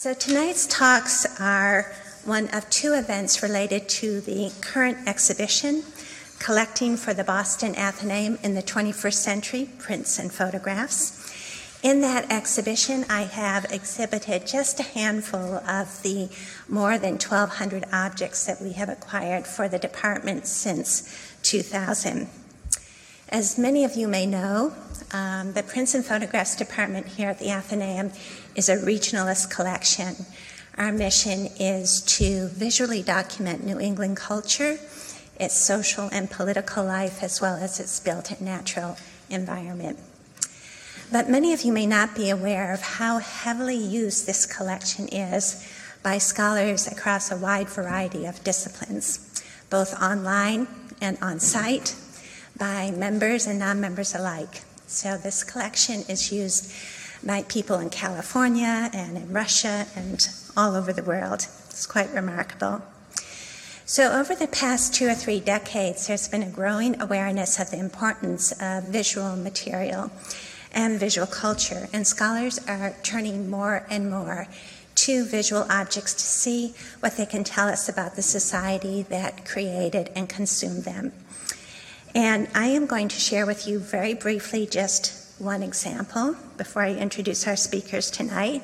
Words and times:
So 0.00 0.14
tonight's 0.14 0.64
talks 0.68 1.26
are 1.40 1.92
one 2.24 2.46
of 2.54 2.70
two 2.70 2.94
events 2.94 3.42
related 3.42 3.88
to 3.88 4.20
the 4.20 4.52
current 4.60 5.08
exhibition, 5.08 5.82
Collecting 6.38 6.96
for 6.96 7.12
the 7.12 7.24
Boston 7.24 7.74
Athenaeum 7.74 8.38
in 8.44 8.54
the 8.54 8.62
21st 8.62 9.14
Century 9.14 9.68
Prints 9.80 10.20
and 10.20 10.32
Photographs. 10.32 11.34
In 11.82 12.00
that 12.02 12.30
exhibition, 12.30 13.06
I 13.10 13.22
have 13.22 13.72
exhibited 13.72 14.46
just 14.46 14.78
a 14.78 14.84
handful 14.84 15.56
of 15.68 16.00
the 16.04 16.28
more 16.68 16.96
than 16.96 17.14
1,200 17.14 17.86
objects 17.92 18.46
that 18.46 18.62
we 18.62 18.74
have 18.74 18.88
acquired 18.88 19.48
for 19.48 19.66
the 19.66 19.80
department 19.80 20.46
since 20.46 21.12
2000. 21.42 22.28
As 23.30 23.58
many 23.58 23.84
of 23.84 23.94
you 23.96 24.06
may 24.08 24.26
know, 24.26 24.72
um, 25.12 25.52
the 25.52 25.62
Prints 25.62 25.94
and 25.94 26.04
Photographs 26.04 26.56
Department 26.56 27.06
here 27.08 27.28
at 27.28 27.38
the 27.38 27.50
Athenaeum 27.50 28.12
is 28.58 28.68
a 28.68 28.76
regionalist 28.76 29.48
collection. 29.50 30.26
Our 30.76 30.90
mission 30.90 31.46
is 31.60 32.02
to 32.18 32.48
visually 32.48 33.04
document 33.04 33.64
New 33.64 33.78
England 33.78 34.16
culture, 34.16 34.80
its 35.38 35.56
social 35.56 36.08
and 36.10 36.28
political 36.28 36.84
life, 36.84 37.22
as 37.22 37.40
well 37.40 37.54
as 37.54 37.78
its 37.78 38.00
built 38.00 38.32
and 38.32 38.40
natural 38.40 38.96
environment. 39.30 40.00
But 41.12 41.30
many 41.30 41.52
of 41.52 41.62
you 41.62 41.72
may 41.72 41.86
not 41.86 42.16
be 42.16 42.30
aware 42.30 42.74
of 42.74 42.80
how 42.80 43.18
heavily 43.18 43.76
used 43.76 44.26
this 44.26 44.44
collection 44.44 45.06
is 45.06 45.64
by 46.02 46.18
scholars 46.18 46.88
across 46.88 47.30
a 47.30 47.36
wide 47.36 47.68
variety 47.68 48.26
of 48.26 48.42
disciplines, 48.42 49.40
both 49.70 50.02
online 50.02 50.66
and 51.00 51.16
on 51.22 51.38
site, 51.38 51.94
by 52.58 52.90
members 52.90 53.46
and 53.46 53.60
non 53.60 53.80
members 53.80 54.16
alike. 54.16 54.62
So, 54.88 55.16
this 55.16 55.44
collection 55.44 56.02
is 56.08 56.32
used 56.32 56.72
by 57.24 57.42
people 57.42 57.78
in 57.78 57.90
California 57.90 58.90
and 58.92 59.16
in 59.16 59.32
Russia 59.32 59.86
and 59.96 60.28
all 60.56 60.74
over 60.74 60.92
the 60.92 61.02
world. 61.02 61.46
It's 61.70 61.86
quite 61.86 62.12
remarkable. 62.12 62.82
So, 63.86 64.12
over 64.12 64.34
the 64.34 64.46
past 64.46 64.94
two 64.94 65.08
or 65.08 65.14
three 65.14 65.40
decades, 65.40 66.06
there's 66.06 66.28
been 66.28 66.42
a 66.42 66.50
growing 66.50 67.00
awareness 67.00 67.58
of 67.58 67.70
the 67.70 67.78
importance 67.78 68.52
of 68.60 68.84
visual 68.84 69.34
material 69.34 70.10
and 70.72 71.00
visual 71.00 71.26
culture, 71.26 71.88
and 71.92 72.06
scholars 72.06 72.60
are 72.68 72.94
turning 73.02 73.48
more 73.48 73.86
and 73.88 74.10
more 74.10 74.46
to 74.94 75.24
visual 75.24 75.64
objects 75.70 76.12
to 76.12 76.20
see 76.20 76.74
what 77.00 77.16
they 77.16 77.24
can 77.24 77.44
tell 77.44 77.68
us 77.68 77.88
about 77.88 78.16
the 78.16 78.22
society 78.22 79.02
that 79.02 79.46
created 79.46 80.10
and 80.14 80.28
consumed 80.28 80.84
them. 80.84 81.12
And 82.14 82.48
I 82.54 82.66
am 82.66 82.86
going 82.86 83.08
to 83.08 83.20
share 83.20 83.46
with 83.46 83.66
you 83.66 83.78
very 83.78 84.12
briefly 84.12 84.66
just 84.66 85.17
one 85.38 85.62
example 85.62 86.36
before 86.56 86.82
I 86.82 86.94
introduce 86.94 87.46
our 87.46 87.56
speakers 87.56 88.10
tonight. 88.10 88.62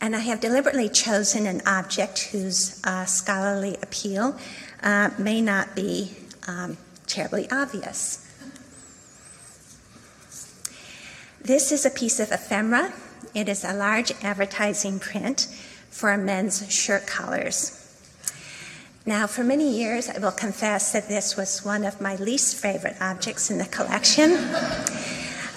And 0.00 0.14
I 0.14 0.20
have 0.20 0.40
deliberately 0.40 0.88
chosen 0.88 1.46
an 1.46 1.62
object 1.66 2.30
whose 2.32 2.80
uh, 2.84 3.04
scholarly 3.04 3.76
appeal 3.82 4.38
uh, 4.82 5.10
may 5.18 5.40
not 5.40 5.74
be 5.74 6.12
um, 6.46 6.76
terribly 7.06 7.50
obvious. 7.50 8.20
This 11.40 11.72
is 11.72 11.86
a 11.86 11.90
piece 11.90 12.20
of 12.20 12.32
ephemera. 12.32 12.92
It 13.34 13.48
is 13.48 13.64
a 13.64 13.74
large 13.74 14.12
advertising 14.22 14.98
print 14.98 15.46
for 15.90 16.16
men's 16.16 16.70
shirt 16.72 17.06
collars. 17.06 17.80
Now, 19.06 19.26
for 19.26 19.44
many 19.44 19.70
years, 19.70 20.08
I 20.08 20.18
will 20.18 20.32
confess 20.32 20.92
that 20.92 21.08
this 21.08 21.36
was 21.36 21.62
one 21.62 21.84
of 21.84 22.00
my 22.00 22.16
least 22.16 22.56
favorite 22.56 22.96
objects 23.00 23.50
in 23.50 23.58
the 23.58 23.66
collection. 23.66 24.30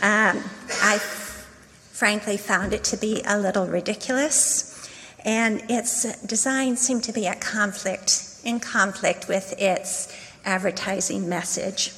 Um, 0.02 0.44
I 0.82 1.00
frankly 1.00 2.38
found 2.38 2.74
it 2.74 2.84
to 2.86 2.98
be 2.98 3.22
a 3.26 3.38
little 3.38 3.66
ridiculous, 3.68 4.90
and 5.26 5.64
its 5.70 6.22
design 6.22 6.78
seemed 6.78 7.04
to 7.06 7.12
be 7.12 7.26
at 7.28 7.42
conflict, 7.42 8.40
in 8.44 8.60
conflict 8.60 9.28
with 9.28 9.54
its 9.58 10.16
advertising 10.46 11.28
message. 11.28 11.94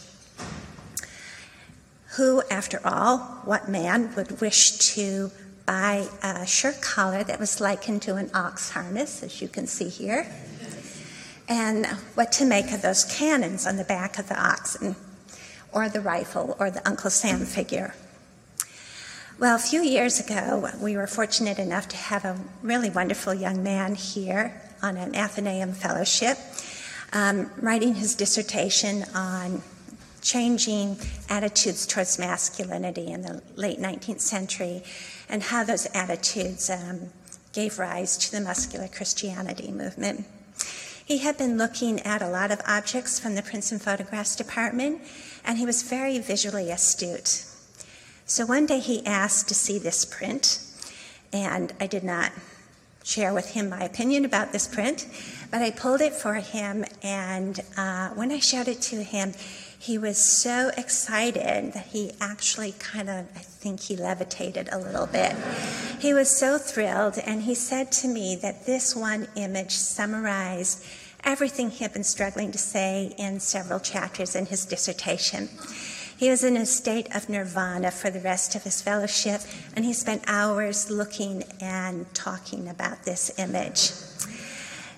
Who, 2.16 2.42
after 2.50 2.80
all, 2.86 3.20
what 3.46 3.70
man 3.70 4.16
would 4.16 4.42
wish 4.42 4.78
to 4.96 5.32
buy 5.66 6.08
a 6.24 6.48
shirt 6.48 6.82
collar 6.82 7.24
that 7.24 7.40
was 7.40 7.62
likened 7.62 8.02
to 8.04 8.16
an 8.16 8.32
ox 8.34 8.72
harness, 8.72 9.22
as 9.22 9.42
you 9.42 9.48
can 9.48 9.68
see 9.68 9.90
here? 9.90 10.26
and 11.50 11.88
what 12.14 12.32
to 12.32 12.46
make 12.46 12.72
of 12.72 12.82
those 12.84 13.04
cannons 13.06 13.66
on 13.66 13.76
the 13.76 13.84
back 13.84 14.20
of 14.20 14.30
the 14.30 14.40
oxen, 14.40 14.96
or 15.72 15.90
the 15.90 16.02
rifle, 16.02 16.56
or 16.60 16.72
the 16.72 16.88
Uncle 16.88 17.10
Sam 17.10 17.46
figure. 17.46 17.94
Well, 19.40 19.56
a 19.56 19.60
few 19.60 19.82
years 19.82 20.20
ago, 20.20 20.70
we 20.82 20.98
were 20.98 21.08
fortunate 21.08 21.60
enough 21.60 21.88
to 21.90 21.96
have 21.96 22.26
a 22.26 22.38
really 22.62 22.90
wonderful 22.90 23.34
young 23.34 23.64
man 23.64 23.96
here 23.96 24.62
on 24.82 24.98
an 24.98 25.16
Athenaeum 25.16 25.74
fellowship, 25.74 26.38
um, 27.14 27.50
writing 27.62 27.96
his 27.96 28.16
dissertation 28.16 29.06
on 29.16 29.62
changing 30.22 30.98
attitudes 31.30 31.88
towards 31.88 32.20
masculinity 32.20 33.08
in 33.08 33.22
the 33.22 33.42
late 33.56 33.80
19th 33.80 34.20
century 34.20 34.84
and 35.30 35.42
how 35.42 35.64
those 35.64 35.88
attitudes 35.94 36.70
um, 36.70 37.10
gave 37.54 37.80
rise 37.80 38.18
to 38.18 38.32
the 38.32 38.42
muscular 38.42 38.88
Christianity 38.88 39.72
movement. 39.72 40.26
He 41.10 41.18
had 41.18 41.40
been 41.40 41.58
looking 41.58 42.00
at 42.02 42.22
a 42.22 42.30
lot 42.30 42.52
of 42.52 42.62
objects 42.68 43.20
from 43.20 43.34
the 43.34 43.42
and 43.42 43.82
Photographs 43.82 44.36
department, 44.36 45.02
and 45.44 45.58
he 45.58 45.66
was 45.66 45.82
very 45.82 46.20
visually 46.20 46.70
astute. 46.70 47.46
So 48.28 48.46
one 48.46 48.68
day 48.68 48.78
he 48.78 49.04
asked 49.08 49.48
to 49.48 49.56
see 49.56 49.80
this 49.80 50.06
print, 50.06 50.60
and 51.34 51.74
I 51.80 51.88
did 51.88 52.04
not 52.04 52.32
share 53.04 53.34
with 53.34 53.54
him 53.54 53.70
my 53.70 53.84
opinion 53.84 54.24
about 54.24 54.52
this 54.52 54.68
print, 54.68 55.08
but 55.50 55.64
I 55.64 55.72
pulled 55.72 56.02
it 56.02 56.14
for 56.14 56.36
him, 56.36 56.86
and 57.02 57.60
uh, 57.76 58.10
when 58.10 58.32
I 58.32 58.38
showed 58.38 58.68
it 58.68 58.80
to 58.84 59.02
him, 59.02 59.34
he 59.80 59.98
was 59.98 60.18
so 60.18 60.72
excited 60.76 61.72
that 61.74 61.86
he 61.88 62.12
actually 62.20 62.74
kind 62.80 63.10
of, 63.10 63.26
I 63.34 63.40
think 63.40 63.80
he 63.80 63.96
levitated 63.96 64.68
a 64.72 64.78
little 64.78 65.08
bit. 65.08 65.34
He 66.00 66.14
was 66.14 66.30
so 66.30 66.58
thrilled, 66.58 67.18
and 67.18 67.44
he 67.44 67.56
said 67.56 67.90
to 67.94 68.10
me 68.10 68.36
that 68.42 68.66
this 68.66 68.94
one 68.94 69.30
image 69.38 69.72
summarized 69.72 70.84
everything 71.24 71.70
he 71.70 71.86
had 71.86 71.94
been 71.94 72.04
struggling 72.04 72.52
to 72.52 72.58
say 72.58 73.14
in 73.18 73.40
several 73.40 73.80
chapters 73.80 74.36
in 74.36 74.48
his 74.48 74.66
dissertation. 74.66 75.48
He 76.18 76.30
was 76.30 76.44
in 76.44 76.58
a 76.58 76.66
state 76.66 77.16
of 77.16 77.30
nirvana 77.30 77.92
for 77.92 78.10
the 78.10 78.20
rest 78.20 78.56
of 78.56 78.64
his 78.64 78.82
fellowship, 78.82 79.40
and 79.78 79.86
he 79.86 79.94
spent 79.94 80.24
hours 80.28 80.90
looking 80.92 81.44
and 81.62 82.14
talking 82.14 82.68
about 82.68 83.06
this 83.06 83.32
image. 83.40 83.92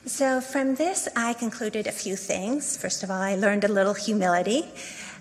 So, 0.05 0.41
from 0.41 0.75
this, 0.75 1.07
I 1.15 1.33
concluded 1.33 1.85
a 1.85 1.91
few 1.91 2.15
things. 2.15 2.75
First 2.75 3.03
of 3.03 3.11
all, 3.11 3.21
I 3.21 3.35
learned 3.35 3.63
a 3.63 3.67
little 3.67 3.93
humility, 3.93 4.65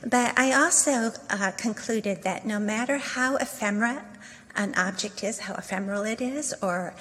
but 0.03 0.33
I 0.39 0.55
also 0.55 1.13
uh, 1.29 1.51
concluded 1.59 2.23
that 2.23 2.47
no 2.47 2.59
matter 2.59 2.97
how 2.97 3.37
ephemera 3.37 4.03
an 4.57 4.75
object 4.77 5.23
is, 5.23 5.41
how 5.41 5.55
ephemeral 5.55 6.05
it 6.05 6.23
is, 6.23 6.55
or 6.63 6.95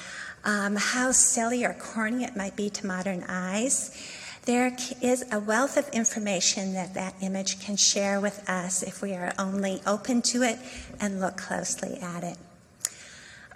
um, 0.44 0.76
how 0.76 1.14
silly 1.14 1.64
or 1.64 1.74
corny 1.74 2.26
it 2.26 2.36
might 2.36 2.58
be 2.58 2.70
to 2.70 2.86
modern 2.86 3.24
eyes, 3.30 3.96
there 4.44 4.76
is 5.02 5.24
a 5.32 5.40
wealth 5.40 5.78
of 5.78 5.88
information 5.90 6.74
that 6.74 6.94
that 6.96 7.16
image 7.22 7.62
can 7.62 7.78
share 7.78 8.20
with 8.20 8.50
us 8.50 8.84
if 8.84 9.02
we 9.02 9.14
are 9.14 9.32
only 9.40 9.82
open 9.88 10.22
to 10.24 10.44
it 10.44 10.60
and 11.00 11.22
look 11.22 11.38
closely 11.38 11.98
at 12.02 12.26
it. 12.26 12.38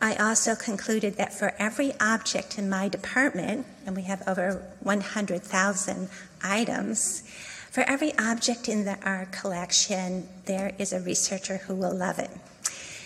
I 0.03 0.15
also 0.15 0.53
concluded 0.53 1.15
that 1.15 1.33
for 1.33 1.53
every 1.57 1.93
object 1.97 2.57
in 2.59 2.69
my 2.69 2.89
department, 2.89 3.65
and 3.85 3.95
we 3.95 4.01
have 4.01 4.21
over 4.27 4.61
100,000 4.81 6.09
items, 6.43 7.21
for 7.71 7.85
every 7.87 8.11
object 8.17 8.67
in 8.67 8.83
the, 8.83 8.97
our 9.05 9.27
collection, 9.27 10.27
there 10.43 10.73
is 10.77 10.91
a 10.91 10.99
researcher 10.99 11.55
who 11.55 11.73
will 11.73 11.95
love 11.95 12.19
it. 12.19 12.31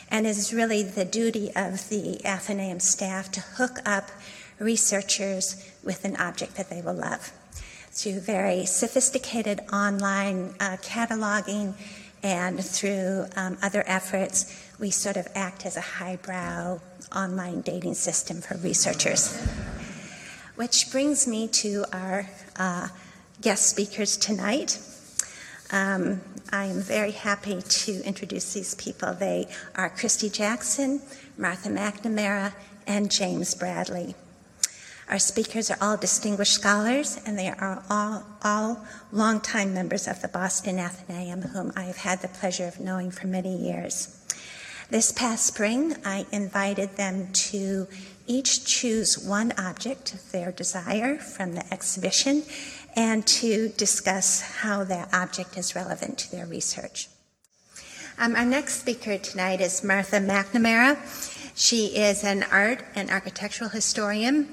And 0.09 0.25
it 0.25 0.31
is 0.31 0.51
really 0.51 0.81
the 0.81 1.05
duty 1.05 1.51
of 1.55 1.87
the 1.89 2.19
Athenaeum 2.25 2.79
staff 2.79 3.31
to 3.33 3.41
hook 3.41 3.77
up 3.85 4.09
researchers 4.57 5.63
with 5.83 6.03
an 6.03 6.15
object 6.15 6.55
that 6.55 6.71
they 6.71 6.81
will 6.81 6.95
love 6.95 7.31
through 7.91 8.19
very 8.19 8.63
sophisticated 8.63 9.59
online 9.73 10.53
uh, 10.59 10.77
cataloging 10.83 11.73
and 12.21 12.63
through 12.63 13.25
um, 13.35 13.57
other 13.61 13.83
efforts, 13.87 14.53
we 14.79 14.91
sort 14.91 15.17
of 15.17 15.27
act 15.33 15.65
as 15.65 15.77
a 15.77 15.81
highbrow 15.81 16.79
online 17.15 17.61
dating 17.61 17.93
system 17.93 18.41
for 18.41 18.57
researchers. 18.57 19.39
Which 20.55 20.91
brings 20.91 21.27
me 21.27 21.47
to 21.49 21.85
our 21.93 22.29
uh, 22.55 22.87
guest 23.41 23.69
speakers 23.69 24.17
tonight. 24.17 24.79
Um, 25.71 26.21
I 26.51 26.65
am 26.65 26.81
very 26.81 27.11
happy 27.11 27.61
to 27.61 28.03
introduce 28.03 28.53
these 28.53 28.73
people. 28.75 29.13
They 29.13 29.47
are 29.75 29.89
Christy 29.89 30.29
Jackson, 30.29 31.01
Martha 31.37 31.69
McNamara, 31.69 32.53
and 32.87 33.11
James 33.11 33.53
Bradley. 33.53 34.15
Our 35.09 35.19
speakers 35.19 35.71
are 35.71 35.77
all 35.79 35.95
distinguished 35.95 36.53
scholars, 36.53 37.19
and 37.25 37.37
they 37.37 37.49
are 37.49 37.83
all, 37.89 38.23
all 38.43 38.85
longtime 39.11 39.73
members 39.73 40.07
of 40.07 40.21
the 40.21 40.27
Boston 40.27 40.79
Athenaeum, 40.79 41.43
whom 41.43 41.71
I 41.75 41.83
have 41.83 41.97
had 41.97 42.21
the 42.21 42.27
pleasure 42.27 42.67
of 42.67 42.79
knowing 42.79 43.11
for 43.11 43.27
many 43.27 43.55
years. 43.55 44.21
This 44.89 45.11
past 45.11 45.45
spring, 45.45 45.97
I 46.05 46.25
invited 46.31 46.95
them 46.95 47.33
to 47.33 47.87
each 48.25 48.63
choose 48.63 49.19
one 49.19 49.51
object 49.57 50.13
of 50.13 50.31
their 50.31 50.53
desire 50.53 51.17
from 51.17 51.55
the 51.55 51.73
exhibition 51.73 52.43
and 52.95 53.27
to 53.27 53.67
discuss 53.67 54.39
how 54.39 54.85
that 54.85 55.13
object 55.13 55.57
is 55.57 55.75
relevant 55.75 56.17
to 56.19 56.31
their 56.31 56.45
research. 56.45 57.09
Um, 58.17 58.37
our 58.37 58.45
next 58.45 58.79
speaker 58.79 59.17
tonight 59.17 59.59
is 59.59 59.83
Martha 59.83 60.19
McNamara. 60.19 60.97
She 61.53 61.87
is 61.87 62.23
an 62.23 62.43
art 62.49 62.85
and 62.95 63.09
architectural 63.09 63.69
historian. 63.69 64.47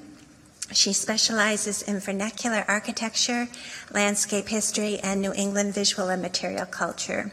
She 0.72 0.92
specializes 0.92 1.80
in 1.82 2.00
vernacular 2.00 2.64
architecture, 2.66 3.46
landscape 3.92 4.48
history, 4.48 4.98
and 4.98 5.20
New 5.20 5.32
England 5.32 5.74
visual 5.74 6.08
and 6.08 6.20
material 6.20 6.66
culture. 6.66 7.30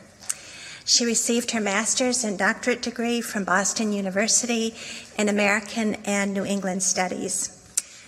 She 0.86 1.06
received 1.06 1.52
her 1.52 1.62
master's 1.62 2.24
and 2.24 2.38
doctorate 2.38 2.82
degree 2.82 3.22
from 3.22 3.44
Boston 3.44 3.94
University 3.94 4.76
in 5.18 5.30
American 5.30 5.96
and 6.06 6.34
New 6.34 6.46
England 6.46 6.84
Studies. 6.84 7.58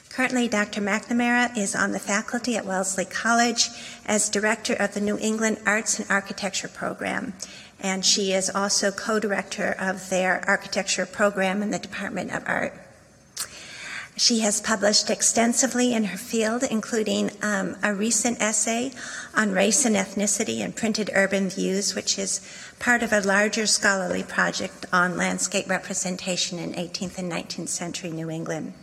Currently, 0.09 0.47
Dr. 0.47 0.79
McNamara 0.79 1.57
is 1.57 1.75
on 1.75 1.91
the 1.91 1.99
faculty 1.99 2.55
at 2.55 2.65
Wellesley 2.65 3.05
College 3.05 3.69
as 4.05 4.29
director 4.29 4.73
of 4.73 4.93
the 4.93 5.01
New 5.01 5.17
England 5.17 5.57
Arts 5.65 5.99
and 5.99 6.09
Architecture 6.09 6.67
Program, 6.67 7.33
and 7.79 8.05
she 8.05 8.31
is 8.31 8.49
also 8.49 8.91
co 8.91 9.19
director 9.19 9.75
of 9.79 10.09
their 10.09 10.47
architecture 10.47 11.07
program 11.07 11.63
in 11.63 11.71
the 11.71 11.79
Department 11.79 12.31
of 12.31 12.43
Art. 12.45 12.82
She 14.15 14.39
has 14.39 14.61
published 14.61 15.09
extensively 15.09 15.93
in 15.93 16.05
her 16.05 16.17
field, 16.17 16.63
including 16.63 17.31
um, 17.41 17.75
a 17.81 17.93
recent 17.95 18.41
essay 18.41 18.91
on 19.35 19.53
race 19.53 19.85
and 19.85 19.95
ethnicity 19.95 20.59
in 20.59 20.73
printed 20.73 21.09
urban 21.15 21.49
views, 21.49 21.95
which 21.95 22.19
is 22.19 22.39
part 22.77 23.01
of 23.01 23.11
a 23.11 23.21
larger 23.21 23.65
scholarly 23.65 24.21
project 24.21 24.85
on 24.93 25.17
landscape 25.17 25.67
representation 25.67 26.59
in 26.59 26.73
18th 26.73 27.17
and 27.17 27.31
19th 27.31 27.69
century 27.69 28.11
New 28.11 28.29
England. 28.29 28.73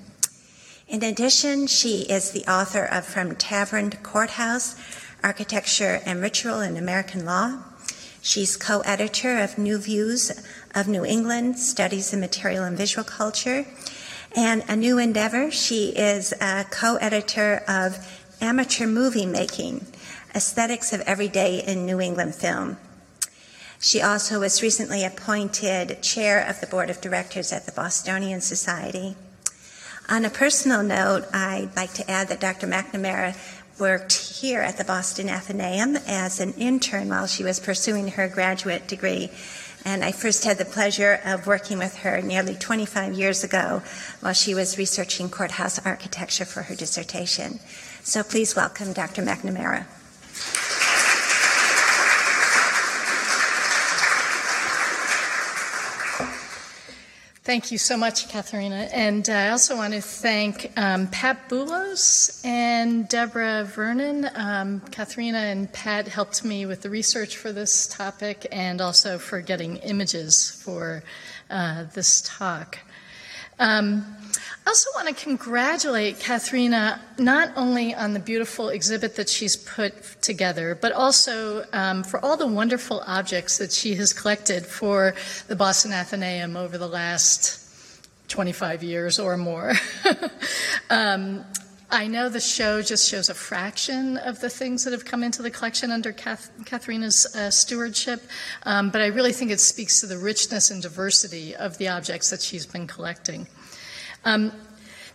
In 0.88 1.04
addition, 1.04 1.68
she 1.68 2.02
is 2.02 2.32
the 2.32 2.44
author 2.50 2.84
of 2.84 3.04
From 3.04 3.36
Tavern 3.36 3.90
to 3.90 3.96
Courthouse 3.98 4.74
Architecture 5.22 6.00
and 6.04 6.20
Ritual 6.20 6.60
in 6.60 6.76
American 6.76 7.24
Law. 7.24 7.62
She's 8.20 8.56
co 8.56 8.80
editor 8.80 9.38
of 9.38 9.56
New 9.58 9.78
Views 9.78 10.44
of 10.74 10.88
New 10.88 11.04
England 11.04 11.60
Studies 11.60 12.12
in 12.12 12.18
Material 12.18 12.64
and 12.64 12.76
Visual 12.76 13.04
Culture. 13.04 13.64
And 14.36 14.62
a 14.68 14.76
new 14.76 14.98
endeavor, 14.98 15.50
she 15.50 15.88
is 15.88 16.32
a 16.40 16.64
co 16.70 16.96
editor 16.96 17.64
of 17.66 17.98
Amateur 18.40 18.86
Movie 18.86 19.26
Making 19.26 19.86
Aesthetics 20.34 20.92
of 20.92 21.00
Everyday 21.00 21.58
in 21.58 21.84
New 21.84 22.00
England 22.00 22.36
Film. 22.36 22.76
She 23.80 24.00
also 24.00 24.38
was 24.38 24.62
recently 24.62 25.04
appointed 25.04 26.02
chair 26.02 26.46
of 26.46 26.60
the 26.60 26.68
board 26.68 26.90
of 26.90 27.00
directors 27.00 27.52
at 27.52 27.66
the 27.66 27.72
Bostonian 27.72 28.40
Society. 28.40 29.16
On 30.08 30.24
a 30.24 30.30
personal 30.30 30.84
note, 30.84 31.24
I'd 31.32 31.74
like 31.74 31.92
to 31.94 32.08
add 32.08 32.28
that 32.28 32.40
Dr. 32.40 32.68
McNamara 32.68 33.36
worked 33.80 34.12
here 34.12 34.60
at 34.60 34.76
the 34.76 34.84
Boston 34.84 35.28
Athenaeum 35.28 35.96
as 36.06 36.38
an 36.38 36.52
intern 36.52 37.08
while 37.08 37.26
she 37.26 37.42
was 37.42 37.58
pursuing 37.58 38.08
her 38.08 38.28
graduate 38.28 38.86
degree. 38.86 39.30
And 39.84 40.04
I 40.04 40.12
first 40.12 40.44
had 40.44 40.58
the 40.58 40.64
pleasure 40.64 41.20
of 41.24 41.46
working 41.46 41.78
with 41.78 41.96
her 41.98 42.20
nearly 42.20 42.54
25 42.54 43.14
years 43.14 43.44
ago 43.44 43.82
while 44.20 44.34
she 44.34 44.54
was 44.54 44.78
researching 44.78 45.30
courthouse 45.30 45.84
architecture 45.84 46.44
for 46.44 46.62
her 46.62 46.74
dissertation. 46.74 47.60
So 48.02 48.22
please 48.22 48.54
welcome 48.54 48.92
Dr. 48.92 49.22
McNamara. 49.22 49.86
Thank 57.50 57.72
you 57.72 57.78
so 57.78 57.96
much, 57.96 58.28
Katharina. 58.28 58.88
And 58.92 59.28
uh, 59.28 59.32
I 59.32 59.48
also 59.48 59.74
want 59.76 59.92
to 59.94 60.00
thank 60.00 60.70
um, 60.76 61.08
Pat 61.08 61.48
Boulos 61.48 62.40
and 62.44 63.08
Deborah 63.08 63.64
Vernon. 63.64 64.30
Um, 64.36 64.78
Katharina 64.92 65.38
and 65.38 65.72
Pat 65.72 66.06
helped 66.06 66.44
me 66.44 66.64
with 66.64 66.82
the 66.82 66.90
research 66.90 67.36
for 67.36 67.50
this 67.50 67.88
topic 67.88 68.46
and 68.52 68.80
also 68.80 69.18
for 69.18 69.40
getting 69.40 69.78
images 69.78 70.48
for 70.62 71.02
uh, 71.50 71.86
this 71.92 72.22
talk. 72.24 72.78
Um, 73.60 74.16
I 74.66 74.70
also 74.70 74.90
want 74.94 75.08
to 75.08 75.14
congratulate 75.14 76.18
Katharina 76.18 77.00
not 77.18 77.52
only 77.56 77.94
on 77.94 78.14
the 78.14 78.20
beautiful 78.20 78.70
exhibit 78.70 79.16
that 79.16 79.28
she's 79.28 79.54
put 79.54 80.22
together, 80.22 80.78
but 80.80 80.92
also 80.92 81.66
um, 81.74 82.02
for 82.02 82.24
all 82.24 82.38
the 82.38 82.46
wonderful 82.46 83.02
objects 83.06 83.58
that 83.58 83.70
she 83.70 83.94
has 83.96 84.14
collected 84.14 84.64
for 84.64 85.14
the 85.48 85.56
Boston 85.56 85.92
Athenaeum 85.92 86.56
over 86.56 86.78
the 86.78 86.88
last 86.88 87.60
25 88.28 88.82
years 88.82 89.18
or 89.18 89.36
more. 89.36 89.74
um, 90.90 91.44
I 91.92 92.06
know 92.06 92.28
the 92.28 92.40
show 92.40 92.82
just 92.82 93.08
shows 93.08 93.28
a 93.28 93.34
fraction 93.34 94.16
of 94.18 94.40
the 94.40 94.48
things 94.48 94.84
that 94.84 94.92
have 94.92 95.04
come 95.04 95.24
into 95.24 95.42
the 95.42 95.50
collection 95.50 95.90
under 95.90 96.12
Kath- 96.12 96.50
Katharina's 96.64 97.34
uh, 97.34 97.50
stewardship, 97.50 98.22
um, 98.62 98.90
but 98.90 99.00
I 99.00 99.06
really 99.06 99.32
think 99.32 99.50
it 99.50 99.58
speaks 99.58 100.00
to 100.00 100.06
the 100.06 100.16
richness 100.16 100.70
and 100.70 100.80
diversity 100.80 101.54
of 101.56 101.78
the 101.78 101.88
objects 101.88 102.30
that 102.30 102.42
she's 102.42 102.64
been 102.64 102.86
collecting. 102.86 103.48
Um, 104.24 104.52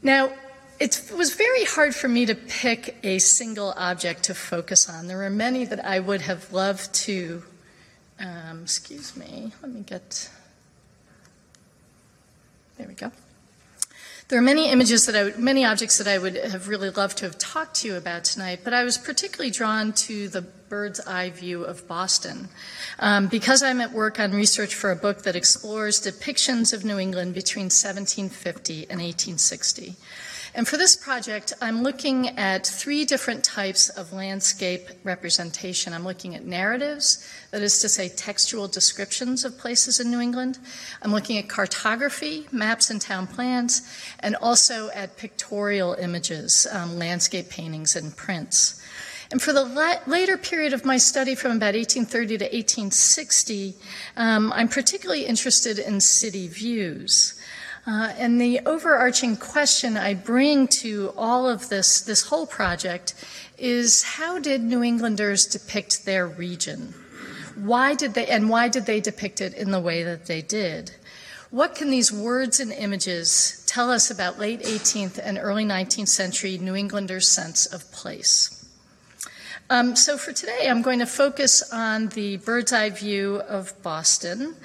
now, 0.03 0.33
it 0.79 1.09
was 1.15 1.33
very 1.33 1.63
hard 1.63 1.95
for 1.95 2.09
me 2.09 2.25
to 2.25 2.35
pick 2.35 2.97
a 3.03 3.19
single 3.19 3.73
object 3.77 4.23
to 4.23 4.33
focus 4.33 4.89
on. 4.89 5.07
There 5.07 5.17
were 5.17 5.29
many 5.29 5.63
that 5.63 5.85
I 5.85 5.99
would 5.99 6.21
have 6.21 6.51
loved 6.51 6.93
to. 7.05 7.43
Um, 8.19 8.63
excuse 8.63 9.15
me, 9.15 9.53
let 9.61 9.71
me 9.71 9.81
get. 9.81 10.29
There 12.77 12.87
we 12.87 12.93
go. 12.93 13.11
There 14.27 14.39
are 14.39 14.41
many 14.41 14.71
images 14.71 15.05
that 15.05 15.15
I, 15.15 15.37
many 15.39 15.63
objects 15.63 15.99
that 15.99 16.07
I 16.07 16.17
would 16.17 16.35
have 16.35 16.67
really 16.67 16.89
loved 16.89 17.19
to 17.19 17.25
have 17.25 17.37
talked 17.37 17.75
to 17.81 17.89
you 17.89 17.95
about 17.95 18.23
tonight, 18.23 18.61
but 18.63 18.73
I 18.73 18.83
was 18.83 18.97
particularly 18.97 19.51
drawn 19.51 19.93
to 19.93 20.27
the 20.27 20.41
bird's 20.41 20.99
eye 21.01 21.29
view 21.29 21.63
of 21.63 21.87
Boston. 21.87 22.49
Um, 22.97 23.27
because 23.27 23.61
I'm 23.61 23.79
at 23.81 23.91
work 23.91 24.19
on 24.19 24.31
research 24.31 24.73
for 24.73 24.89
a 24.89 24.95
book 24.95 25.21
that 25.23 25.35
explores 25.35 26.01
depictions 26.01 26.73
of 26.73 26.83
New 26.83 26.97
England 26.97 27.35
between 27.35 27.65
1750 27.65 28.89
and 28.89 28.99
1860. 28.99 29.95
And 30.55 30.65
for 30.65 30.77
this 30.77 30.95
project, 30.95 31.51
I'm 31.61 31.83
looking 31.83 32.29
at 32.39 32.65
three 32.65 33.03
different 33.03 33.43
types 33.43 33.89
of 33.89 34.13
landscape 34.13 34.87
representation. 35.03 35.91
I'm 35.91 36.05
looking 36.05 36.33
at 36.33 36.45
narratives, 36.45 37.27
that 37.51 37.61
is 37.61 37.79
to 37.79 37.89
say, 37.89 38.07
textual 38.07 38.69
descriptions 38.69 39.43
of 39.43 39.57
places 39.57 39.99
in 39.99 40.09
New 40.09 40.21
England. 40.21 40.57
I'm 41.01 41.11
looking 41.11 41.37
at 41.37 41.49
cartography, 41.49 42.47
maps 42.53 42.89
and 42.89 43.01
town 43.01 43.27
plans, 43.27 43.81
and 44.21 44.37
also 44.37 44.89
at 44.91 45.17
pictorial 45.17 45.93
images, 45.95 46.65
um, 46.71 46.97
landscape 46.97 47.49
paintings, 47.49 47.97
and 47.97 48.15
prints. 48.15 48.81
And 49.31 49.41
for 49.41 49.51
the 49.51 49.65
la- 49.65 49.99
later 50.07 50.37
period 50.37 50.71
of 50.71 50.85
my 50.85 50.97
study 50.97 51.35
from 51.35 51.51
about 51.51 51.75
1830 51.75 52.37
to 52.37 52.45
1860, 52.45 53.75
um, 54.15 54.53
I'm 54.53 54.69
particularly 54.69 55.25
interested 55.25 55.79
in 55.79 55.99
city 55.99 56.47
views. 56.47 57.34
Uh, 57.87 58.11
and 58.17 58.41
the 58.41 58.59
overarching 58.65 59.37
question 59.37 59.95
I 59.95 60.15
bring 60.15 60.67
to 60.79 61.13
all 61.15 61.47
of 61.47 61.69
this, 61.69 62.01
this 62.01 62.23
whole 62.23 62.47
project, 62.47 63.13
is 63.59 64.01
how 64.03 64.39
did 64.39 64.63
New 64.63 64.81
Englanders 64.81 65.45
depict 65.45 66.05
their 66.05 66.25
region? 66.27 66.95
Why 67.55 67.93
did 67.93 68.15
they, 68.15 68.25
and 68.27 68.49
why 68.49 68.69
did 68.69 68.87
they 68.87 68.99
depict 68.99 69.39
it 69.39 69.53
in 69.53 69.69
the 69.69 69.79
way 69.79 70.03
that 70.03 70.25
they 70.25 70.41
did? 70.41 70.91
What 71.51 71.75
can 71.75 71.91
these 71.91 72.11
words 72.11 72.59
and 72.59 72.71
images 72.71 73.63
tell 73.67 73.91
us 73.91 74.09
about 74.09 74.39
late 74.39 74.61
18th 74.61 75.19
and 75.23 75.37
early 75.37 75.63
19th 75.63 76.09
century 76.09 76.57
New 76.57 76.75
Englanders' 76.75 77.31
sense 77.31 77.67
of 77.67 77.89
place? 77.91 78.67
Um, 79.69 79.95
so 79.95 80.17
for 80.17 80.31
today, 80.31 80.67
I'm 80.67 80.81
going 80.81 80.99
to 80.99 81.05
focus 81.05 81.71
on 81.71 82.09
the 82.09 82.37
bird's 82.37 82.73
eye 82.73 82.89
view 82.89 83.41
of 83.47 83.79
Boston 83.83 84.55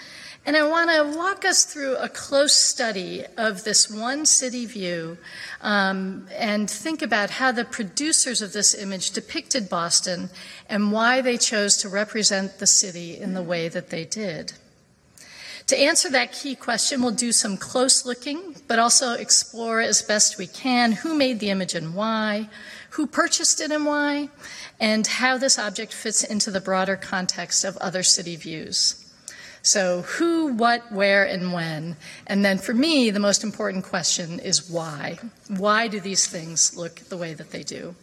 and 0.51 0.57
I 0.57 0.69
want 0.69 0.91
to 0.91 1.17
walk 1.17 1.45
us 1.45 1.65
through 1.65 1.95
a 1.99 2.09
close 2.09 2.57
study 2.57 3.25
of 3.39 3.63
this 3.63 3.89
one 3.89 4.27
city 4.27 4.67
view 4.67 5.17
um, 5.61 6.27
and 6.37 6.69
think 6.69 7.03
about 7.03 7.31
how 7.31 7.53
the 7.53 7.65
producers 7.65 8.43
of 8.43 8.53
this 8.53 8.75
image 8.75 9.13
depicted 9.13 9.69
Boston 9.69 10.29
and 10.69 10.91
why 10.91 11.21
they 11.21 11.37
chose 11.37 11.77
to 11.77 11.89
represent 11.89 12.59
the 12.59 12.67
city 12.67 13.17
in 13.17 13.35
the 13.35 13.45
way 13.45 13.69
that 13.69 13.91
they 13.91 14.05
did. 14.05 14.55
To 15.69 15.79
answer 15.79 16.11
that 16.11 16.33
key 16.33 16.57
question, 16.57 17.01
we'll 17.01 17.13
do 17.13 17.31
some 17.31 17.57
close 17.57 18.05
looking, 18.05 18.57
but 18.67 18.81
also 18.81 19.13
explore 19.13 19.81
as 19.81 20.03
best 20.03 20.37
we 20.37 20.49
can 20.49 20.91
who 20.91 21.15
made 21.15 21.39
the 21.39 21.51
image 21.51 21.75
and 21.75 21.95
why, 21.95 22.49
who 22.91 23.07
purchased 23.07 23.61
it 23.61 23.71
and 23.71 23.87
why, 23.87 24.31
and 24.81 25.07
how 25.07 25.39
this 25.39 25.61
object 25.61 25.95
fits 25.95 26.25
into 26.25 26.51
the 26.51 26.61
broader 26.61 26.97
context 26.97 27.65
of 27.65 27.77
other 27.77 28.03
city 28.03 28.35
views. 28.35 29.07
So, 29.63 30.03
who, 30.03 30.55
what, 30.55 30.91
where, 30.91 31.25
and 31.25 31.53
when. 31.53 31.97
And 32.27 32.45
then 32.45 32.57
for 32.57 32.73
me, 32.73 33.11
the 33.11 33.21
most 33.21 33.45
important 33.45 33.85
question 33.85 34.39
is 34.41 34.71
why. 34.71 35.19
Why 35.49 35.87
do 35.87 36.01
these 36.01 36.27
things 36.27 36.77
look 36.77 36.97
the 36.97 37.17
way 37.17 37.35
that 37.35 37.51
they 37.51 37.63
do? 37.63 37.95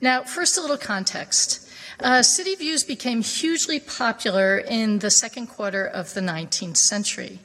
Now, 0.00 0.24
first, 0.24 0.58
a 0.58 0.60
little 0.60 0.76
context. 0.76 1.68
Uh, 2.00 2.22
city 2.22 2.54
views 2.54 2.84
became 2.84 3.22
hugely 3.22 3.78
popular 3.78 4.58
in 4.58 4.98
the 4.98 5.10
second 5.10 5.46
quarter 5.46 5.86
of 5.86 6.14
the 6.14 6.20
19th 6.20 6.76
century. 6.76 7.38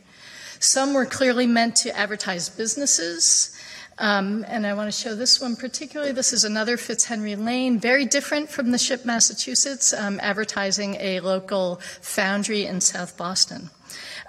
Some 0.59 0.93
were 0.93 1.05
clearly 1.05 1.45
meant 1.45 1.75
to 1.77 1.95
advertise 1.95 2.49
businesses. 2.49 3.56
Um, 3.99 4.45
and 4.47 4.67
I 4.67 4.73
want 4.75 4.91
to 4.93 4.97
show 4.97 5.15
this 5.15 5.41
one 5.41 5.55
particularly. 5.55 6.11
This 6.11 6.31
is 6.31 6.43
another 6.43 6.77
Fitz 6.77 7.05
Henry 7.05 7.35
Lane, 7.35 7.79
very 7.79 8.05
different 8.05 8.49
from 8.49 8.71
the 8.71 8.77
ship 8.77 9.05
Massachusetts, 9.05 9.91
um, 9.91 10.19
advertising 10.21 10.95
a 10.99 11.19
local 11.21 11.77
foundry 12.01 12.65
in 12.65 12.79
South 12.79 13.17
Boston. 13.17 13.71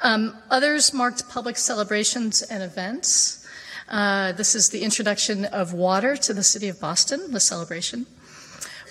Um, 0.02 0.36
others 0.50 0.94
marked 0.94 1.28
public 1.28 1.58
celebrations 1.58 2.40
and 2.40 2.62
events. 2.62 3.46
Uh, 3.90 4.32
this 4.32 4.54
is 4.54 4.70
the 4.70 4.82
introduction 4.82 5.44
of 5.46 5.74
water 5.74 6.16
to 6.16 6.32
the 6.32 6.42
city 6.42 6.68
of 6.68 6.80
Boston, 6.80 7.32
the 7.32 7.40
celebration. 7.40 8.06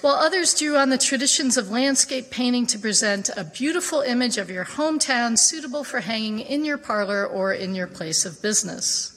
While 0.01 0.15
others 0.15 0.53
drew 0.53 0.77
on 0.77 0.89
the 0.89 0.97
traditions 0.99 1.57
of 1.57 1.71
landscape 1.71 2.29
painting 2.29 2.67
to 2.67 2.77
present 2.77 3.31
a 3.35 3.43
beautiful 3.43 4.01
image 4.01 4.37
of 4.37 4.51
your 4.51 4.65
hometown 4.65 5.39
suitable 5.39 5.83
for 5.83 6.01
hanging 6.01 6.39
in 6.39 6.65
your 6.65 6.77
parlor 6.77 7.25
or 7.25 7.51
in 7.51 7.73
your 7.73 7.87
place 7.87 8.23
of 8.23 8.39
business. 8.39 9.16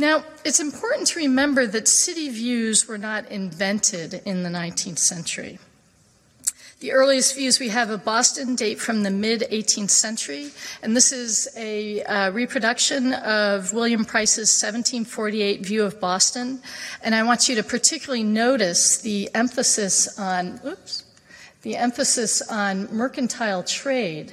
Now, 0.00 0.24
it's 0.46 0.60
important 0.60 1.08
to 1.08 1.18
remember 1.18 1.66
that 1.66 1.86
city 1.86 2.30
views 2.30 2.88
were 2.88 2.96
not 2.96 3.30
invented 3.30 4.22
in 4.24 4.44
the 4.44 4.48
19th 4.48 4.98
century. 4.98 5.58
The 6.78 6.92
earliest 6.92 7.34
views 7.34 7.60
we 7.60 7.68
have 7.68 7.90
of 7.90 8.02
Boston 8.02 8.54
date 8.54 8.80
from 8.80 9.02
the 9.02 9.10
mid 9.10 9.42
18th 9.42 9.90
century, 9.90 10.52
and 10.82 10.96
this 10.96 11.12
is 11.12 11.48
a 11.54 12.02
uh, 12.04 12.30
reproduction 12.30 13.12
of 13.12 13.74
William 13.74 14.06
Price's 14.06 14.48
1748 14.48 15.66
view 15.66 15.84
of 15.84 16.00
Boston. 16.00 16.62
And 17.02 17.14
I 17.14 17.22
want 17.22 17.50
you 17.50 17.54
to 17.56 17.62
particularly 17.62 18.24
notice 18.24 19.02
the 19.02 19.28
emphasis 19.34 20.18
on, 20.18 20.60
oops, 20.64 21.04
the 21.60 21.76
emphasis 21.76 22.40
on 22.50 22.88
mercantile 22.90 23.64
trade. 23.64 24.32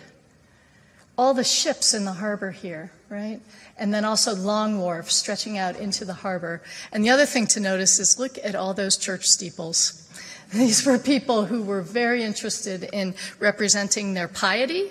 All 1.18 1.34
the 1.34 1.44
ships 1.44 1.94
in 1.94 2.06
the 2.06 2.14
harbor 2.14 2.52
here, 2.52 2.92
right? 3.10 3.42
and 3.78 3.94
then 3.94 4.06
also 4.06 4.36
Long 4.36 4.80
Wharf 4.80 5.12
stretching 5.12 5.58
out 5.58 5.78
into 5.78 6.06
the 6.06 6.14
harbor. 6.14 6.62
And 6.92 7.04
the 7.04 7.10
other 7.10 7.26
thing 7.26 7.48
to 7.48 7.60
notice 7.60 8.00
is 8.00 8.20
look 8.20 8.38
at 8.44 8.56
all 8.56 8.74
those 8.74 8.98
church 8.98 9.28
steeples. 9.28 10.04
These 10.54 10.86
were 10.86 10.98
people 10.98 11.46
who 11.46 11.62
were 11.62 11.82
very 11.82 12.24
interested 12.24 12.90
in 12.94 13.16
representing 13.40 14.14
their 14.14 14.28
piety 14.28 14.90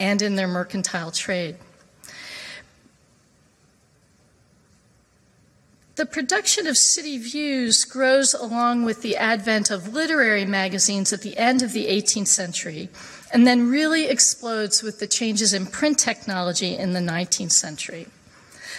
and 0.00 0.20
in 0.20 0.36
their 0.36 0.48
mercantile 0.48 1.12
trade. 1.12 1.56
The 5.94 6.04
production 6.04 6.66
of 6.66 6.76
city 6.76 7.16
views 7.16 7.84
grows 7.86 8.34
along 8.34 8.84
with 8.84 9.00
the 9.00 9.16
advent 9.16 9.70
of 9.70 9.94
literary 9.94 10.44
magazines 10.44 11.10
at 11.10 11.22
the 11.22 11.38
end 11.38 11.62
of 11.62 11.72
the 11.72 11.86
18th 11.86 12.26
century, 12.26 12.90
and 13.32 13.46
then 13.46 13.70
really 13.70 14.06
explodes 14.06 14.82
with 14.82 15.00
the 15.00 15.06
changes 15.06 15.52
in 15.52 15.66
print 15.66 15.98
technology 15.98 16.76
in 16.76 16.92
the 16.92 17.00
19th 17.00 17.52
century. 17.52 18.06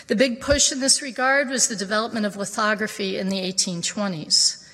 The 0.07 0.15
big 0.15 0.39
push 0.39 0.71
in 0.71 0.79
this 0.79 1.01
regard 1.01 1.49
was 1.49 1.67
the 1.67 1.75
development 1.75 2.25
of 2.25 2.37
lithography 2.37 3.17
in 3.17 3.29
the 3.29 3.41
1820s. 3.41 4.65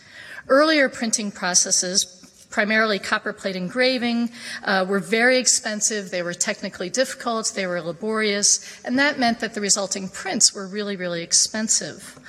Earlier 0.48 0.90
printing 0.90 1.32
processes, 1.32 2.06
primarily 2.52 3.00
copperplate 3.00 3.56
engraving, 3.56 4.30
uh, 4.64 4.86
were 4.88 5.00
very 5.00 5.38
expensive. 5.38 6.12
They 6.12 6.22
were 6.22 6.36
technically 6.36 6.90
difficult. 6.90 7.52
They 7.56 7.66
were 7.66 7.82
laborious. 7.82 8.80
And 8.86 9.00
that 9.00 9.18
meant 9.18 9.40
that 9.40 9.56
the 9.56 9.62
resulting 9.62 10.08
prints 10.08 10.54
were 10.54 10.68
really, 10.68 10.96
really 10.96 11.24
expensive. 11.24 12.20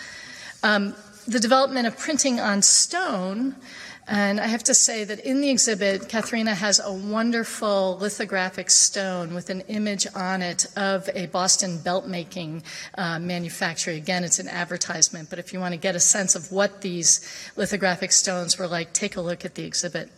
Um, 0.63 0.95
the 1.29 1.41
development 1.41 1.87
of 1.87 1.99
printing 1.99 2.41
on 2.41 2.63
stone 2.63 3.57
and 4.07 4.39
I 4.39 4.47
have 4.47 4.65
to 4.65 4.75
say 4.75 5.05
that 5.05 5.21
in 5.21 5.41
the 5.41 5.49
exhibit, 5.49 6.09
Katharina 6.09 6.55
has 6.55 6.79
a 6.79 6.93
wonderful 6.93 7.97
lithographic 7.99 8.71
stone 8.71 9.35
with 9.35 9.49
an 9.49 9.63
image 9.63 10.07
on 10.15 10.43
it 10.43 10.67
of 10.77 11.09
a 11.15 11.27
Boston 11.27 11.79
belt 11.79 12.07
making 12.07 12.63
uh, 12.99 13.19
manufacturer. 13.19 13.95
Again, 13.95 14.23
it's 14.23 14.39
an 14.39 14.49
advertisement, 14.49 15.31
but 15.31 15.39
if 15.39 15.53
you 15.53 15.61
want 15.61 15.73
to 15.73 15.79
get 15.79 15.97
a 15.97 16.01
sense 16.01 16.35
of 16.35 16.53
what 16.53 16.83
these 16.83 17.27
lithographic 17.57 18.13
stones 18.13 18.59
were 18.59 18.67
like, 18.67 18.93
take 18.93 19.17
a 19.17 19.23
look 19.23 19.45
at 19.45 19.55
the 19.55 19.65
exhibit. 19.65 20.11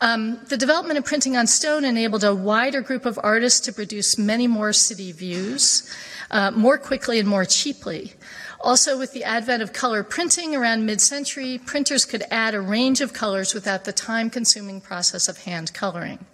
Um, 0.00 0.40
the 0.48 0.58
development 0.58 0.98
of 0.98 1.04
printing 1.04 1.36
on 1.36 1.46
stone 1.46 1.84
enabled 1.84 2.22
a 2.22 2.34
wider 2.34 2.82
group 2.82 3.06
of 3.06 3.18
artists 3.22 3.60
to 3.60 3.72
produce 3.72 4.18
many 4.18 4.46
more 4.46 4.72
city 4.72 5.10
views 5.10 5.90
uh, 6.30 6.50
more 6.50 6.76
quickly 6.76 7.18
and 7.18 7.28
more 7.28 7.44
cheaply. 7.44 8.12
Also, 8.60 8.98
with 8.98 9.12
the 9.12 9.24
advent 9.24 9.62
of 9.62 9.72
color 9.72 10.02
printing 10.02 10.54
around 10.54 10.84
mid 10.84 11.00
century, 11.00 11.58
printers 11.58 12.04
could 12.04 12.24
add 12.30 12.54
a 12.54 12.60
range 12.60 13.00
of 13.00 13.12
colors 13.12 13.54
without 13.54 13.84
the 13.84 13.92
time 13.92 14.28
consuming 14.28 14.80
process 14.80 15.28
of 15.28 15.44
hand 15.44 15.72
coloring. 15.72 16.26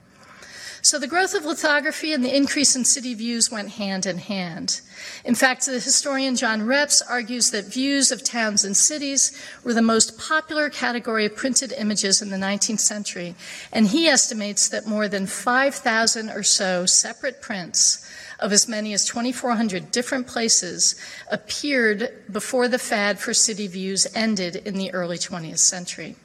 So 0.85 0.99
the 0.99 1.07
growth 1.07 1.33
of 1.35 1.45
lithography 1.45 2.13
and 2.13 2.25
the 2.25 2.37
increase 2.37 2.75
in 2.75 2.85
city 2.85 3.15
views 3.15 3.53
went 3.53 3.71
hand 3.71 4.05
in 4.05 4.19
hand. 4.19 4.81
In 5.25 5.37
fact, 5.37 5.65
the 5.65 5.75
historian 5.75 6.35
John 6.35 6.67
Reps 6.67 7.01
argues 7.01 7.53
that 7.53 7.73
views 7.73 8.11
of 8.11 8.25
towns 8.25 8.65
and 8.65 8.77
cities 8.77 9.31
were 9.63 9.75
the 9.75 9.81
most 9.81 10.19
popular 10.19 10.69
category 10.71 11.25
of 11.25 11.37
printed 11.37 11.73
images 11.79 12.21
in 12.21 12.31
the 12.31 12.37
19th 12.37 12.81
century, 12.81 13.37
and 13.73 13.87
he 13.87 14.09
estimates 14.09 14.69
that 14.71 14.85
more 14.85 15.07
than 15.07 15.29
5,000 15.29 16.31
or 16.31 16.43
so 16.43 16.85
separate 16.85 17.41
prints 17.41 18.05
of 18.41 18.53
as 18.53 18.67
many 18.67 18.93
as 18.93 19.05
2,400 19.05 19.93
different 19.93 20.27
places 20.27 20.97
appeared 21.31 22.13
before 22.31 22.67
the 22.67 22.79
fad 22.79 23.21
for 23.21 23.33
city 23.33 23.69
views 23.69 24.09
ended 24.17 24.57
in 24.57 24.75
the 24.75 24.93
early 24.93 25.17
20th 25.17 25.61
century. 25.61 26.17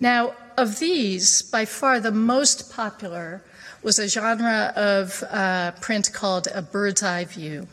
Now, 0.00 0.34
of 0.56 0.78
these, 0.78 1.42
by 1.42 1.66
far 1.66 2.00
the 2.00 2.10
most 2.10 2.72
popular 2.72 3.42
was 3.82 3.98
a 3.98 4.08
genre 4.08 4.72
of 4.74 5.22
uh, 5.30 5.72
print 5.72 6.12
called 6.12 6.48
a 6.54 6.62
bird's 6.62 7.02
eye 7.02 7.24
view. 7.24 7.68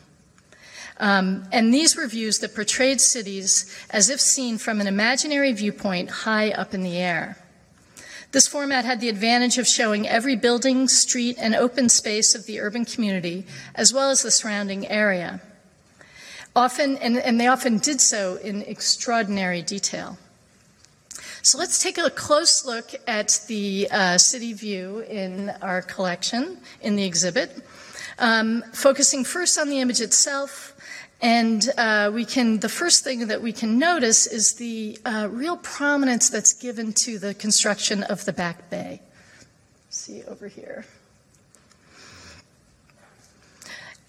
Um, 1.00 1.44
and 1.52 1.72
these 1.72 1.96
were 1.96 2.06
views 2.06 2.38
that 2.40 2.54
portrayed 2.54 3.00
cities 3.00 3.74
as 3.90 4.10
if 4.10 4.20
seen 4.20 4.58
from 4.58 4.80
an 4.80 4.86
imaginary 4.86 5.52
viewpoint 5.52 6.10
high 6.10 6.50
up 6.50 6.74
in 6.74 6.82
the 6.82 6.96
air. 6.96 7.38
This 8.32 8.46
format 8.46 8.84
had 8.84 9.00
the 9.00 9.08
advantage 9.08 9.56
of 9.56 9.66
showing 9.66 10.06
every 10.06 10.36
building, 10.36 10.86
street, 10.88 11.36
and 11.38 11.54
open 11.54 11.88
space 11.88 12.34
of 12.34 12.44
the 12.44 12.60
urban 12.60 12.84
community, 12.84 13.46
as 13.74 13.92
well 13.92 14.10
as 14.10 14.22
the 14.22 14.30
surrounding 14.30 14.86
area. 14.86 15.40
Often, 16.54 16.98
and, 16.98 17.16
and 17.16 17.40
they 17.40 17.46
often 17.46 17.78
did 17.78 18.00
so 18.00 18.36
in 18.36 18.62
extraordinary 18.62 19.62
detail. 19.62 20.18
So 21.48 21.56
let's 21.56 21.82
take 21.82 21.96
a 21.96 22.10
close 22.10 22.66
look 22.66 22.90
at 23.06 23.40
the 23.46 23.88
uh, 23.90 24.18
city 24.18 24.52
view 24.52 24.98
in 25.08 25.48
our 25.62 25.80
collection 25.80 26.58
in 26.82 26.94
the 26.94 27.04
exhibit, 27.04 27.64
um, 28.18 28.62
focusing 28.74 29.24
first 29.24 29.58
on 29.58 29.70
the 29.70 29.80
image 29.80 30.02
itself, 30.02 30.76
and 31.22 31.66
uh, 31.78 32.10
we 32.12 32.26
can, 32.26 32.58
the 32.58 32.68
first 32.68 33.02
thing 33.02 33.28
that 33.28 33.40
we 33.40 33.54
can 33.54 33.78
notice 33.78 34.26
is 34.26 34.56
the 34.56 34.98
uh, 35.06 35.28
real 35.30 35.56
prominence 35.56 36.28
that's 36.28 36.52
given 36.52 36.92
to 36.92 37.18
the 37.18 37.32
construction 37.32 38.02
of 38.02 38.26
the 38.26 38.32
back 38.34 38.68
bay. 38.68 39.00
See 39.88 40.24
over 40.24 40.48
here. 40.48 40.84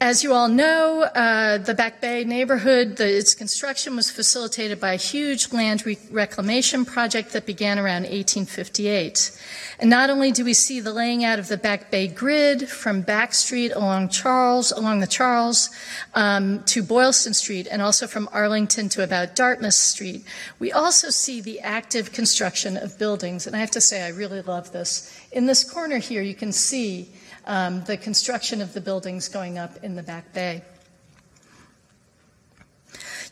As 0.01 0.23
you 0.23 0.31
all 0.31 0.47
know, 0.47 1.01
uh, 1.01 1.57
the 1.57 1.73
Back 1.73 1.99
Bay 1.99 2.23
neighborhood, 2.23 2.95
the, 2.95 3.17
its 3.17 3.35
construction 3.35 3.97
was 3.97 4.09
facilitated 4.09 4.79
by 4.79 4.93
a 4.93 4.95
huge 4.95 5.51
land 5.51 5.85
re- 5.85 5.97
reclamation 6.09 6.85
project 6.85 7.33
that 7.33 7.45
began 7.45 7.77
around 7.77 8.03
1858. 8.03 9.37
And 9.77 9.89
not 9.89 10.09
only 10.09 10.31
do 10.31 10.45
we 10.45 10.53
see 10.53 10.79
the 10.79 10.93
laying 10.93 11.25
out 11.25 11.37
of 11.37 11.49
the 11.49 11.57
Back 11.57 11.91
Bay 11.91 12.07
grid 12.07 12.69
from 12.69 13.01
Back 13.01 13.33
Street 13.33 13.73
along 13.73 14.07
Charles, 14.07 14.71
along 14.71 15.01
the 15.01 15.07
Charles, 15.07 15.69
um, 16.15 16.63
to 16.63 16.81
Boylston 16.81 17.33
Street, 17.33 17.67
and 17.69 17.81
also 17.81 18.07
from 18.07 18.29
Arlington 18.31 18.87
to 18.89 19.03
about 19.03 19.35
Dartmouth 19.35 19.73
Street, 19.73 20.23
we 20.59 20.71
also 20.71 21.09
see 21.09 21.41
the 21.41 21.59
active 21.59 22.13
construction 22.13 22.77
of 22.77 22.97
buildings. 22.97 23.45
And 23.45 23.53
I 23.53 23.59
have 23.59 23.71
to 23.71 23.81
say, 23.81 24.03
I 24.03 24.09
really 24.11 24.41
love 24.41 24.71
this. 24.71 25.13
In 25.33 25.45
this 25.45 25.69
corner 25.69 25.97
here, 25.97 26.21
you 26.21 26.35
can 26.35 26.53
see 26.53 27.09
um, 27.49 27.83
the 27.85 27.97
construction 27.97 28.61
of 28.61 28.73
the 28.73 28.79
buildings 28.79 29.27
going 29.27 29.57
up 29.57 29.83
in 29.83 29.95
the 29.95 30.03
back 30.03 30.31
bay. 30.33 30.61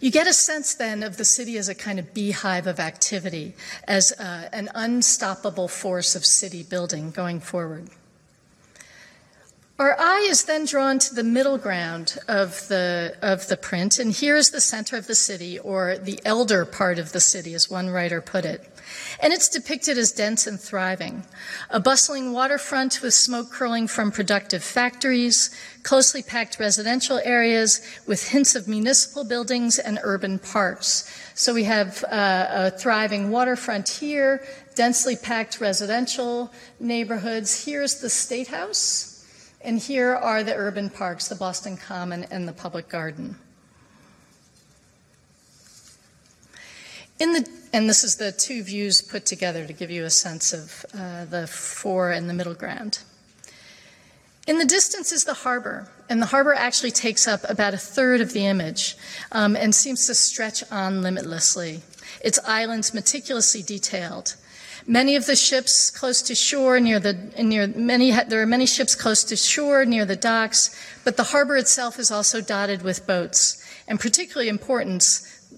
You 0.01 0.11
get 0.11 0.27
a 0.27 0.33
sense 0.33 0.73
then 0.73 1.03
of 1.03 1.17
the 1.17 1.25
city 1.25 1.57
as 1.57 1.69
a 1.69 1.75
kind 1.75 1.99
of 1.99 2.13
beehive 2.13 2.67
of 2.67 2.79
activity, 2.79 3.55
as 3.87 4.11
uh, 4.19 4.49
an 4.51 4.69
unstoppable 4.75 5.67
force 5.67 6.15
of 6.15 6.25
city 6.25 6.63
building 6.63 7.11
going 7.11 7.39
forward. 7.39 7.89
Our 9.79 9.95
eye 9.99 10.27
is 10.27 10.45
then 10.45 10.65
drawn 10.65 10.97
to 10.97 11.13
the 11.13 11.23
middle 11.23 11.59
ground 11.59 12.17
of 12.27 12.67
the, 12.67 13.15
of 13.21 13.47
the 13.47 13.57
print, 13.57 13.99
and 13.99 14.11
here 14.11 14.35
is 14.35 14.49
the 14.49 14.61
center 14.61 14.97
of 14.97 15.05
the 15.05 15.15
city, 15.15 15.59
or 15.59 15.97
the 15.97 16.19
elder 16.25 16.65
part 16.65 16.97
of 16.97 17.11
the 17.11 17.19
city, 17.19 17.53
as 17.53 17.69
one 17.69 17.89
writer 17.89 18.19
put 18.19 18.45
it. 18.45 18.67
And 19.19 19.33
it's 19.33 19.49
depicted 19.49 19.97
as 19.97 20.11
dense 20.11 20.47
and 20.47 20.59
thriving. 20.59 21.25
A 21.69 21.79
bustling 21.79 22.33
waterfront 22.33 23.01
with 23.01 23.13
smoke 23.13 23.51
curling 23.51 23.87
from 23.87 24.11
productive 24.11 24.63
factories, 24.63 25.49
closely 25.83 26.21
packed 26.21 26.59
residential 26.59 27.19
areas 27.23 27.81
with 28.05 28.29
hints 28.29 28.55
of 28.55 28.67
municipal 28.67 29.23
buildings 29.23 29.79
and 29.79 29.99
urban 30.03 30.39
parks. 30.39 31.09
So 31.35 31.53
we 31.53 31.63
have 31.65 32.03
uh, 32.05 32.47
a 32.49 32.71
thriving 32.71 33.31
waterfront 33.31 33.89
here, 33.89 34.43
densely 34.75 35.15
packed 35.15 35.61
residential 35.61 36.51
neighborhoods. 36.79 37.65
Here's 37.65 38.01
the 38.01 38.09
State 38.09 38.49
House. 38.49 39.13
And 39.61 39.79
here 39.79 40.15
are 40.15 40.43
the 40.43 40.55
urban 40.55 40.89
parks, 40.89 41.27
the 41.27 41.35
Boston 41.35 41.77
Common 41.77 42.25
and 42.31 42.47
the 42.47 42.53
Public 42.53 42.87
Garden. 42.87 43.37
In 47.19 47.33
the, 47.33 47.49
and 47.73 47.89
this 47.89 48.03
is 48.03 48.17
the 48.17 48.31
two 48.31 48.61
views 48.61 49.01
put 49.01 49.25
together 49.25 49.65
to 49.65 49.73
give 49.73 49.89
you 49.89 50.05
a 50.05 50.09
sense 50.09 50.53
of 50.53 50.85
uh, 50.93 51.25
the 51.25 51.47
fore 51.47 52.11
and 52.11 52.29
the 52.29 52.33
middle 52.33 52.53
ground. 52.53 52.99
In 54.45 54.59
the 54.59 54.65
distance 54.65 55.11
is 55.11 55.25
the 55.25 55.33
harbor, 55.33 55.89
and 56.09 56.21
the 56.21 56.27
harbor 56.27 56.53
actually 56.53 56.91
takes 56.91 57.27
up 57.27 57.41
about 57.49 57.73
a 57.73 57.77
third 57.77 58.21
of 58.21 58.33
the 58.33 58.45
image 58.45 58.95
um, 59.31 59.55
and 59.55 59.73
seems 59.73 60.05
to 60.07 60.15
stretch 60.15 60.63
on 60.71 61.01
limitlessly. 61.01 61.81
Its 62.21 62.39
islands 62.45 62.93
meticulously 62.93 63.61
detailed. 63.61 64.35
Many 64.85 65.17
of 65.17 65.25
the 65.25 65.35
ships 65.35 65.89
close 65.89 66.21
to 66.21 66.33
shore 66.33 66.79
near 66.79 66.97
the 66.97 67.13
near 67.37 67.67
many 67.67 68.11
there 68.11 68.41
are 68.41 68.45
many 68.45 68.65
ships 68.65 68.95
close 68.95 69.25
to 69.25 69.35
shore 69.35 69.83
near 69.83 70.05
the 70.05 70.15
docks, 70.15 70.73
but 71.03 71.17
the 71.17 71.23
harbor 71.23 71.57
itself 71.57 71.99
is 71.99 72.09
also 72.09 72.39
dotted 72.39 72.83
with 72.83 73.05
boats, 73.05 73.61
and 73.85 73.99
particularly 73.99 74.47
important 74.47 75.03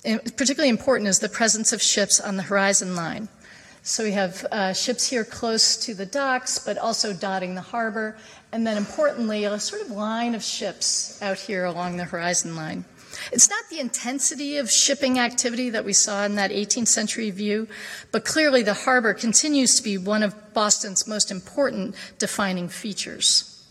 particularly 0.03 0.70
important 0.70 1.10
is 1.10 1.20
the 1.20 1.29
presence 1.29 1.74
of 1.74 1.82
ships 1.82 2.20
on 2.20 2.38
the 2.38 2.44
horizon 2.44 2.96
line. 2.96 3.27
So 3.82 4.03
we 4.03 4.12
have 4.12 4.46
uh, 4.51 4.74
ships 4.74 5.08
here 5.08 5.24
close 5.24 5.77
to 5.86 5.94
the 5.94 6.06
docks, 6.06 6.60
but 6.60 6.77
also 6.77 7.13
dotting 7.13 7.56
the 7.56 7.62
harbor, 7.62 8.18
and 8.51 8.68
then 8.68 8.77
importantly, 8.77 9.46
a 9.46 9.60
sort 9.60 9.82
of 9.82 9.89
line 9.89 10.36
of 10.36 10.44
ships 10.44 11.22
out 11.22 11.38
here 11.38 11.65
along 11.65 11.98
the 11.98 12.03
horizon 12.03 12.56
line. 12.56 12.86
It's 13.32 13.50
not 13.50 13.63
the 13.70 13.79
intensity 13.79 14.58
of 14.58 14.70
shipping 14.70 15.18
activity 15.20 15.70
that 15.72 15.86
we 15.86 15.94
saw 15.94 16.25
in 16.25 16.36
that 16.36 16.51
18th 16.51 16.88
century 16.88 17.32
view, 17.32 17.68
but 18.12 18.25
clearly 18.25 18.63
the 18.63 18.74
harbor 18.74 19.13
continues 19.13 19.75
to 19.75 19.84
be 19.84 19.98
one 19.98 20.24
of 20.24 20.53
Boston's 20.53 21.08
most 21.08 21.32
important 21.32 21.96
defining 22.18 22.70
features. 22.70 23.65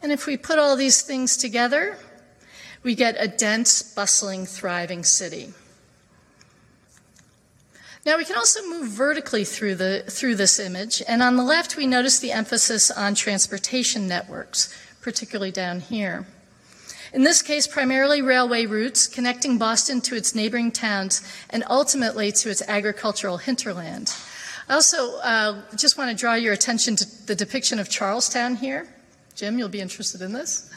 And 0.00 0.12
if 0.12 0.26
we 0.26 0.36
put 0.36 0.58
all 0.58 0.76
these 0.76 1.02
things 1.02 1.36
together, 1.36 1.98
we 2.82 2.94
get 2.94 3.16
a 3.18 3.28
dense, 3.28 3.82
bustling, 3.82 4.46
thriving 4.46 5.04
city. 5.04 5.52
Now 8.06 8.16
we 8.16 8.24
can 8.24 8.36
also 8.36 8.62
move 8.66 8.88
vertically 8.88 9.44
through, 9.44 9.74
the, 9.74 10.04
through 10.08 10.36
this 10.36 10.58
image, 10.58 11.02
and 11.06 11.22
on 11.22 11.36
the 11.36 11.42
left 11.42 11.76
we 11.76 11.86
notice 11.86 12.18
the 12.18 12.32
emphasis 12.32 12.90
on 12.90 13.14
transportation 13.14 14.08
networks, 14.08 14.74
particularly 15.02 15.50
down 15.50 15.80
here. 15.80 16.26
In 17.12 17.24
this 17.24 17.42
case, 17.42 17.66
primarily 17.66 18.22
railway 18.22 18.66
routes 18.66 19.06
connecting 19.06 19.58
Boston 19.58 20.00
to 20.02 20.14
its 20.14 20.34
neighboring 20.34 20.70
towns 20.70 21.22
and 21.50 21.64
ultimately 21.68 22.32
to 22.32 22.50
its 22.50 22.62
agricultural 22.62 23.38
hinterland. 23.38 24.14
I 24.68 24.74
also 24.74 25.16
uh, 25.18 25.62
just 25.76 25.96
want 25.96 26.10
to 26.10 26.16
draw 26.16 26.34
your 26.34 26.52
attention 26.52 26.96
to 26.96 27.26
the 27.26 27.34
depiction 27.34 27.78
of 27.78 27.88
Charlestown 27.88 28.56
here. 28.56 28.86
Jim, 29.34 29.58
you'll 29.58 29.68
be 29.68 29.80
interested 29.80 30.20
in 30.20 30.32
this. 30.32 30.67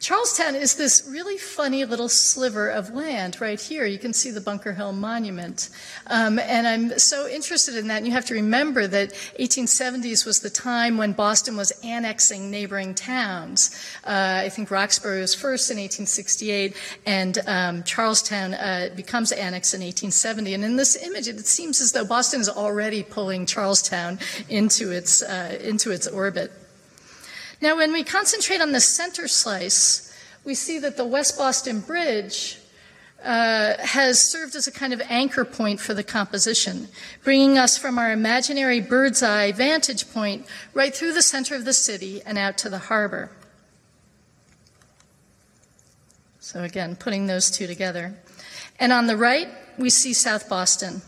Charlestown 0.00 0.54
is 0.54 0.76
this 0.76 1.08
really 1.10 1.36
funny 1.36 1.84
little 1.84 2.08
sliver 2.08 2.68
of 2.68 2.94
land 2.94 3.40
right 3.40 3.60
here. 3.60 3.84
You 3.84 3.98
can 3.98 4.12
see 4.12 4.30
the 4.30 4.40
Bunker 4.40 4.72
Hill 4.72 4.92
Monument. 4.92 5.70
Um, 6.06 6.38
and 6.38 6.68
I'm 6.68 6.98
so 6.98 7.26
interested 7.28 7.74
in 7.74 7.88
that. 7.88 7.98
And 7.98 8.06
you 8.06 8.12
have 8.12 8.26
to 8.26 8.34
remember 8.34 8.86
that 8.86 9.12
1870s 9.40 10.24
was 10.24 10.40
the 10.40 10.50
time 10.50 10.98
when 10.98 11.12
Boston 11.12 11.56
was 11.56 11.72
annexing 11.82 12.50
neighboring 12.50 12.94
towns. 12.94 13.70
Uh, 14.04 14.42
I 14.44 14.48
think 14.50 14.70
Roxbury 14.70 15.20
was 15.20 15.34
first 15.34 15.70
in 15.70 15.76
1868, 15.76 16.76
and 17.04 17.38
um, 17.46 17.82
Charlestown 17.82 18.54
uh, 18.54 18.90
becomes 18.94 19.32
annexed 19.32 19.74
in 19.74 19.80
1870. 19.80 20.54
And 20.54 20.64
in 20.64 20.76
this 20.76 20.96
image, 21.02 21.26
it 21.26 21.44
seems 21.46 21.80
as 21.80 21.92
though 21.92 22.04
Boston 22.04 22.40
is 22.40 22.48
already 22.48 23.02
pulling 23.02 23.46
Charlestown 23.46 24.18
into 24.48 24.92
its, 24.92 25.22
uh, 25.22 25.58
into 25.60 25.90
its 25.90 26.06
orbit. 26.06 26.52
Now, 27.60 27.76
when 27.76 27.92
we 27.92 28.04
concentrate 28.04 28.60
on 28.60 28.72
the 28.72 28.80
center 28.80 29.26
slice, 29.26 30.14
we 30.44 30.54
see 30.54 30.78
that 30.78 30.96
the 30.96 31.04
West 31.04 31.36
Boston 31.36 31.80
Bridge 31.80 32.58
uh, 33.22 33.74
has 33.78 34.20
served 34.30 34.54
as 34.54 34.68
a 34.68 34.72
kind 34.72 34.92
of 34.92 35.02
anchor 35.08 35.44
point 35.44 35.80
for 35.80 35.92
the 35.92 36.04
composition, 36.04 36.88
bringing 37.24 37.58
us 37.58 37.76
from 37.76 37.98
our 37.98 38.12
imaginary 38.12 38.80
bird's 38.80 39.22
eye 39.22 39.50
vantage 39.50 40.10
point 40.12 40.46
right 40.72 40.94
through 40.94 41.12
the 41.12 41.22
center 41.22 41.56
of 41.56 41.64
the 41.64 41.72
city 41.72 42.22
and 42.24 42.38
out 42.38 42.56
to 42.58 42.68
the 42.68 42.78
harbor. 42.78 43.30
So, 46.38 46.62
again, 46.62 46.96
putting 46.96 47.26
those 47.26 47.50
two 47.50 47.66
together. 47.66 48.14
And 48.78 48.92
on 48.92 49.06
the 49.06 49.16
right, 49.16 49.48
we 49.76 49.90
see 49.90 50.14
South 50.14 50.48
Boston, 50.48 51.02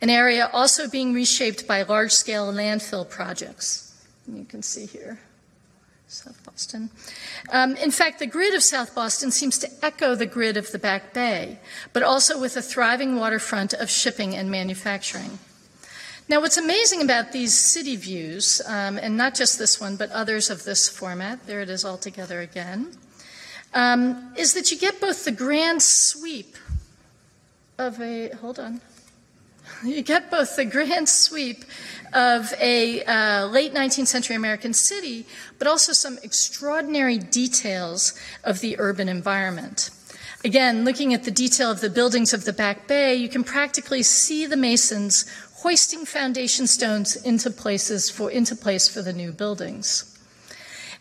an 0.00 0.08
area 0.08 0.48
also 0.52 0.88
being 0.88 1.12
reshaped 1.12 1.66
by 1.66 1.82
large 1.82 2.12
scale 2.12 2.52
landfill 2.52 3.08
projects. 3.08 3.92
You 4.26 4.44
can 4.44 4.62
see 4.62 4.86
here. 4.86 5.18
South 6.08 6.42
Boston. 6.44 6.90
Um, 7.50 7.76
in 7.76 7.90
fact, 7.90 8.18
the 8.20 8.26
grid 8.26 8.54
of 8.54 8.62
South 8.62 8.94
Boston 8.94 9.30
seems 9.30 9.58
to 9.58 9.70
echo 9.82 10.14
the 10.14 10.26
grid 10.26 10.56
of 10.56 10.70
the 10.70 10.78
Back 10.78 11.12
Bay, 11.12 11.58
but 11.92 12.02
also 12.02 12.40
with 12.40 12.56
a 12.56 12.62
thriving 12.62 13.16
waterfront 13.16 13.72
of 13.74 13.90
shipping 13.90 14.34
and 14.34 14.50
manufacturing. 14.50 15.38
Now, 16.28 16.40
what's 16.40 16.56
amazing 16.56 17.02
about 17.02 17.32
these 17.32 17.54
city 17.54 17.94
views, 17.96 18.60
um, 18.66 18.98
and 18.98 19.16
not 19.16 19.34
just 19.34 19.58
this 19.58 19.80
one, 19.80 19.96
but 19.96 20.10
others 20.10 20.50
of 20.50 20.64
this 20.64 20.88
format, 20.88 21.46
there 21.46 21.60
it 21.60 21.70
is 21.70 21.84
all 21.84 21.98
together 21.98 22.40
again, 22.40 22.96
um, 23.74 24.32
is 24.36 24.54
that 24.54 24.70
you 24.70 24.78
get 24.78 25.00
both 25.00 25.24
the 25.24 25.30
grand 25.30 25.82
sweep 25.82 26.56
of 27.78 28.00
a, 28.00 28.30
hold 28.30 28.58
on, 28.58 28.80
you 29.84 30.02
get 30.02 30.30
both 30.30 30.56
the 30.56 30.64
grand 30.64 31.08
sweep 31.08 31.64
of 32.12 32.52
a 32.60 33.04
uh, 33.04 33.46
late 33.46 33.74
19th 33.74 34.06
century 34.06 34.36
American 34.36 34.72
city, 34.72 35.26
but 35.58 35.66
also 35.66 35.92
some 35.92 36.18
extraordinary 36.22 37.18
details 37.18 38.18
of 38.44 38.60
the 38.60 38.78
urban 38.78 39.08
environment. 39.08 39.90
Again, 40.44 40.84
looking 40.84 41.12
at 41.12 41.24
the 41.24 41.30
detail 41.30 41.70
of 41.70 41.80
the 41.80 41.90
buildings 41.90 42.32
of 42.32 42.44
the 42.44 42.52
Back 42.52 42.86
Bay, 42.86 43.14
you 43.14 43.28
can 43.28 43.42
practically 43.42 44.02
see 44.02 44.46
the 44.46 44.56
masons 44.56 45.24
hoisting 45.56 46.04
foundation 46.04 46.66
stones 46.66 47.16
into 47.16 47.50
places 47.50 48.08
for 48.10 48.30
into 48.30 48.54
place 48.54 48.88
for 48.88 49.02
the 49.02 49.12
new 49.12 49.32
buildings. 49.32 50.16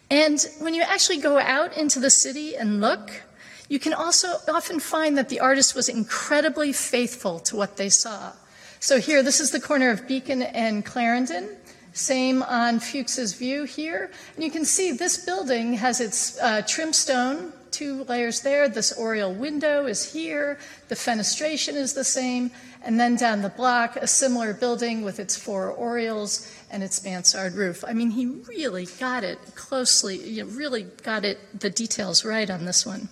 And 0.09 0.43
when 0.59 0.73
you 0.73 0.81
actually 0.81 1.17
go 1.17 1.39
out 1.39 1.77
into 1.77 1.99
the 1.99 2.09
city 2.09 2.55
and 2.55 2.81
look, 2.81 3.23
you 3.69 3.79
can 3.79 3.93
also 3.93 4.27
often 4.47 4.79
find 4.79 5.17
that 5.17 5.29
the 5.29 5.39
artist 5.39 5.75
was 5.75 5.89
incredibly 5.89 6.71
faithful 6.71 7.39
to 7.39 7.55
what 7.55 7.77
they 7.77 7.89
saw. 7.89 8.33
So 8.79 8.99
here, 8.99 9.23
this 9.23 9.39
is 9.39 9.51
the 9.51 9.59
corner 9.59 9.89
of 9.89 10.07
Beacon 10.07 10.41
and 10.41 10.85
Clarendon. 10.85 11.49
Same 11.93 12.43
on 12.43 12.79
Fuchs's 12.79 13.33
View 13.33 13.63
here. 13.63 14.11
And 14.35 14.43
you 14.43 14.51
can 14.51 14.65
see 14.65 14.91
this 14.91 15.25
building 15.25 15.75
has 15.75 16.01
its 16.01 16.37
uh, 16.39 16.61
trim 16.67 16.91
stone, 16.91 17.53
two 17.71 18.03
layers 18.03 18.41
there. 18.41 18.67
This 18.67 18.91
oriel 18.91 19.33
window 19.33 19.85
is 19.85 20.11
here. 20.13 20.59
The 20.89 20.95
fenestration 20.95 21.75
is 21.75 21.93
the 21.93 22.03
same. 22.03 22.51
And 22.83 22.99
then 22.99 23.15
down 23.15 23.41
the 23.41 23.49
block, 23.49 23.95
a 23.95 24.07
similar 24.07 24.53
building 24.53 25.03
with 25.03 25.19
its 25.19 25.37
four 25.37 25.73
oriels 25.73 26.51
and 26.69 26.83
its 26.83 27.03
mansard 27.03 27.53
roof. 27.53 27.83
I 27.87 27.93
mean, 27.93 28.11
he 28.11 28.25
really 28.25 28.87
got 28.99 29.23
it 29.23 29.39
closely, 29.55 30.17
you 30.17 30.43
know, 30.43 30.51
really 30.51 30.83
got 31.01 31.23
it, 31.23 31.39
the 31.59 31.69
details 31.69 32.25
right 32.25 32.49
on 32.49 32.65
this 32.65 32.85
one. 32.85 33.09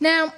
Now, 0.00 0.32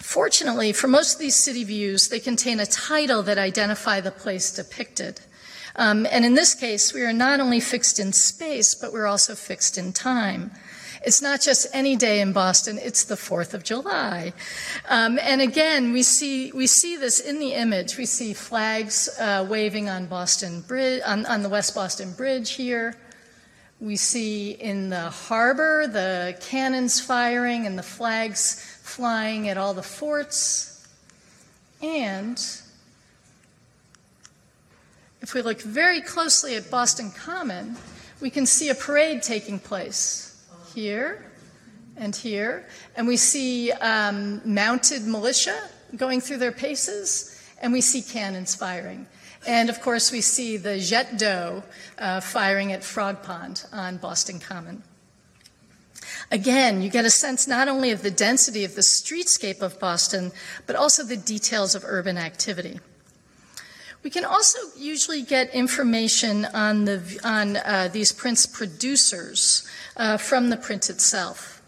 Fortunately, 0.00 0.72
for 0.72 0.88
most 0.88 1.14
of 1.14 1.20
these 1.20 1.42
city 1.42 1.64
views, 1.64 2.08
they 2.08 2.20
contain 2.20 2.60
a 2.60 2.66
title 2.66 3.22
that 3.22 3.38
identify 3.38 4.00
the 4.00 4.10
place 4.10 4.54
depicted. 4.54 5.20
Um, 5.76 6.06
and 6.10 6.24
in 6.24 6.34
this 6.34 6.54
case, 6.54 6.92
we 6.92 7.02
are 7.02 7.12
not 7.12 7.40
only 7.40 7.60
fixed 7.60 7.98
in 7.98 8.12
space, 8.12 8.74
but 8.74 8.92
we're 8.92 9.06
also 9.06 9.34
fixed 9.34 9.78
in 9.78 9.92
time. 9.92 10.50
It's 11.04 11.20
not 11.20 11.40
just 11.40 11.66
any 11.72 11.96
day 11.96 12.20
in 12.20 12.32
Boston, 12.32 12.78
it's 12.78 13.04
the 13.04 13.16
4th 13.16 13.54
of 13.54 13.64
July. 13.64 14.32
Um, 14.88 15.18
and 15.20 15.40
again, 15.40 15.92
we 15.92 16.02
see, 16.02 16.52
we 16.52 16.66
see 16.66 16.96
this 16.96 17.18
in 17.18 17.38
the 17.40 17.54
image. 17.54 17.98
We 17.98 18.06
see 18.06 18.34
flags 18.34 19.08
uh, 19.18 19.44
waving 19.48 19.88
on, 19.88 20.06
Boston 20.06 20.60
Bridge, 20.60 21.02
on, 21.04 21.26
on 21.26 21.42
the 21.42 21.48
West 21.48 21.74
Boston 21.74 22.12
Bridge 22.12 22.52
here. 22.52 22.96
We 23.82 23.96
see 23.96 24.52
in 24.52 24.90
the 24.90 25.10
harbor 25.10 25.88
the 25.88 26.36
cannons 26.40 27.00
firing 27.00 27.66
and 27.66 27.76
the 27.76 27.82
flags 27.82 28.64
flying 28.80 29.48
at 29.48 29.58
all 29.58 29.74
the 29.74 29.82
forts. 29.82 30.86
And 31.82 32.38
if 35.20 35.34
we 35.34 35.42
look 35.42 35.60
very 35.60 36.00
closely 36.00 36.54
at 36.54 36.70
Boston 36.70 37.10
Common, 37.10 37.74
we 38.20 38.30
can 38.30 38.46
see 38.46 38.68
a 38.68 38.74
parade 38.76 39.20
taking 39.20 39.58
place 39.58 40.40
here 40.72 41.26
and 41.96 42.14
here. 42.14 42.68
And 42.94 43.08
we 43.08 43.16
see 43.16 43.72
um, 43.72 44.40
mounted 44.44 45.08
militia 45.08 45.60
going 45.96 46.20
through 46.20 46.38
their 46.38 46.52
paces, 46.52 47.36
and 47.60 47.72
we 47.72 47.80
see 47.80 48.00
cannons 48.00 48.54
firing. 48.54 49.08
And 49.46 49.68
of 49.68 49.80
course, 49.80 50.12
we 50.12 50.20
see 50.20 50.56
the 50.56 50.78
jet 50.78 51.18
d'eau 51.18 51.64
uh, 51.98 52.20
firing 52.20 52.72
at 52.72 52.84
Frog 52.84 53.22
Pond 53.22 53.64
on 53.72 53.96
Boston 53.96 54.38
Common. 54.38 54.82
Again, 56.30 56.80
you 56.80 56.88
get 56.88 57.04
a 57.04 57.10
sense 57.10 57.46
not 57.46 57.68
only 57.68 57.90
of 57.90 58.02
the 58.02 58.10
density 58.10 58.64
of 58.64 58.74
the 58.74 58.80
streetscape 58.80 59.60
of 59.60 59.78
Boston, 59.78 60.32
but 60.66 60.76
also 60.76 61.04
the 61.04 61.16
details 61.16 61.74
of 61.74 61.84
urban 61.84 62.16
activity. 62.16 62.80
We 64.02 64.10
can 64.10 64.24
also 64.24 64.58
usually 64.76 65.22
get 65.22 65.54
information 65.54 66.44
on, 66.46 66.84
the, 66.86 67.20
on 67.22 67.56
uh, 67.56 67.88
these 67.92 68.12
prints 68.12 68.46
producers 68.46 69.66
uh, 69.96 70.16
from 70.16 70.50
the 70.50 70.56
print 70.56 70.90
itself. 70.90 71.61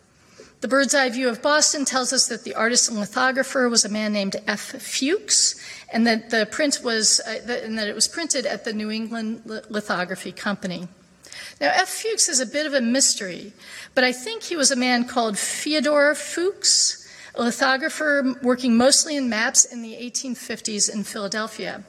The 0.64 0.68
bird's 0.68 0.94
eye 0.94 1.10
view 1.10 1.28
of 1.28 1.42
Boston 1.42 1.84
tells 1.84 2.10
us 2.10 2.26
that 2.28 2.44
the 2.44 2.54
artist 2.54 2.88
and 2.88 2.98
lithographer 2.98 3.68
was 3.68 3.84
a 3.84 3.90
man 3.90 4.14
named 4.14 4.36
F. 4.46 4.62
Fuchs, 4.80 5.60
and 5.92 6.06
that 6.06 6.30
the 6.30 6.46
print 6.46 6.80
was, 6.82 7.20
uh, 7.20 7.60
and 7.62 7.76
that 7.76 7.86
it 7.86 7.94
was 7.94 8.08
printed 8.08 8.46
at 8.46 8.64
the 8.64 8.72
New 8.72 8.90
England 8.90 9.42
Lithography 9.44 10.32
Company. 10.32 10.88
Now, 11.60 11.70
F. 11.74 11.90
Fuchs 11.90 12.30
is 12.30 12.40
a 12.40 12.46
bit 12.46 12.64
of 12.64 12.72
a 12.72 12.80
mystery, 12.80 13.52
but 13.94 14.04
I 14.04 14.12
think 14.12 14.44
he 14.44 14.56
was 14.56 14.70
a 14.70 14.74
man 14.74 15.04
called 15.06 15.36
Theodore 15.38 16.14
Fuchs, 16.14 17.06
a 17.34 17.42
lithographer 17.42 18.34
working 18.42 18.74
mostly 18.74 19.18
in 19.18 19.28
maps 19.28 19.66
in 19.66 19.82
the 19.82 19.92
1850s 19.92 20.90
in 20.90 21.04
Philadelphia. 21.04 21.84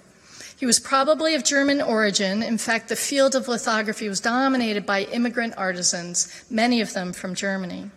He 0.58 0.66
was 0.66 0.82
probably 0.82 1.34
of 1.34 1.46
German 1.46 1.82
origin. 1.82 2.44
In 2.44 2.58
fact, 2.58 2.90
the 2.90 2.98
field 2.98 3.36
of 3.36 3.48
lithography 3.48 4.10
was 4.10 4.20
dominated 4.20 4.86
by 4.86 5.04
immigrant 5.04 5.54
artisans, 5.56 6.44
many 6.50 6.82
of 6.82 6.92
them 6.92 7.14
from 7.14 7.36
Germany. 7.36 7.90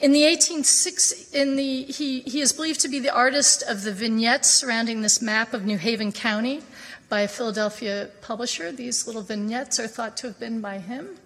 In 0.00 0.12
the 0.12 0.22
1860s, 0.22 1.34
in 1.34 1.56
the, 1.56 1.82
he, 1.82 2.20
he 2.20 2.40
is 2.40 2.54
believed 2.54 2.80
to 2.80 2.88
be 2.88 3.00
the 3.00 3.14
artist 3.14 3.62
of 3.62 3.82
the 3.82 3.92
vignettes 3.92 4.48
surrounding 4.48 5.02
this 5.02 5.20
map 5.20 5.52
of 5.52 5.66
New 5.66 5.76
Haven 5.76 6.10
County 6.10 6.62
by 7.10 7.20
a 7.20 7.28
Philadelphia 7.28 8.08
publisher. 8.22 8.72
These 8.72 9.06
little 9.06 9.20
vignettes 9.20 9.78
are 9.78 9.86
thought 9.86 10.16
to 10.18 10.28
have 10.28 10.40
been 10.40 10.62
by 10.62 10.78
him. 10.78 11.16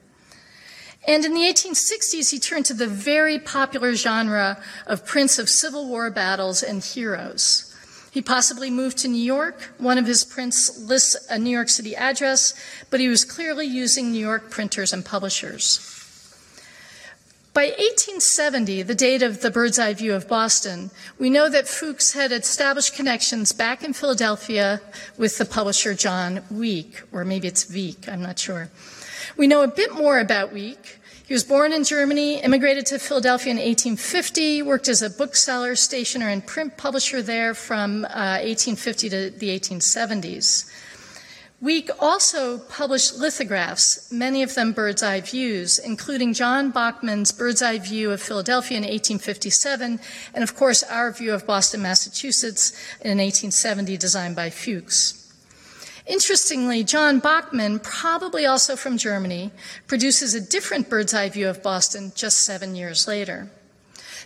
And 1.07 1.25
in 1.25 1.35
the 1.35 1.43
1860s, 1.43 2.33
he 2.33 2.41
turned 2.41 2.67
to 2.67 2.75
the 2.75 2.89
very 2.89 3.39
popular 3.39 3.95
genre 3.95 4.61
of 4.89 5.07
prints 5.07 5.39
of 5.39 5.49
Civil 5.49 5.89
War 5.89 6.11
battles 6.11 6.61
and 6.65 6.83
heroes. 6.83 7.73
He 8.11 8.23
possibly 8.23 8.71
moved 8.71 8.99
to 8.99 9.09
New 9.09 9.23
York. 9.23 9.73
One 9.79 9.99
of 9.99 10.07
his 10.07 10.25
prints 10.25 10.81
lists 10.81 11.15
a 11.31 11.39
New 11.39 11.51
York 11.51 11.69
City 11.69 11.95
address, 11.95 12.55
but 12.91 12.99
he 12.99 13.07
was 13.07 13.25
clearly 13.25 13.67
using 13.67 14.11
New 14.11 14.19
York 14.19 14.51
printers 14.51 14.93
and 14.93 15.05
publishers. 15.05 15.94
By 17.55 17.67
1870, 17.67 18.83
the 18.83 18.97
date 18.97 19.23
of 19.23 19.41
the 19.41 19.51
bird's 19.51 19.79
eye 19.79 19.95
view 19.95 20.13
of 20.15 20.27
Boston, 20.27 20.91
we 21.21 21.31
know 21.31 21.49
that 21.49 21.69
Fuchs 21.69 22.13
had 22.13 22.33
established 22.33 22.97
connections 22.97 23.53
back 23.53 23.85
in 23.85 23.93
Philadelphia 23.93 24.81
with 25.17 25.39
the 25.39 25.45
publisher 25.45 25.95
John 25.95 26.43
Wieck, 26.51 27.05
or 27.13 27.25
maybe 27.25 27.47
it's 27.47 27.71
Wieck, 27.71 28.09
I'm 28.09 28.23
not 28.23 28.41
sure. 28.41 28.71
We 29.37 29.47
know 29.47 29.63
a 29.63 29.69
bit 29.69 29.95
more 29.95 30.19
about 30.19 30.53
Wieck. 30.53 30.99
He 31.29 31.33
was 31.33 31.45
born 31.45 31.73
in 31.73 31.85
Germany, 31.85 32.41
immigrated 32.41 32.87
to 32.87 32.99
Philadelphia 32.99 33.53
in 33.53 33.59
1850, 33.59 34.63
worked 34.63 34.89
as 34.89 35.01
a 35.01 35.09
bookseller, 35.09 35.77
stationer, 35.77 36.29
and 36.29 36.45
print 36.45 36.77
publisher 36.77 37.23
there 37.23 37.55
from 37.55 38.05
uh, 38.07 38.43
1850 38.43 39.09
to 39.11 39.31
the 39.31 39.57
1870s. 39.57 40.69
Wieck 41.65 41.89
also 41.99 42.59
published 42.59 43.17
lithographs, 43.17 44.13
many 44.13 44.43
of 44.43 44.55
them 44.55 44.73
bird's 44.73 45.03
eye 45.03 45.23
views, 45.23 45.79
including 45.79 46.35
John 46.35 46.71
Bachmann's 46.71 47.33
bird's 47.33 47.63
eye 47.63 47.79
view 47.79 48.11
of 48.11 48.21
Philadelphia 48.21 48.77
in 48.77 48.83
1857, 48.83 49.99
and 50.35 50.45
of 50.45 50.55
course 50.55 50.83
our 50.83 51.11
view 51.11 51.33
of 51.33 51.47
Boston, 51.47 51.81
Massachusetts 51.81 52.73
in 53.01 53.17
1870, 53.17 53.97
designed 53.97 54.37
by 54.37 54.51
Fuchs. 54.51 55.33
Interestingly, 56.07 56.85
John 56.85 57.19
Bachmann, 57.19 57.79
probably 57.79 58.45
also 58.45 58.77
from 58.77 58.99
Germany, 58.99 59.51
produces 59.87 60.35
a 60.35 60.43
different 60.43 60.91
bird's 60.91 61.15
eye 61.15 61.31
view 61.31 61.49
of 61.49 61.63
Boston 61.63 62.13
just 62.15 62.45
seven 62.45 62.77
years 62.77 63.09
later. 63.09 63.49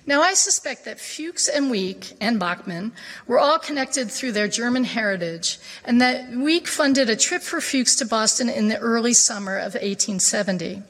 Now, 0.06 0.22
I 0.22 0.34
suspect 0.34 0.84
that 0.84 1.00
Fuchs 1.00 1.48
and 1.48 1.70
Wieck 1.70 2.14
and 2.20 2.38
Bachmann 2.38 2.92
were 3.26 3.38
all 3.38 3.58
connected 3.58 4.10
through 4.10 4.32
their 4.32 4.48
German 4.48 4.84
heritage, 4.84 5.58
and 5.84 6.00
that 6.00 6.30
Wieck 6.30 6.66
funded 6.66 7.10
a 7.10 7.16
trip 7.16 7.42
for 7.42 7.60
Fuchs 7.60 7.96
to 7.96 8.06
Boston 8.06 8.48
in 8.48 8.68
the 8.68 8.78
early 8.78 9.12
summer 9.12 9.56
of 9.56 9.74
1870. 9.74 10.82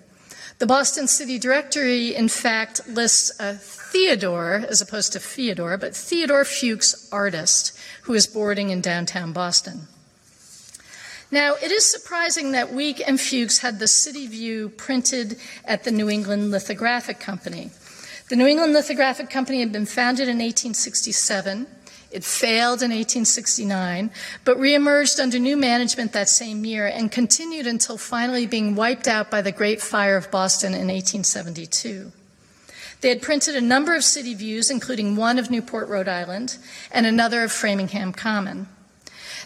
The 0.59 0.67
Boston 0.67 1.07
City 1.07 1.39
Directory, 1.39 2.15
in 2.15 2.29
fact, 2.29 2.89
lists 2.89 3.31
a 3.39 3.55
Theodore, 3.55 4.65
as 4.69 4.81
opposed 4.81 5.13
to 5.13 5.21
Theodore, 5.21 5.77
but 5.79 5.95
Theodore 5.95 6.45
Fuchs 6.45 7.09
artist 7.13 7.79
who 8.03 8.15
is 8.15 8.27
boarding 8.27 8.71
in 8.71 8.81
downtown 8.81 9.33
Boston. 9.33 9.87
Now, 11.31 11.55
it 11.63 11.71
is 11.71 11.91
surprising 11.91 12.53
that 12.53 12.73
Wieck 12.73 13.01
and 13.07 13.21
Fuchs 13.21 13.59
had 13.59 13.79
the 13.79 13.87
city 13.87 14.27
view 14.27 14.71
printed 14.71 15.39
at 15.65 15.85
the 15.85 15.91
New 15.91 16.09
England 16.09 16.51
Lithographic 16.51 17.21
Company. 17.21 17.71
The 18.29 18.37
New 18.37 18.47
England 18.47 18.75
Lithographic 18.75 19.31
Company 19.31 19.61
had 19.61 19.73
been 19.73 19.87
founded 19.87 20.29
in 20.29 20.37
1867. 20.37 21.67
It 22.11 22.25
failed 22.25 22.83
in 22.83 22.91
1869, 22.91 24.11
but 24.45 24.59
reemerged 24.59 25.19
under 25.19 25.39
new 25.39 25.57
management 25.57 26.13
that 26.13 26.29
same 26.29 26.67
year 26.67 26.87
and 26.87 27.11
continued 27.11 27.67
until 27.67 27.97
finally 27.97 28.47
being 28.47 28.75
wiped 28.75 29.09
out 29.09 29.31
by 29.31 29.41
the 29.41 29.53
Great 29.53 29.81
Fire 29.81 30.17
of 30.17 30.31
Boston 30.31 30.73
in 30.73 30.89
1872. 30.89 32.13
They 33.01 33.09
had 33.09 33.23
printed 33.23 33.57
a 33.57 33.63
number 33.63 33.95
of 33.95 34.05
city 34.05 34.35
views, 34.35 34.71
including 34.71 35.17
one 35.17 35.39
of 35.39 35.51
Newport, 35.51 35.89
Rhode 35.89 36.09
Island, 36.09 36.59
and 36.91 37.07
another 37.07 37.45
of 37.45 37.53
Framingham 37.53 38.13
Common. 38.13 38.69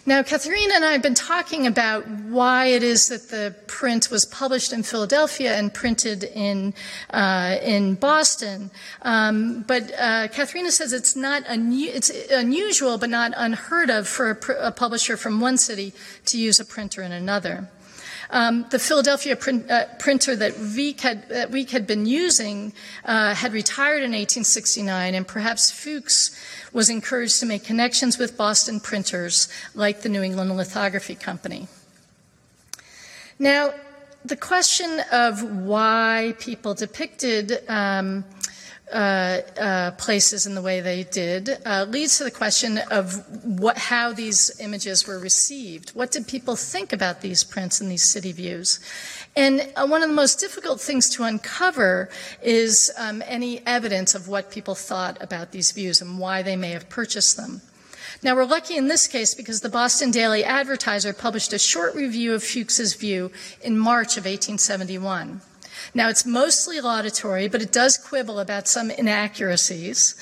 Now, 0.05 0.25
Katharina 0.25 0.75
and 0.75 0.85
I 0.85 0.91
have 0.91 1.03
been 1.03 1.15
talking 1.15 1.65
about 1.65 2.09
why 2.09 2.67
it 2.67 2.83
is 2.83 3.07
that 3.09 3.29
the 3.29 3.55
print 3.69 4.11
was 4.11 4.27
published 4.27 4.73
in 4.73 4.83
Philadelphia 4.83 5.57
and 5.57 5.73
printed 5.73 6.25
in 6.25 6.75
uh, 7.11 7.59
in 7.63 7.95
Boston. 7.95 8.73
Um, 9.03 9.63
but 9.63 9.93
uh, 9.97 10.27
Katharina 10.27 10.73
says 10.73 10.93
it's 10.93 11.15
not 11.15 11.45
it's 11.47 12.11
unusual, 12.33 12.99
but 12.99 13.11
not 13.11 13.33
unheard 13.37 13.91
of 13.91 14.09
for 14.09 14.31
a, 14.31 14.67
a 14.67 14.73
publisher 14.73 15.17
from 15.17 15.41
one 15.41 15.57
city 15.57 15.93
to 16.27 16.37
use 16.37 16.59
a 16.59 16.65
printer 16.65 17.03
in 17.03 17.13
another. 17.13 17.69
Um, 18.33 18.65
the 18.71 18.79
Philadelphia 18.79 19.37
print, 19.37 19.71
uh, 19.71 19.85
printer 19.99 20.35
that 20.35 20.55
Wieck 20.59 21.03
had, 21.03 21.29
that 21.29 21.51
Wieck 21.51 21.69
had 21.69 21.87
been 21.87 22.07
using 22.07 22.73
uh, 23.05 23.35
had 23.35 23.53
retired 23.53 23.99
in 23.99 24.13
1869, 24.13 25.15
and 25.15 25.29
perhaps 25.29 25.71
Fuchs 25.71 26.35
was 26.73 26.89
encouraged 26.89 27.41
to 27.41 27.47
make 27.47 27.63
connections 27.63 28.17
with 28.17 28.39
Boston 28.39 28.81
printers 28.81 29.49
like 29.75 30.01
the 30.01 30.09
New 30.09 30.23
England 30.23 30.57
Lithography 30.57 31.15
Company. 31.15 31.69
Now, 33.39 33.75
the 34.25 34.37
question 34.37 35.03
of 35.13 35.43
why 35.43 36.35
people 36.39 36.73
depicted 36.73 37.63
um, 37.69 38.25
uh, 38.91 39.41
uh, 39.59 39.91
places 39.93 40.45
in 40.47 40.55
the 40.55 40.61
way 40.61 40.81
they 40.81 41.03
did 41.05 41.59
uh, 41.65 41.87
leads 41.89 42.19
to 42.19 42.25
the 42.25 42.31
question 42.31 42.79
of 42.91 43.25
what, 43.59 43.79
how 43.79 44.13
these 44.13 44.51
images 44.61 45.07
were 45.07 45.19
received. 45.19 45.91
What 45.91 46.11
did 46.11 46.27
people 46.27 46.57
think 46.57 46.93
about 46.93 47.23
these 47.23 47.43
prints 47.43 47.81
and 47.81 47.91
these 47.91 48.05
city 48.05 48.33
views? 48.33 48.81
And 49.35 49.67
uh, 49.77 49.87
one 49.87 50.03
of 50.03 50.09
the 50.09 50.15
most 50.15 50.41
difficult 50.41 50.81
things 50.81 51.09
to 51.11 51.23
uncover 51.23 52.11
is 52.43 52.93
um, 52.99 53.23
any 53.27 53.67
evidence 53.67 54.15
of 54.15 54.29
what 54.29 54.51
people 54.51 54.75
thought 54.75 55.17
about 55.23 55.53
these 55.53 55.73
views 55.73 56.03
and 56.03 56.19
why 56.19 56.43
they 56.43 56.57
may 56.57 56.71
have 56.71 56.89
purchased 56.91 57.37
them. 57.37 57.63
Now, 58.23 58.37
we're 58.37 58.45
lucky 58.45 58.77
in 58.77 58.89
this 58.89 59.07
case 59.07 59.35
because 59.35 59.63
the 59.63 59.69
Boston 59.69 60.11
Daily 60.11 60.45
Advertiser 60.45 61.13
published 61.13 61.53
a 61.53 61.59
short 61.59 61.95
review 61.95 62.35
of 62.35 62.45
Fuchs's 62.45 62.95
view 62.95 63.33
in 63.63 63.79
March 63.79 64.17
of 64.17 64.27
1871. 64.27 65.41
Now, 65.95 66.09
it's 66.09 66.25
mostly 66.25 66.81
laudatory, 66.81 67.49
but 67.49 67.63
it 67.63 67.73
does 67.73 67.97
quibble 67.99 68.39
about 68.39 68.69
some 68.69 68.91
inaccuracies. 68.91 70.15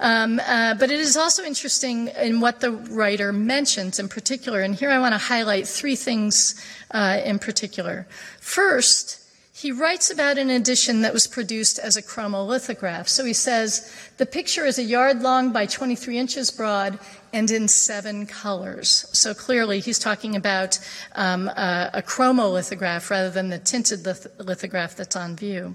Um, 0.00 0.40
uh, 0.40 0.74
but 0.74 0.90
it 0.90 1.00
is 1.00 1.16
also 1.16 1.42
interesting 1.44 2.08
in 2.08 2.40
what 2.40 2.60
the 2.60 2.72
writer 2.72 3.32
mentions 3.32 3.98
in 3.98 4.08
particular. 4.08 4.60
And 4.60 4.74
here 4.74 4.90
I 4.90 4.98
want 4.98 5.14
to 5.14 5.18
highlight 5.18 5.66
three 5.66 5.96
things 5.96 6.54
uh, 6.90 7.20
in 7.24 7.38
particular. 7.38 8.06
First, 8.40 9.18
he 9.58 9.72
writes 9.72 10.08
about 10.08 10.38
an 10.38 10.50
edition 10.50 11.02
that 11.02 11.12
was 11.12 11.26
produced 11.26 11.80
as 11.80 11.96
a 11.96 12.02
chromolithograph. 12.02 13.08
So 13.08 13.24
he 13.24 13.32
says 13.32 13.92
the 14.16 14.24
picture 14.24 14.64
is 14.64 14.78
a 14.78 14.84
yard 14.84 15.20
long 15.20 15.50
by 15.50 15.66
23 15.66 16.16
inches 16.16 16.52
broad 16.52 17.00
and 17.32 17.50
in 17.50 17.68
seven 17.68 18.26
colors. 18.26 19.06
So 19.12 19.34
clearly 19.34 19.80
he's 19.80 19.98
talking 19.98 20.36
about 20.36 20.78
um, 21.14 21.48
a, 21.48 21.90
a, 21.94 22.02
chromolithograph 22.02 23.10
rather 23.10 23.30
than 23.30 23.48
the 23.48 23.58
tinted 23.58 24.04
lith- 24.04 24.26
lithograph 24.38 24.96
that's 24.96 25.16
on 25.16 25.36
view. 25.36 25.74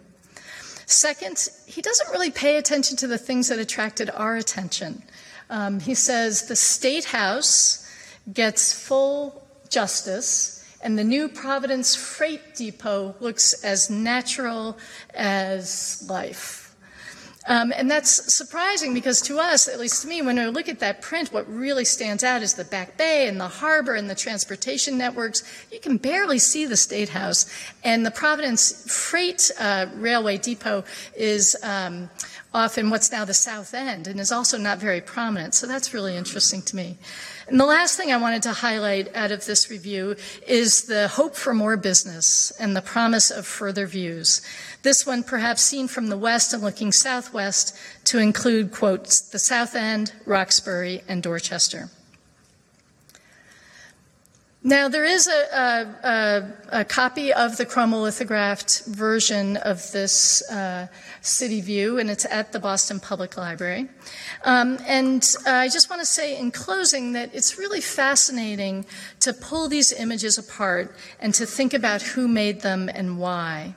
Second, 0.86 1.50
he 1.66 1.82
doesn't 1.82 2.10
really 2.12 2.32
pay 2.32 2.58
attention 2.58 2.98
to 2.98 3.08
the 3.08 3.18
things 3.18 3.50
that 3.50 3.60
attracted 3.60 4.10
our 4.14 4.36
attention. 4.36 5.04
Um, 5.50 5.80
he 5.80 5.96
says 5.96 6.48
the 6.48 6.56
State 6.56 7.06
House 7.06 7.88
gets 8.32 8.74
full 8.74 9.46
justice 9.70 10.64
and 10.84 11.00
the 11.00 11.04
new 11.04 11.30
Providence 11.30 11.96
Freight 11.96 12.56
Depot 12.56 13.16
looks 13.22 13.54
as 13.64 13.90
natural 13.90 14.78
as 15.14 16.06
life. 16.10 16.73
Um, 17.48 17.74
and 17.76 17.92
that's 17.92 18.34
surprising 18.34 18.94
because 18.94 19.22
to 19.24 19.40
us, 19.40 19.68
at 19.68 19.80
least 19.80 20.02
to 20.04 20.08
me, 20.08 20.22
when 20.22 20.38
we 20.38 20.46
look 20.48 20.70
at 20.70 20.80
that 20.80 21.02
print, 21.02 21.34
what 21.34 21.48
really 21.54 21.84
stands 21.84 22.24
out 22.24 22.42
is 22.42 22.54
the 22.54 22.64
Back 22.64 22.98
Bay 22.98 23.28
and 23.28 23.40
the 23.40 23.48
harbor 23.48 23.96
and 23.96 24.10
the 24.10 24.16
transportation 24.16 24.98
networks. 24.98 25.44
You 25.72 25.80
can 25.80 25.98
barely 25.98 26.40
see 26.40 26.66
the 26.66 26.78
State 26.78 27.10
House. 27.10 27.46
And 27.84 28.06
the 28.06 28.12
Providence 28.12 28.86
Freight 28.92 29.52
uh, 29.60 29.88
Railway 29.96 30.38
Depot 30.38 30.86
is 31.16 31.58
um, 31.64 32.10
off 32.54 32.78
in 32.78 32.90
what's 32.90 33.12
now 33.12 33.26
the 33.26 33.34
South 33.34 33.74
End 33.74 34.08
and 34.08 34.20
is 34.20 34.32
also 34.32 34.58
not 34.58 34.78
very 34.78 35.02
prominent. 35.02 35.56
So 35.56 35.66
that's 35.66 35.94
really 35.94 36.16
interesting 36.16 36.62
to 36.64 36.76
me. 36.76 36.98
And 37.48 37.60
the 37.60 37.66
last 37.66 37.98
thing 37.98 38.12
I 38.12 38.18
wanted 38.18 38.44
to 38.44 38.54
highlight 38.54 39.16
out 39.16 39.32
of 39.32 39.46
this 39.46 39.70
review 39.70 40.16
is 40.48 40.84
the 40.84 41.08
hope 41.08 41.36
for 41.36 41.54
more 41.54 41.78
business 41.78 42.52
and 42.60 42.76
the 42.76 42.82
promise 42.82 43.32
of 43.32 43.48
further 43.48 43.88
views. 43.88 44.42
This 44.84 45.06
one 45.06 45.24
perhaps 45.24 45.64
seen 45.64 45.88
from 45.88 46.08
the 46.08 46.18
west 46.18 46.54
and 46.54 46.62
looking 46.62 46.92
southwest 46.92 47.76
to 48.06 48.20
include, 48.20 48.72
quotes, 48.72 49.20
the 49.22 49.40
South 49.40 49.76
End, 49.76 50.14
Roxbury, 50.26 51.02
and 51.08 51.24
Dorchester. 51.24 51.90
Now, 54.66 54.88
there 54.88 55.04
is 55.04 55.28
a, 55.28 56.48
a, 56.72 56.80
a, 56.80 56.86
copy 56.86 57.34
of 57.34 57.58
the 57.58 57.66
chromolithographed 57.66 58.86
version 58.86 59.58
of 59.58 59.92
this 59.92 60.42
uh, 60.50 60.88
city 61.20 61.60
view, 61.60 62.00
and 62.00 62.10
it's 62.10 62.24
at 62.24 62.54
the 62.54 62.60
Boston 62.60 63.02
Public 63.02 63.36
Library. 63.36 63.90
Um, 64.46 64.80
and 64.88 65.28
I 65.46 65.68
just 65.68 65.90
want 65.90 66.02
to 66.02 66.06
say 66.06 66.40
in 66.40 66.52
closing 66.52 67.12
that 67.12 67.36
it's 67.36 67.58
really 67.58 67.82
fascinating 67.82 68.86
to 69.20 69.34
pull 69.34 69.68
these 69.68 69.92
images 69.92 70.38
apart 70.38 70.96
and 71.20 71.34
to 71.34 71.46
think 71.46 71.74
about 71.74 72.02
who 72.02 72.30
made 72.30 72.62
them 72.62 72.88
and 72.88 73.20
why. 73.20 73.76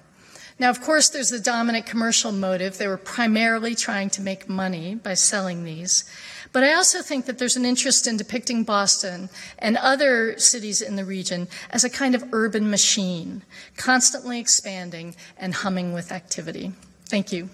Now, 0.61 0.70
of 0.70 0.81
course, 0.81 1.09
there's 1.09 1.31
the 1.31 1.40
dominant 1.40 1.87
commercial 1.87 2.31
motive. 2.31 2.79
They 2.79 2.87
were 2.87 2.96
primarily 2.96 3.75
trying 3.75 4.11
to 4.11 4.22
make 4.22 4.49
money 4.49 4.94
by 4.94 5.14
selling 5.14 5.64
these. 5.64 6.05
But 6.57 6.64
I 6.64 6.73
also 6.73 7.03
think 7.03 7.27
that 7.27 7.37
there's 7.37 7.57
an 7.57 7.66
interest 7.66 8.07
in 8.07 8.16
depicting 8.16 8.64
Boston 8.64 9.29
and 9.59 9.77
other 9.77 10.38
cities 10.38 10.81
in 10.81 10.97
the 10.97 11.05
region 11.05 11.49
as 11.69 11.85
a 11.85 11.90
kind 11.90 12.14
of 12.14 12.25
urban 12.33 12.71
machine, 12.71 13.42
constantly 13.77 14.40
expanding 14.40 15.16
and 15.37 15.53
humming 15.53 15.92
with 15.92 16.11
activity. 16.11 16.73
Thank 17.11 17.31
you. 17.31 17.51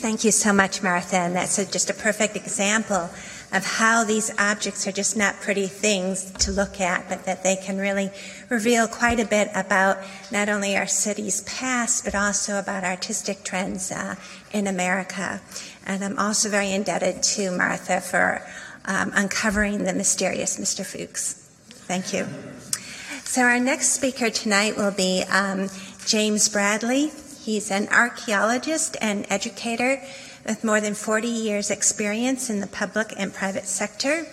Thank 0.00 0.24
you 0.24 0.30
so 0.30 0.54
much, 0.54 0.82
Martha. 0.82 1.16
And 1.16 1.36
that's 1.36 1.58
a, 1.58 1.70
just 1.70 1.90
a 1.90 1.94
perfect 1.94 2.34
example 2.34 3.10
of 3.52 3.64
how 3.64 4.04
these 4.04 4.30
objects 4.38 4.86
are 4.86 4.92
just 4.92 5.16
not 5.16 5.40
pretty 5.40 5.66
things 5.66 6.30
to 6.32 6.52
look 6.52 6.80
at, 6.80 7.08
but 7.08 7.24
that 7.24 7.42
they 7.42 7.56
can 7.56 7.78
really 7.78 8.10
reveal 8.48 8.86
quite 8.86 9.18
a 9.18 9.24
bit 9.24 9.50
about 9.54 9.98
not 10.30 10.48
only 10.48 10.76
our 10.76 10.86
city's 10.86 11.42
past, 11.42 12.04
but 12.04 12.14
also 12.14 12.58
about 12.58 12.84
artistic 12.84 13.42
trends 13.42 13.90
uh, 13.90 14.14
in 14.52 14.66
America. 14.66 15.40
And 15.84 16.04
I'm 16.04 16.18
also 16.18 16.48
very 16.48 16.70
indebted 16.70 17.22
to 17.22 17.50
Martha 17.50 18.00
for 18.00 18.46
um, 18.84 19.10
uncovering 19.14 19.84
the 19.84 19.94
mysterious 19.94 20.58
Mr. 20.58 20.84
Fuchs. 20.84 21.34
Thank 21.86 22.12
you. 22.12 22.26
So, 23.24 23.42
our 23.42 23.60
next 23.60 23.90
speaker 23.90 24.30
tonight 24.30 24.76
will 24.76 24.92
be 24.92 25.24
um, 25.30 25.68
James 26.06 26.48
Bradley. 26.48 27.12
He's 27.40 27.70
an 27.70 27.88
archaeologist 27.88 28.96
and 29.00 29.26
educator 29.30 30.02
with 30.44 30.64
more 30.64 30.80
than 30.80 30.94
40 30.94 31.28
years' 31.28 31.70
experience 31.70 32.50
in 32.50 32.60
the 32.60 32.66
public 32.66 33.12
and 33.16 33.32
private 33.32 33.66
sector. 33.66 34.26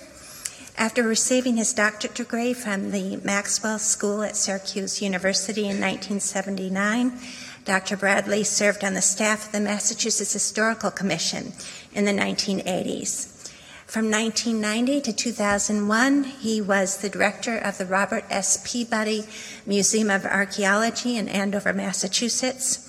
After 0.78 1.02
receiving 1.02 1.58
his 1.58 1.74
doctorate 1.74 2.14
degree 2.14 2.54
from 2.54 2.92
the 2.92 3.18
Maxwell 3.24 3.80
School 3.80 4.22
at 4.22 4.36
Syracuse 4.36 5.02
University 5.02 5.62
in 5.62 5.82
1979, 5.82 7.20
Dr. 7.66 7.98
Bradley 7.98 8.44
served 8.44 8.84
on 8.84 8.94
the 8.94 9.02
staff 9.02 9.48
of 9.48 9.52
the 9.52 9.60
Massachusetts 9.60 10.34
Historical 10.34 10.92
Commission 10.92 11.54
in 11.94 12.06
the 12.06 12.12
1980s. 12.12 13.52
From 13.88 14.12
1990 14.12 15.02
to 15.02 15.14
2001, 15.14 16.24
he 16.26 16.62
was 16.62 16.98
the 16.98 17.10
director 17.10 17.58
of 17.58 17.78
the 17.78 17.86
Robert 17.86 18.26
S. 18.30 18.62
Peabody 18.64 19.26
Museum 19.66 20.10
of 20.10 20.26
Archaeology 20.26 21.18
in 21.18 21.28
Andover, 21.28 21.74
Massachusetts. 21.74 22.87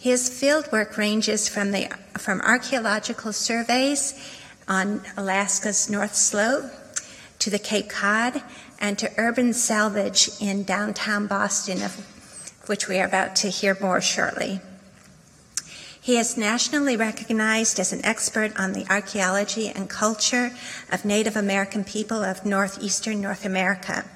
His 0.00 0.30
fieldwork 0.30 0.96
ranges 0.96 1.46
from, 1.46 1.72
the, 1.72 1.90
from 2.16 2.40
archaeological 2.40 3.34
surveys 3.34 4.14
on 4.66 5.02
Alaska's 5.14 5.90
North 5.90 6.14
Slope 6.14 6.72
to 7.38 7.50
the 7.50 7.58
Cape 7.58 7.90
Cod 7.90 8.42
and 8.78 8.98
to 8.98 9.12
urban 9.18 9.52
salvage 9.52 10.30
in 10.40 10.64
downtown 10.64 11.26
Boston, 11.26 11.82
of 11.82 11.96
which 12.64 12.88
we 12.88 12.98
are 12.98 13.04
about 13.04 13.36
to 13.36 13.48
hear 13.48 13.76
more 13.78 14.00
shortly. 14.00 14.60
He 16.00 16.16
is 16.16 16.34
nationally 16.34 16.96
recognized 16.96 17.78
as 17.78 17.92
an 17.92 18.02
expert 18.02 18.58
on 18.58 18.72
the 18.72 18.90
archaeology 18.90 19.68
and 19.68 19.90
culture 19.90 20.50
of 20.90 21.04
Native 21.04 21.36
American 21.36 21.84
people 21.84 22.24
of 22.24 22.46
northeastern 22.46 23.20
North 23.20 23.44
America. 23.44 24.06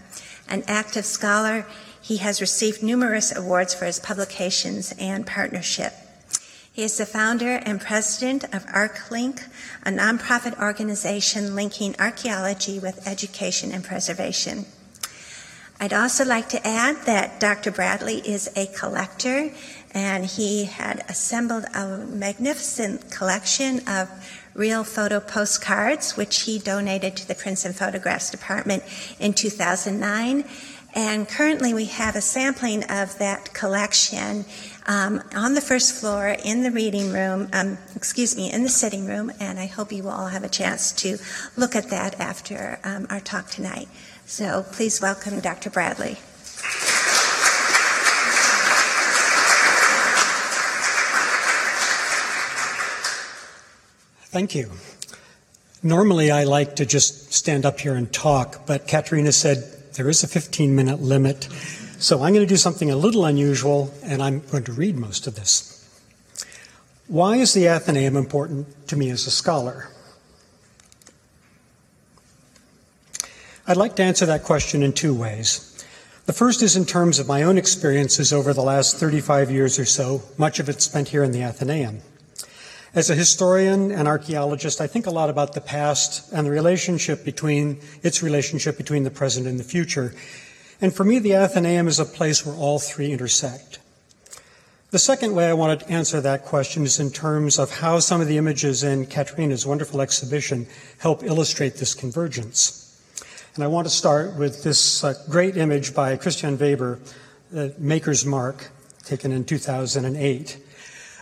An 0.49 0.64
active 0.66 1.05
scholar 1.05 1.66
he 2.05 2.19
has 2.19 2.43
received 2.43 2.83
numerous 2.83 3.35
awards 3.35 3.73
for 3.73 3.87
his 3.87 3.99
publications 3.99 4.93
and 4.99 5.27
partnership. 5.27 5.95
He 6.71 6.83
is 6.83 6.99
the 6.99 7.07
founder 7.07 7.62
and 7.64 7.81
president 7.81 8.45
of 8.45 8.67
ArchLink, 8.67 9.49
a 9.87 9.90
nonprofit 9.90 10.61
organization 10.61 11.55
linking 11.55 11.97
archaeology 11.99 12.79
with 12.79 13.09
education 13.09 13.73
and 13.73 13.83
preservation. 13.83 14.67
I'd 15.81 15.95
also 15.95 16.27
like 16.27 16.51
to 16.51 16.67
add 16.67 17.07
that 17.07 17.40
Dr. 17.40 17.71
Bradley 17.71 18.19
is 18.19 18.51
a 18.55 18.67
collector 18.67 19.51
and 19.95 20.27
he 20.27 20.64
had 20.64 21.07
assembled 21.09 21.64
a 21.75 21.97
magnificent 21.97 23.11
collection 23.11 23.81
of 23.88 24.11
real 24.53 24.85
photo 24.85 25.21
postcards, 25.21 26.19
which 26.19 26.43
he 26.43 26.59
donated 26.59 27.17
to 27.17 27.27
the 27.27 27.35
Prints 27.35 27.64
and 27.64 27.75
Photographs 27.75 28.31
Department 28.31 28.83
in 29.19 29.33
2009. 29.33 30.45
And 30.94 31.28
currently, 31.28 31.74
we 31.74 31.87
have 31.87 32.14
a 32.14 32.20
sampling 32.20 32.85
of 32.85 33.18
that 33.18 33.52
collection 33.52 34.44
um, 34.87 35.20
on 35.35 35.54
the 35.54 35.61
first 35.61 35.92
floor 35.92 36.37
in 36.44 36.62
the 36.62 36.70
reading 36.70 37.12
room, 37.12 37.48
um, 37.52 37.78
excuse 37.96 38.37
me, 38.37 38.52
in 38.52 38.62
the 38.62 38.68
sitting 38.68 39.04
room, 39.04 39.33
and 39.40 39.59
I 39.59 39.66
hope 39.66 39.90
you 39.90 40.04
will 40.04 40.12
all 40.12 40.28
have 40.28 40.44
a 40.44 40.48
chance 40.48 40.92
to 40.92 41.18
look 41.57 41.74
at 41.74 41.90
that 41.90 42.20
after 42.20 42.78
um, 42.85 43.09
our 43.11 43.18
talk 43.18 43.50
tonight. 43.50 43.88
So 44.26 44.64
please 44.70 45.02
welcome 45.02 45.40
Dr. 45.40 45.68
Bradley. 45.68 46.16
Thank 54.30 54.54
you. 54.54 54.70
Normally, 55.83 56.30
I 56.30 56.44
like 56.44 56.76
to 56.76 56.87
just 56.87 57.33
stand 57.33 57.66
up 57.66 57.80
here 57.80 57.94
and 57.94 58.12
talk, 58.12 58.64
but 58.66 58.87
Katerina 58.87 59.33
said 59.33 59.64
there 59.94 60.09
is 60.09 60.22
a 60.22 60.28
15 60.28 60.74
minute 60.74 61.00
limit. 61.00 61.44
So 61.98 62.22
I'm 62.22 62.35
going 62.35 62.46
to 62.46 62.52
do 62.52 62.57
something 62.57 62.90
a 62.90 62.96
little 62.96 63.24
unusual, 63.24 63.94
and 64.02 64.22
I'm 64.22 64.40
going 64.40 64.64
to 64.64 64.72
read 64.72 64.96
most 64.96 65.26
of 65.26 65.37
this. 65.37 65.70
Why 67.07 67.37
is 67.37 67.54
the 67.54 67.68
Athenaeum 67.68 68.16
important 68.16 68.88
to 68.88 68.96
me 68.96 69.11
as 69.11 69.26
a 69.26 69.30
scholar? 69.30 69.88
I'd 73.66 73.76
like 73.76 73.96
to 73.96 74.02
answer 74.02 74.26
that 74.26 74.42
question 74.42 74.83
in 74.83 74.92
two 74.92 75.14
ways. 75.14 75.70
The 76.26 76.33
first 76.33 76.62
is 76.62 76.76
in 76.76 76.87
terms 76.87 77.18
of 77.18 77.28
my 77.28 77.42
own 77.42 77.59
experiences 77.59 78.33
over 78.33 78.52
the 78.52 78.62
last 78.62 78.96
35 78.96 79.50
years 79.50 79.78
or 79.78 79.85
so, 79.85 80.22
much 80.37 80.59
of 80.59 80.68
it 80.68 80.83
spent 80.83 81.09
here 81.09 81.22
in 81.22 81.33
the 81.33 81.42
Athenaeum. 81.42 82.00
As 82.94 83.11
a 83.11 83.16
historian 83.16 83.90
and 83.90 84.07
archaeologist, 84.07 84.80
I 84.80 84.87
think 84.87 85.07
a 85.07 85.11
lot 85.11 85.28
about 85.28 85.52
the 85.52 85.61
past 85.61 86.33
and 86.33 86.46
the 86.46 86.52
relationship 86.52 87.24
between 87.24 87.80
its 88.04 88.22
relationship 88.22 88.76
between 88.76 89.02
the 89.02 89.11
present 89.11 89.48
and 89.48 89.59
the 89.59 89.64
future. 89.64 90.14
And 90.80 90.94
for 90.94 91.02
me, 91.02 91.18
the 91.18 91.35
Athenaeum 91.35 91.88
is 91.88 91.98
a 91.98 92.04
place 92.04 92.46
where 92.46 92.54
all 92.54 92.78
three 92.78 93.11
intersect. 93.11 93.80
The 94.92 95.00
second 95.00 95.35
way 95.35 95.48
I 95.48 95.54
wanted 95.54 95.80
to 95.80 95.90
answer 95.90 96.20
that 96.20 96.44
question 96.44 96.85
is 96.85 97.00
in 97.00 97.11
terms 97.11 97.59
of 97.59 97.78
how 97.80 97.98
some 97.98 98.20
of 98.20 98.28
the 98.28 98.38
images 98.38 98.85
in 98.85 99.07
Katerina's 99.07 99.66
wonderful 99.66 100.00
exhibition 100.00 100.68
help 100.98 101.24
illustrate 101.24 101.74
this 101.74 101.94
convergence. 101.94 102.80
And 103.57 103.64
I 103.64 103.66
want 103.66 103.88
to 103.88 103.92
start 103.92 104.37
with 104.37 104.62
this 104.62 105.02
uh, 105.02 105.14
great 105.28 105.57
image 105.57 105.96
by 105.96 106.16
Christian 106.16 106.57
Weber, 106.57 107.00
the 107.50 107.74
Maker's 107.76 108.24
Mark, 108.24 108.70
taken 109.02 109.33
in 109.33 109.44
2008. 109.44 110.63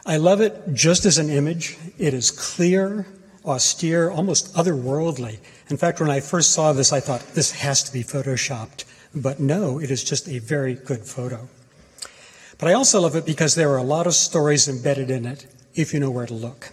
I 0.04 0.16
love 0.16 0.40
it 0.40 0.60
just 0.72 1.04
as 1.04 1.18
an 1.18 1.30
image. 1.30 1.78
It 1.96 2.12
is 2.12 2.32
clear, 2.32 3.06
austere, 3.44 4.10
almost 4.10 4.52
otherworldly. 4.54 5.38
In 5.68 5.76
fact, 5.76 6.00
when 6.00 6.10
I 6.10 6.18
first 6.20 6.52
saw 6.52 6.72
this, 6.72 6.92
I 6.92 6.98
thought 7.00 7.34
this 7.34 7.52
has 7.52 7.84
to 7.84 7.92
be 7.92 8.02
photoshopped. 8.02 8.84
But 9.14 9.38
no, 9.38 9.78
it 9.78 9.90
is 9.90 10.02
just 10.02 10.28
a 10.28 10.40
very 10.40 10.74
good 10.74 11.04
photo. 11.04 11.48
But 12.58 12.68
I 12.68 12.72
also 12.72 13.00
love 13.00 13.14
it 13.14 13.26
because 13.26 13.54
there 13.54 13.70
are 13.70 13.78
a 13.78 13.84
lot 13.84 14.06
of 14.06 14.14
stories 14.14 14.68
embedded 14.68 15.10
in 15.10 15.24
it 15.24 15.46
if 15.74 15.94
you 15.94 16.00
know 16.00 16.10
where 16.10 16.26
to 16.26 16.34
look. 16.34 16.70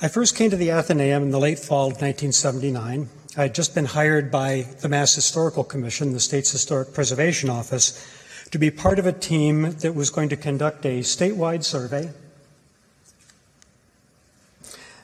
I 0.00 0.08
first 0.08 0.36
came 0.36 0.50
to 0.50 0.56
the 0.56 0.70
Athenaeum 0.70 1.22
in 1.22 1.30
the 1.30 1.40
late 1.40 1.58
fall 1.58 1.86
of 1.86 2.02
1979. 2.02 3.08
I 3.36 3.42
had 3.42 3.54
just 3.54 3.74
been 3.74 3.84
hired 3.84 4.30
by 4.30 4.66
the 4.80 4.88
Mass 4.88 5.14
Historical 5.14 5.64
Commission, 5.64 6.12
the 6.12 6.20
state's 6.20 6.52
historic 6.52 6.94
preservation 6.94 7.50
office, 7.50 7.98
to 8.50 8.58
be 8.58 8.70
part 8.70 8.98
of 8.98 9.06
a 9.06 9.12
team 9.12 9.72
that 9.80 9.94
was 9.94 10.10
going 10.10 10.28
to 10.28 10.36
conduct 10.36 10.84
a 10.86 11.00
statewide 11.00 11.64
survey 11.64 12.10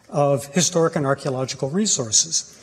of 0.09 0.47
historic 0.55 0.95
and 0.95 1.07
archaeological 1.07 1.71
resources. 1.71 2.59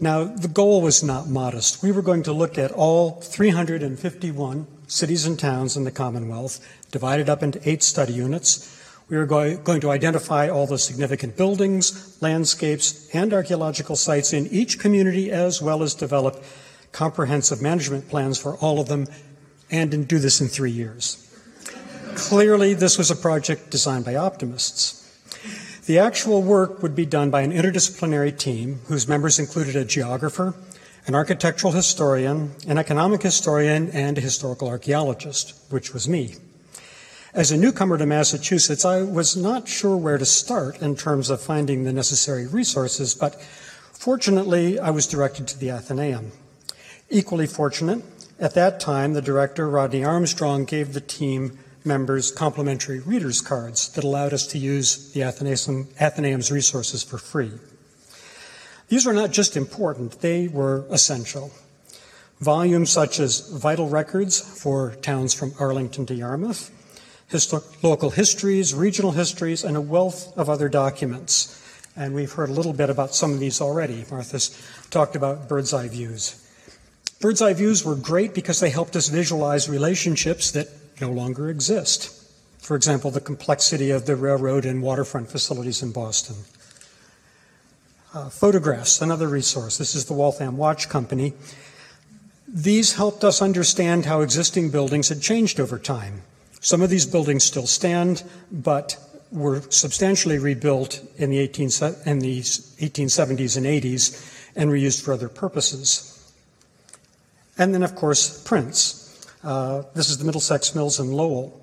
Now, 0.00 0.24
the 0.24 0.48
goal 0.48 0.82
was 0.82 1.02
not 1.02 1.28
modest. 1.28 1.82
We 1.82 1.92
were 1.92 2.02
going 2.02 2.22
to 2.24 2.32
look 2.32 2.58
at 2.58 2.72
all 2.72 3.20
351 3.22 4.66
cities 4.88 5.26
and 5.26 5.38
towns 5.38 5.76
in 5.76 5.84
the 5.84 5.90
Commonwealth, 5.90 6.60
divided 6.90 7.28
up 7.28 7.42
into 7.42 7.60
eight 7.68 7.82
study 7.82 8.12
units. 8.12 8.72
We 9.08 9.16
were 9.16 9.26
going 9.26 9.80
to 9.80 9.90
identify 9.90 10.48
all 10.48 10.66
the 10.66 10.78
significant 10.78 11.36
buildings, 11.36 12.20
landscapes, 12.20 13.08
and 13.14 13.32
archaeological 13.32 13.96
sites 13.96 14.32
in 14.32 14.46
each 14.48 14.78
community, 14.78 15.30
as 15.30 15.62
well 15.62 15.82
as 15.82 15.94
develop 15.94 16.42
comprehensive 16.92 17.62
management 17.62 18.08
plans 18.08 18.38
for 18.38 18.56
all 18.56 18.80
of 18.80 18.88
them, 18.88 19.06
and 19.70 20.06
do 20.06 20.18
this 20.18 20.40
in 20.40 20.48
three 20.48 20.70
years. 20.70 21.22
Clearly, 22.14 22.74
this 22.74 22.96
was 22.96 23.10
a 23.10 23.16
project 23.16 23.70
designed 23.70 24.04
by 24.04 24.16
optimists. 24.16 25.02
The 25.86 25.98
actual 25.98 26.42
work 26.42 26.82
would 26.82 26.96
be 26.96 27.06
done 27.06 27.30
by 27.30 27.42
an 27.42 27.52
interdisciplinary 27.52 28.36
team 28.36 28.80
whose 28.86 29.06
members 29.06 29.38
included 29.38 29.76
a 29.76 29.84
geographer, 29.84 30.54
an 31.06 31.14
architectural 31.14 31.72
historian, 31.72 32.52
an 32.66 32.78
economic 32.78 33.22
historian, 33.22 33.90
and 33.90 34.18
a 34.18 34.20
historical 34.20 34.68
archaeologist, 34.68 35.54
which 35.70 35.94
was 35.94 36.08
me. 36.08 36.34
As 37.32 37.52
a 37.52 37.56
newcomer 37.56 37.98
to 37.98 38.06
Massachusetts, 38.06 38.84
I 38.84 39.02
was 39.02 39.36
not 39.36 39.68
sure 39.68 39.96
where 39.96 40.18
to 40.18 40.24
start 40.24 40.80
in 40.80 40.96
terms 40.96 41.28
of 41.28 41.40
finding 41.40 41.84
the 41.84 41.92
necessary 41.92 42.46
resources, 42.46 43.14
but 43.14 43.40
fortunately, 43.92 44.80
I 44.80 44.90
was 44.90 45.06
directed 45.06 45.46
to 45.48 45.58
the 45.58 45.70
Athenaeum. 45.70 46.32
Equally 47.10 47.46
fortunate, 47.46 48.02
at 48.38 48.54
that 48.54 48.80
time, 48.80 49.14
the 49.14 49.22
director, 49.22 49.68
Rodney 49.68 50.04
Armstrong, 50.04 50.64
gave 50.64 50.92
the 50.92 51.00
team 51.00 51.58
members 51.84 52.30
complimentary 52.30 53.00
readers 53.00 53.40
cards 53.40 53.88
that 53.90 54.04
allowed 54.04 54.32
us 54.32 54.46
to 54.48 54.58
use 54.58 55.12
the 55.12 55.22
Athenaeum, 55.22 55.88
Athenaeum's 56.00 56.50
resources 56.50 57.02
for 57.02 57.16
free. 57.16 57.52
These 58.88 59.06
were 59.06 59.12
not 59.12 59.32
just 59.32 59.56
important, 59.56 60.20
they 60.20 60.48
were 60.48 60.84
essential. 60.90 61.50
Volumes 62.40 62.90
such 62.90 63.18
as 63.18 63.48
vital 63.48 63.88
records 63.88 64.40
for 64.40 64.94
towns 64.96 65.32
from 65.32 65.54
Arlington 65.58 66.04
to 66.06 66.14
Yarmouth, 66.14 66.70
local 67.82 68.10
histories, 68.10 68.74
regional 68.74 69.12
histories, 69.12 69.64
and 69.64 69.76
a 69.76 69.80
wealth 69.80 70.36
of 70.36 70.50
other 70.50 70.68
documents. 70.68 71.62
And 71.96 72.14
we've 72.14 72.32
heard 72.32 72.50
a 72.50 72.52
little 72.52 72.74
bit 72.74 72.90
about 72.90 73.14
some 73.14 73.32
of 73.32 73.40
these 73.40 73.60
already. 73.60 74.04
Martha's 74.10 74.50
talked 74.90 75.16
about 75.16 75.48
bird's 75.48 75.72
eye 75.72 75.88
views. 75.88 76.45
Bird's 77.20 77.40
eye 77.40 77.54
views 77.54 77.84
were 77.84 77.94
great 77.94 78.34
because 78.34 78.60
they 78.60 78.70
helped 78.70 78.94
us 78.94 79.08
visualize 79.08 79.68
relationships 79.68 80.50
that 80.50 80.68
no 81.00 81.10
longer 81.10 81.48
exist. 81.48 82.12
For 82.58 82.76
example, 82.76 83.10
the 83.10 83.20
complexity 83.20 83.90
of 83.90 84.06
the 84.06 84.16
railroad 84.16 84.64
and 84.64 84.82
waterfront 84.82 85.30
facilities 85.30 85.82
in 85.82 85.92
Boston. 85.92 86.36
Uh, 88.12 88.28
photographs, 88.28 89.00
another 89.00 89.28
resource. 89.28 89.78
This 89.78 89.94
is 89.94 90.06
the 90.06 90.12
Waltham 90.12 90.56
Watch 90.56 90.88
Company. 90.88 91.32
These 92.48 92.94
helped 92.94 93.24
us 93.24 93.42
understand 93.42 94.06
how 94.06 94.20
existing 94.20 94.70
buildings 94.70 95.08
had 95.08 95.20
changed 95.20 95.58
over 95.58 95.78
time. 95.78 96.22
Some 96.60 96.82
of 96.82 96.90
these 96.90 97.06
buildings 97.06 97.44
still 97.44 97.66
stand, 97.66 98.22
but 98.50 98.98
were 99.30 99.62
substantially 99.70 100.38
rebuilt 100.38 101.00
in 101.16 101.30
the, 101.30 101.38
18, 101.38 101.70
in 102.06 102.18
the 102.20 102.40
1870s 102.40 103.56
and 103.56 103.66
80s 103.66 104.52
and 104.54 104.70
were 104.70 104.76
used 104.76 105.04
for 105.04 105.12
other 105.12 105.28
purposes. 105.28 106.15
And 107.58 107.74
then, 107.74 107.82
of 107.82 107.94
course, 107.94 108.42
prints. 108.42 109.26
Uh, 109.42 109.82
this 109.94 110.10
is 110.10 110.18
the 110.18 110.24
Middlesex 110.24 110.74
Mills 110.74 111.00
in 111.00 111.12
Lowell. 111.12 111.62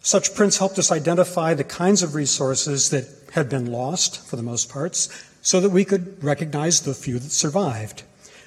Such 0.00 0.34
prints 0.34 0.58
helped 0.58 0.78
us 0.78 0.92
identify 0.92 1.54
the 1.54 1.64
kinds 1.64 2.02
of 2.02 2.14
resources 2.14 2.90
that 2.90 3.06
had 3.32 3.48
been 3.48 3.70
lost, 3.70 4.26
for 4.26 4.36
the 4.36 4.42
most 4.42 4.68
parts, 4.68 5.08
so 5.42 5.60
that 5.60 5.70
we 5.70 5.84
could 5.84 6.22
recognize 6.22 6.80
the 6.80 6.94
few 6.94 7.18
that 7.18 7.30
survived. 7.30 8.02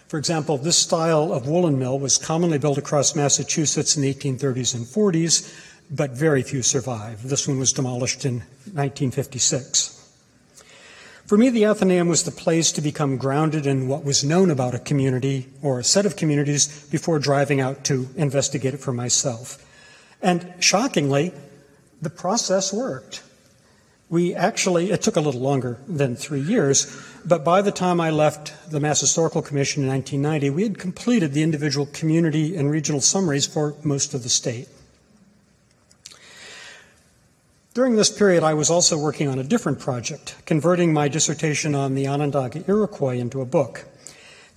For 0.07 0.17
example, 0.17 0.57
this 0.57 0.77
style 0.77 1.31
of 1.31 1.47
woolen 1.47 1.79
mill 1.79 1.97
was 1.97 2.17
commonly 2.17 2.57
built 2.57 2.77
across 2.77 3.15
Massachusetts 3.15 3.95
in 3.95 4.01
the 4.01 4.13
1830s 4.13 4.75
and 4.75 4.85
40s, 4.85 5.53
but 5.89 6.11
very 6.11 6.43
few 6.43 6.61
survived. 6.61 7.25
This 7.25 7.47
one 7.47 7.59
was 7.59 7.73
demolished 7.73 8.25
in 8.25 8.39
1956. 8.73 10.00
For 11.31 11.37
me, 11.37 11.49
the 11.49 11.63
Athenaeum 11.63 12.09
was 12.09 12.23
the 12.23 12.31
place 12.31 12.73
to 12.73 12.81
become 12.81 13.15
grounded 13.15 13.65
in 13.65 13.87
what 13.87 14.03
was 14.03 14.21
known 14.21 14.51
about 14.51 14.75
a 14.75 14.79
community 14.79 15.47
or 15.61 15.79
a 15.79 15.83
set 15.85 16.05
of 16.05 16.17
communities 16.17 16.85
before 16.91 17.19
driving 17.19 17.61
out 17.61 17.85
to 17.85 18.09
investigate 18.17 18.73
it 18.73 18.81
for 18.81 18.91
myself. 18.91 19.65
And 20.21 20.53
shockingly, 20.59 21.31
the 22.01 22.09
process 22.09 22.73
worked. 22.73 23.23
We 24.09 24.35
actually, 24.35 24.91
it 24.91 25.03
took 25.03 25.15
a 25.15 25.21
little 25.21 25.39
longer 25.39 25.79
than 25.87 26.17
three 26.17 26.41
years, 26.41 27.01
but 27.23 27.45
by 27.45 27.61
the 27.61 27.71
time 27.71 28.01
I 28.01 28.09
left 28.09 28.51
the 28.69 28.81
Mass 28.81 28.99
Historical 28.99 29.41
Commission 29.41 29.83
in 29.83 29.89
1990, 29.89 30.49
we 30.49 30.63
had 30.63 30.79
completed 30.79 31.31
the 31.31 31.43
individual 31.43 31.85
community 31.85 32.57
and 32.57 32.69
regional 32.69 32.99
summaries 32.99 33.45
for 33.47 33.75
most 33.83 34.13
of 34.13 34.23
the 34.23 34.29
state. 34.29 34.67
During 37.73 37.95
this 37.95 38.09
period, 38.09 38.43
I 38.43 38.53
was 38.53 38.69
also 38.69 38.97
working 38.97 39.29
on 39.29 39.39
a 39.39 39.45
different 39.45 39.79
project, 39.79 40.35
converting 40.45 40.91
my 40.91 41.07
dissertation 41.07 41.73
on 41.73 41.95
the 41.95 42.05
Onondaga 42.05 42.65
Iroquois 42.67 43.15
into 43.15 43.39
a 43.39 43.45
book. 43.45 43.85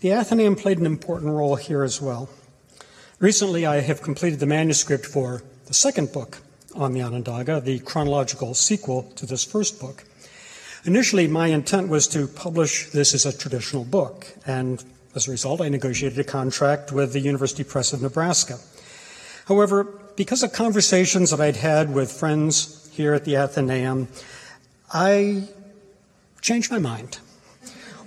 The 0.00 0.12
Athenaeum 0.12 0.57
played 0.57 0.79
an 0.79 0.87
important 0.87 1.31
role 1.31 1.55
here 1.55 1.85
as 1.85 2.03
well. 2.03 2.29
Recently, 3.20 3.64
I 3.64 3.83
have 3.83 4.03
completed 4.03 4.40
the 4.40 4.46
manuscript 4.46 5.07
for 5.07 5.44
the 5.66 5.74
second 5.74 6.12
book 6.12 6.38
on 6.74 6.92
the 6.92 7.03
Onondaga, 7.03 7.61
the 7.61 7.79
chronological 7.79 8.53
sequel 8.53 9.05
to 9.14 9.27
this 9.27 9.44
first 9.44 9.79
book. 9.79 10.03
Initially, 10.85 11.29
my 11.29 11.46
intent 11.46 11.88
was 11.88 12.09
to 12.09 12.27
publish 12.27 12.90
this 12.90 13.14
as 13.14 13.24
a 13.24 13.38
traditional 13.38 13.85
book, 13.85 14.27
and 14.44 14.83
as 15.14 15.29
a 15.29 15.31
result, 15.31 15.61
I 15.61 15.68
negotiated 15.68 16.18
a 16.18 16.24
contract 16.24 16.90
with 16.90 17.12
the 17.12 17.20
University 17.20 17.62
Press 17.62 17.92
of 17.92 18.03
Nebraska. 18.03 18.59
However, 19.46 19.85
because 20.16 20.42
of 20.42 20.53
conversations 20.53 21.31
that 21.31 21.40
I'd 21.40 21.57
had 21.57 21.94
with 21.94 22.11
friends 22.11 22.83
here 22.94 23.12
at 23.12 23.24
the 23.24 23.37
Athenaeum, 23.37 24.07
I 24.92 25.48
changed 26.40 26.70
my 26.70 26.78
mind. 26.78 27.18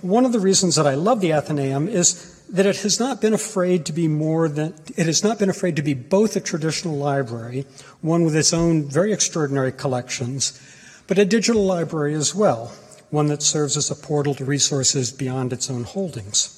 One 0.00 0.24
of 0.24 0.32
the 0.32 0.40
reasons 0.40 0.76
that 0.76 0.86
I 0.86 0.94
love 0.94 1.20
the 1.20 1.32
Athenaeum 1.32 1.88
is 1.88 2.42
that 2.48 2.64
it 2.64 2.78
has 2.78 2.98
not 2.98 3.20
been 3.20 3.34
afraid 3.34 3.84
to 3.84 3.92
be 3.92 4.08
more 4.08 4.48
than, 4.48 4.72
it 4.96 5.04
has 5.04 5.22
not 5.22 5.38
been 5.38 5.50
afraid 5.50 5.76
to 5.76 5.82
be 5.82 5.92
both 5.92 6.36
a 6.36 6.40
traditional 6.40 6.96
library, 6.96 7.66
one 8.00 8.24
with 8.24 8.34
its 8.34 8.54
own 8.54 8.88
very 8.88 9.12
extraordinary 9.12 9.72
collections, 9.72 10.58
but 11.06 11.18
a 11.18 11.26
digital 11.26 11.66
library 11.66 12.14
as 12.14 12.34
well, 12.34 12.72
one 13.10 13.26
that 13.26 13.42
serves 13.42 13.76
as 13.76 13.90
a 13.90 13.94
portal 13.94 14.34
to 14.36 14.44
resources 14.44 15.12
beyond 15.12 15.52
its 15.52 15.68
own 15.68 15.84
holdings. 15.84 16.54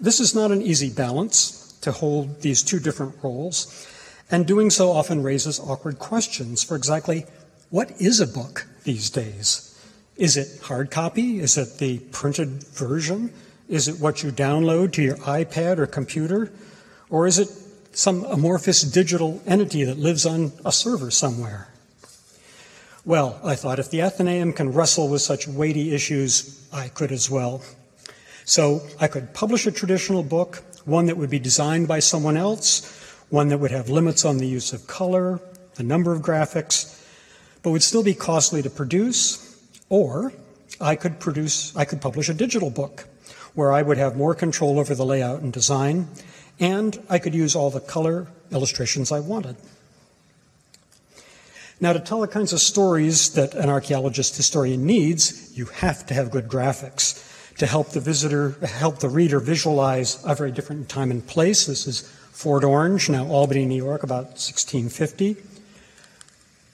This 0.00 0.20
is 0.20 0.34
not 0.34 0.52
an 0.52 0.62
easy 0.62 0.90
balance 0.90 1.76
to 1.80 1.90
hold 1.90 2.42
these 2.42 2.62
two 2.62 2.78
different 2.78 3.16
roles, 3.22 3.88
and 4.30 4.46
doing 4.46 4.70
so 4.70 4.92
often 4.92 5.24
raises 5.24 5.58
awkward 5.58 5.98
questions 5.98 6.62
for 6.62 6.76
exactly 6.76 7.26
what 7.70 8.00
is 8.00 8.20
a 8.20 8.26
book 8.26 8.66
these 8.84 9.10
days? 9.10 9.66
Is 10.16 10.36
it 10.36 10.60
hard 10.62 10.90
copy? 10.90 11.40
Is 11.40 11.56
it 11.56 11.78
the 11.78 11.98
printed 12.10 12.64
version? 12.64 13.32
Is 13.68 13.88
it 13.88 14.00
what 14.00 14.22
you 14.22 14.32
download 14.32 14.92
to 14.94 15.02
your 15.02 15.16
iPad 15.18 15.78
or 15.78 15.86
computer? 15.86 16.52
Or 17.08 17.26
is 17.26 17.38
it 17.38 17.48
some 17.92 18.24
amorphous 18.24 18.82
digital 18.82 19.40
entity 19.46 19.84
that 19.84 19.98
lives 19.98 20.26
on 20.26 20.52
a 20.64 20.72
server 20.72 21.10
somewhere? 21.10 21.68
Well, 23.04 23.40
I 23.42 23.54
thought 23.54 23.78
if 23.78 23.90
the 23.90 24.02
Athenaeum 24.02 24.52
can 24.52 24.72
wrestle 24.72 25.08
with 25.08 25.22
such 25.22 25.48
weighty 25.48 25.94
issues, 25.94 26.68
I 26.72 26.88
could 26.88 27.12
as 27.12 27.30
well. 27.30 27.62
So 28.44 28.82
I 29.00 29.06
could 29.06 29.32
publish 29.32 29.66
a 29.66 29.72
traditional 29.72 30.22
book, 30.22 30.62
one 30.84 31.06
that 31.06 31.16
would 31.16 31.30
be 31.30 31.38
designed 31.38 31.88
by 31.88 32.00
someone 32.00 32.36
else, 32.36 32.84
one 33.30 33.48
that 33.48 33.58
would 33.58 33.70
have 33.70 33.88
limits 33.88 34.24
on 34.24 34.38
the 34.38 34.46
use 34.46 34.72
of 34.72 34.86
color, 34.86 35.40
the 35.76 35.82
number 35.82 36.12
of 36.12 36.20
graphics, 36.20 36.99
but 37.62 37.70
would 37.70 37.82
still 37.82 38.02
be 38.02 38.14
costly 38.14 38.62
to 38.62 38.70
produce, 38.70 39.58
or 39.88 40.32
I 40.80 40.96
could 40.96 41.20
produce, 41.20 41.74
I 41.76 41.84
could 41.84 42.00
publish 42.00 42.28
a 42.28 42.34
digital 42.34 42.70
book 42.70 43.06
where 43.54 43.72
I 43.72 43.82
would 43.82 43.98
have 43.98 44.16
more 44.16 44.34
control 44.34 44.78
over 44.78 44.94
the 44.94 45.04
layout 45.04 45.40
and 45.40 45.52
design, 45.52 46.08
and 46.58 46.98
I 47.08 47.18
could 47.18 47.34
use 47.34 47.54
all 47.54 47.70
the 47.70 47.80
color 47.80 48.28
illustrations 48.52 49.12
I 49.12 49.20
wanted. 49.20 49.56
Now, 51.82 51.94
to 51.94 52.00
tell 52.00 52.20
the 52.20 52.28
kinds 52.28 52.52
of 52.52 52.60
stories 52.60 53.30
that 53.30 53.54
an 53.54 53.70
archaeologist 53.70 54.36
historian 54.36 54.84
needs, 54.84 55.56
you 55.56 55.66
have 55.66 56.06
to 56.06 56.14
have 56.14 56.30
good 56.30 56.46
graphics 56.46 57.26
to 57.56 57.66
help 57.66 57.90
the 57.90 58.00
visitor, 58.00 58.54
help 58.66 58.98
the 58.98 59.08
reader 59.08 59.40
visualize 59.40 60.22
a 60.24 60.34
very 60.34 60.52
different 60.52 60.88
time 60.88 61.10
and 61.10 61.26
place. 61.26 61.66
This 61.66 61.86
is 61.86 62.02
Fort 62.32 62.64
Orange, 62.64 63.08
now 63.08 63.26
Albany, 63.26 63.64
New 63.64 63.82
York, 63.82 64.02
about 64.02 64.36
1650 64.36 65.49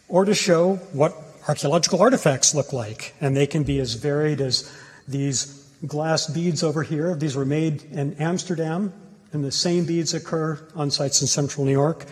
or 0.09 0.25
to 0.25 0.35
show 0.35 0.77
what 0.93 1.15
archaeological 1.49 2.01
artifacts 2.01 2.55
look 2.55 2.73
like. 2.73 3.15
And 3.21 3.37
they 3.37 3.47
can 3.47 3.63
be 3.63 3.79
as 3.81 3.95
varied 3.95 4.41
as 4.41 4.73
these 5.09 5.69
glass 5.87 6.27
beads 6.27 6.63
over 6.63 6.83
here. 6.83 7.15
These 7.15 7.37
were 7.37 7.45
made 7.45 7.85
in 7.85 8.15
Amsterdam, 8.15 8.93
and 9.33 9.45
the 9.45 9.53
same 9.53 9.85
beads 9.85 10.15
occur 10.15 10.59
on 10.75 10.91
sites 10.91 11.21
in 11.21 11.27
central 11.27 11.65
New 11.65 11.73
York. 11.73 12.07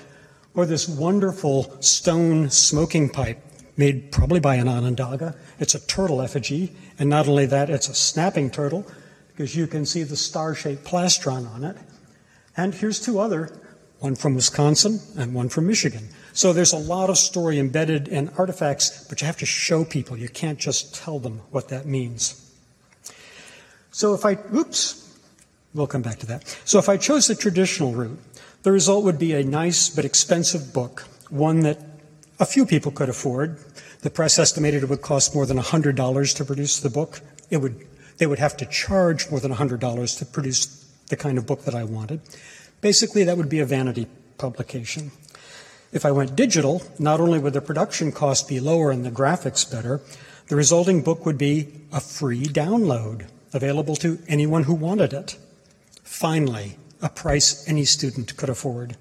Or 0.54 0.66
this 0.66 0.88
wonderful 0.88 1.76
stone 1.80 2.50
smoking 2.50 3.08
pipe 3.08 3.40
made 3.76 4.12
probably 4.12 4.38
by 4.38 4.54
an 4.54 4.68
Onondaga. 4.68 5.34
It's 5.58 5.74
a 5.74 5.84
turtle 5.86 6.22
effigy, 6.22 6.76
and 6.98 7.10
not 7.10 7.26
only 7.26 7.46
that, 7.46 7.70
it's 7.70 7.88
a 7.88 7.94
snapping 7.94 8.50
turtle 8.50 8.86
because 9.28 9.56
you 9.56 9.66
can 9.66 9.84
see 9.84 10.04
the 10.04 10.16
star 10.16 10.54
shaped 10.54 10.84
plastron 10.84 11.50
on 11.52 11.64
it. 11.64 11.76
And 12.56 12.72
here's 12.72 13.00
two 13.00 13.18
other, 13.18 13.50
one 13.98 14.14
from 14.14 14.36
Wisconsin 14.36 15.00
and 15.16 15.34
one 15.34 15.48
from 15.48 15.66
Michigan. 15.66 16.08
So 16.34 16.52
there's 16.52 16.72
a 16.72 16.78
lot 16.78 17.10
of 17.10 17.16
story 17.16 17.60
embedded 17.60 18.08
in 18.08 18.28
artifacts, 18.36 19.06
but 19.08 19.20
you 19.20 19.26
have 19.26 19.36
to 19.38 19.46
show 19.46 19.84
people. 19.84 20.16
You 20.16 20.28
can't 20.28 20.58
just 20.58 20.92
tell 20.92 21.20
them 21.20 21.40
what 21.52 21.68
that 21.68 21.86
means. 21.86 22.40
So 23.92 24.14
if 24.14 24.24
I, 24.24 24.36
oops, 24.52 25.16
we'll 25.74 25.86
come 25.86 26.02
back 26.02 26.18
to 26.18 26.26
that. 26.26 26.44
So 26.64 26.80
if 26.80 26.88
I 26.88 26.96
chose 26.96 27.28
the 27.28 27.36
traditional 27.36 27.92
route, 27.92 28.18
the 28.64 28.72
result 28.72 29.04
would 29.04 29.18
be 29.18 29.32
a 29.32 29.44
nice 29.44 29.88
but 29.88 30.04
expensive 30.04 30.74
book, 30.74 31.06
one 31.30 31.60
that 31.60 31.78
a 32.40 32.46
few 32.46 32.66
people 32.66 32.90
could 32.90 33.08
afford. 33.08 33.58
The 34.00 34.10
press 34.10 34.36
estimated 34.36 34.82
it 34.82 34.88
would 34.88 35.02
cost 35.02 35.36
more 35.36 35.46
than 35.46 35.58
$100 35.58 36.36
to 36.36 36.44
produce 36.44 36.80
the 36.80 36.90
book. 36.90 37.20
It 37.48 37.58
would, 37.58 37.86
they 38.18 38.26
would 38.26 38.40
have 38.40 38.56
to 38.56 38.66
charge 38.66 39.30
more 39.30 39.38
than 39.38 39.52
$100 39.52 40.18
to 40.18 40.26
produce 40.26 40.66
the 41.10 41.16
kind 41.16 41.38
of 41.38 41.46
book 41.46 41.64
that 41.64 41.76
I 41.76 41.84
wanted. 41.84 42.20
Basically, 42.80 43.22
that 43.22 43.36
would 43.36 43.48
be 43.48 43.60
a 43.60 43.66
vanity 43.66 44.08
publication. 44.36 45.12
If 45.94 46.04
I 46.04 46.10
went 46.10 46.34
digital, 46.34 46.82
not 46.98 47.20
only 47.20 47.38
would 47.38 47.52
the 47.52 47.60
production 47.60 48.10
cost 48.10 48.48
be 48.48 48.58
lower 48.58 48.90
and 48.90 49.04
the 49.04 49.12
graphics 49.12 49.70
better, 49.70 50.00
the 50.48 50.56
resulting 50.56 51.02
book 51.02 51.24
would 51.24 51.38
be 51.38 51.68
a 51.92 52.00
free 52.00 52.46
download 52.46 53.28
available 53.52 53.94
to 53.96 54.18
anyone 54.26 54.64
who 54.64 54.74
wanted 54.74 55.12
it. 55.12 55.38
Finally, 56.02 56.78
a 57.00 57.08
price 57.08 57.66
any 57.68 57.84
student 57.84 58.36
could 58.36 58.48
afford. 58.48 58.96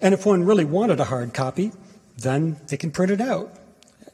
And 0.00 0.14
if 0.14 0.24
one 0.24 0.44
really 0.44 0.64
wanted 0.64 1.00
a 1.00 1.06
hard 1.06 1.34
copy, 1.34 1.72
then 2.16 2.58
they 2.68 2.76
can 2.76 2.92
print 2.92 3.10
it 3.10 3.20
out 3.20 3.52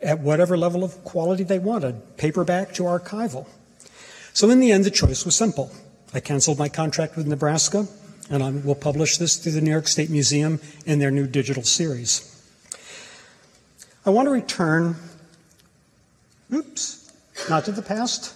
at 0.00 0.20
whatever 0.20 0.56
level 0.56 0.84
of 0.84 1.04
quality 1.04 1.44
they 1.44 1.58
wanted, 1.58 2.16
paperback 2.16 2.72
to 2.74 2.84
archival. 2.84 3.46
So 4.32 4.48
in 4.48 4.58
the 4.58 4.72
end, 4.72 4.86
the 4.86 4.90
choice 4.90 5.26
was 5.26 5.36
simple. 5.36 5.70
I 6.14 6.20
canceled 6.20 6.58
my 6.58 6.70
contract 6.70 7.14
with 7.14 7.26
Nebraska, 7.26 7.86
and 8.30 8.42
I 8.42 8.50
will 8.50 8.74
publish 8.74 9.18
this 9.18 9.36
through 9.36 9.52
the 9.52 9.60
New 9.60 9.70
York 9.70 9.88
State 9.88 10.10
Museum 10.10 10.60
in 10.86 10.98
their 10.98 11.10
new 11.10 11.26
digital 11.26 11.62
series. 11.62 12.30
I 14.06 14.10
want 14.10 14.26
to 14.26 14.32
return, 14.32 14.96
oops, 16.52 17.12
not 17.48 17.64
to 17.64 17.72
the 17.72 17.82
past, 17.82 18.34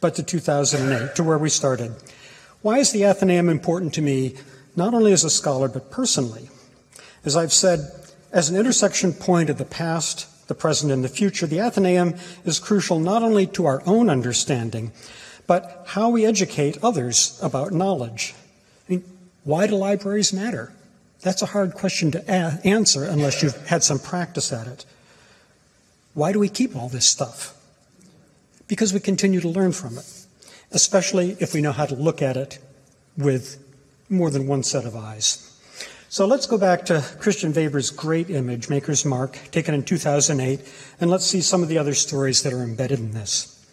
but 0.00 0.14
to 0.16 0.22
2008, 0.22 1.14
to 1.16 1.24
where 1.24 1.38
we 1.38 1.48
started. 1.48 1.94
Why 2.62 2.78
is 2.78 2.92
the 2.92 3.04
Athenaeum 3.04 3.48
important 3.48 3.94
to 3.94 4.02
me, 4.02 4.34
not 4.74 4.94
only 4.94 5.12
as 5.12 5.24
a 5.24 5.30
scholar, 5.30 5.68
but 5.68 5.90
personally? 5.90 6.50
As 7.24 7.36
I've 7.36 7.52
said, 7.52 7.90
as 8.32 8.50
an 8.50 8.56
intersection 8.56 9.12
point 9.12 9.50
of 9.50 9.58
the 9.58 9.64
past, 9.64 10.26
the 10.48 10.54
present, 10.54 10.92
and 10.92 11.02
the 11.02 11.08
future, 11.08 11.46
the 11.46 11.60
Athenaeum 11.60 12.14
is 12.44 12.60
crucial 12.60 12.98
not 12.98 13.22
only 13.22 13.46
to 13.48 13.66
our 13.66 13.82
own 13.86 14.10
understanding, 14.10 14.92
but 15.46 15.84
how 15.88 16.08
we 16.08 16.24
educate 16.26 16.82
others 16.82 17.38
about 17.42 17.72
knowledge. 17.72 18.34
Why 19.46 19.68
do 19.68 19.76
libraries 19.76 20.32
matter? 20.32 20.72
That's 21.20 21.40
a 21.40 21.46
hard 21.46 21.74
question 21.74 22.10
to 22.10 22.30
answer 22.30 23.04
unless 23.04 23.44
you've 23.44 23.68
had 23.68 23.84
some 23.84 24.00
practice 24.00 24.52
at 24.52 24.66
it. 24.66 24.84
Why 26.14 26.32
do 26.32 26.40
we 26.40 26.48
keep 26.48 26.74
all 26.74 26.88
this 26.88 27.06
stuff? 27.06 27.56
Because 28.66 28.92
we 28.92 28.98
continue 28.98 29.40
to 29.40 29.48
learn 29.48 29.70
from 29.70 29.98
it, 29.98 30.26
especially 30.72 31.36
if 31.38 31.54
we 31.54 31.62
know 31.62 31.70
how 31.70 31.86
to 31.86 31.94
look 31.94 32.22
at 32.22 32.36
it 32.36 32.58
with 33.16 33.62
more 34.08 34.30
than 34.30 34.48
one 34.48 34.64
set 34.64 34.84
of 34.84 34.96
eyes. 34.96 35.56
So 36.08 36.26
let's 36.26 36.46
go 36.48 36.58
back 36.58 36.84
to 36.86 37.04
Christian 37.20 37.52
Weber's 37.52 37.90
great 37.90 38.30
image, 38.30 38.68
Maker's 38.68 39.04
Mark, 39.04 39.38
taken 39.52 39.74
in 39.74 39.84
2008, 39.84 40.60
and 41.00 41.08
let's 41.08 41.24
see 41.24 41.40
some 41.40 41.62
of 41.62 41.68
the 41.68 41.78
other 41.78 41.94
stories 41.94 42.42
that 42.42 42.52
are 42.52 42.64
embedded 42.64 42.98
in 42.98 43.12
this. 43.12 43.64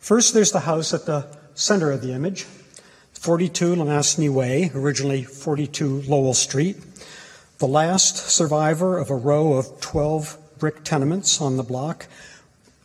First, 0.00 0.34
there's 0.34 0.50
the 0.50 0.60
house 0.60 0.92
at 0.92 1.06
the 1.06 1.28
center 1.54 1.92
of 1.92 2.02
the 2.02 2.12
image, 2.12 2.46
42 3.20 3.74
Lomasney 3.74 4.30
Way, 4.30 4.70
originally 4.74 5.24
42 5.24 6.04
Lowell 6.08 6.32
Street. 6.32 6.78
The 7.58 7.68
last 7.68 8.16
survivor 8.16 8.96
of 8.96 9.10
a 9.10 9.14
row 9.14 9.58
of 9.58 9.78
12 9.82 10.38
brick 10.58 10.84
tenements 10.84 11.38
on 11.38 11.58
the 11.58 11.62
block, 11.62 12.06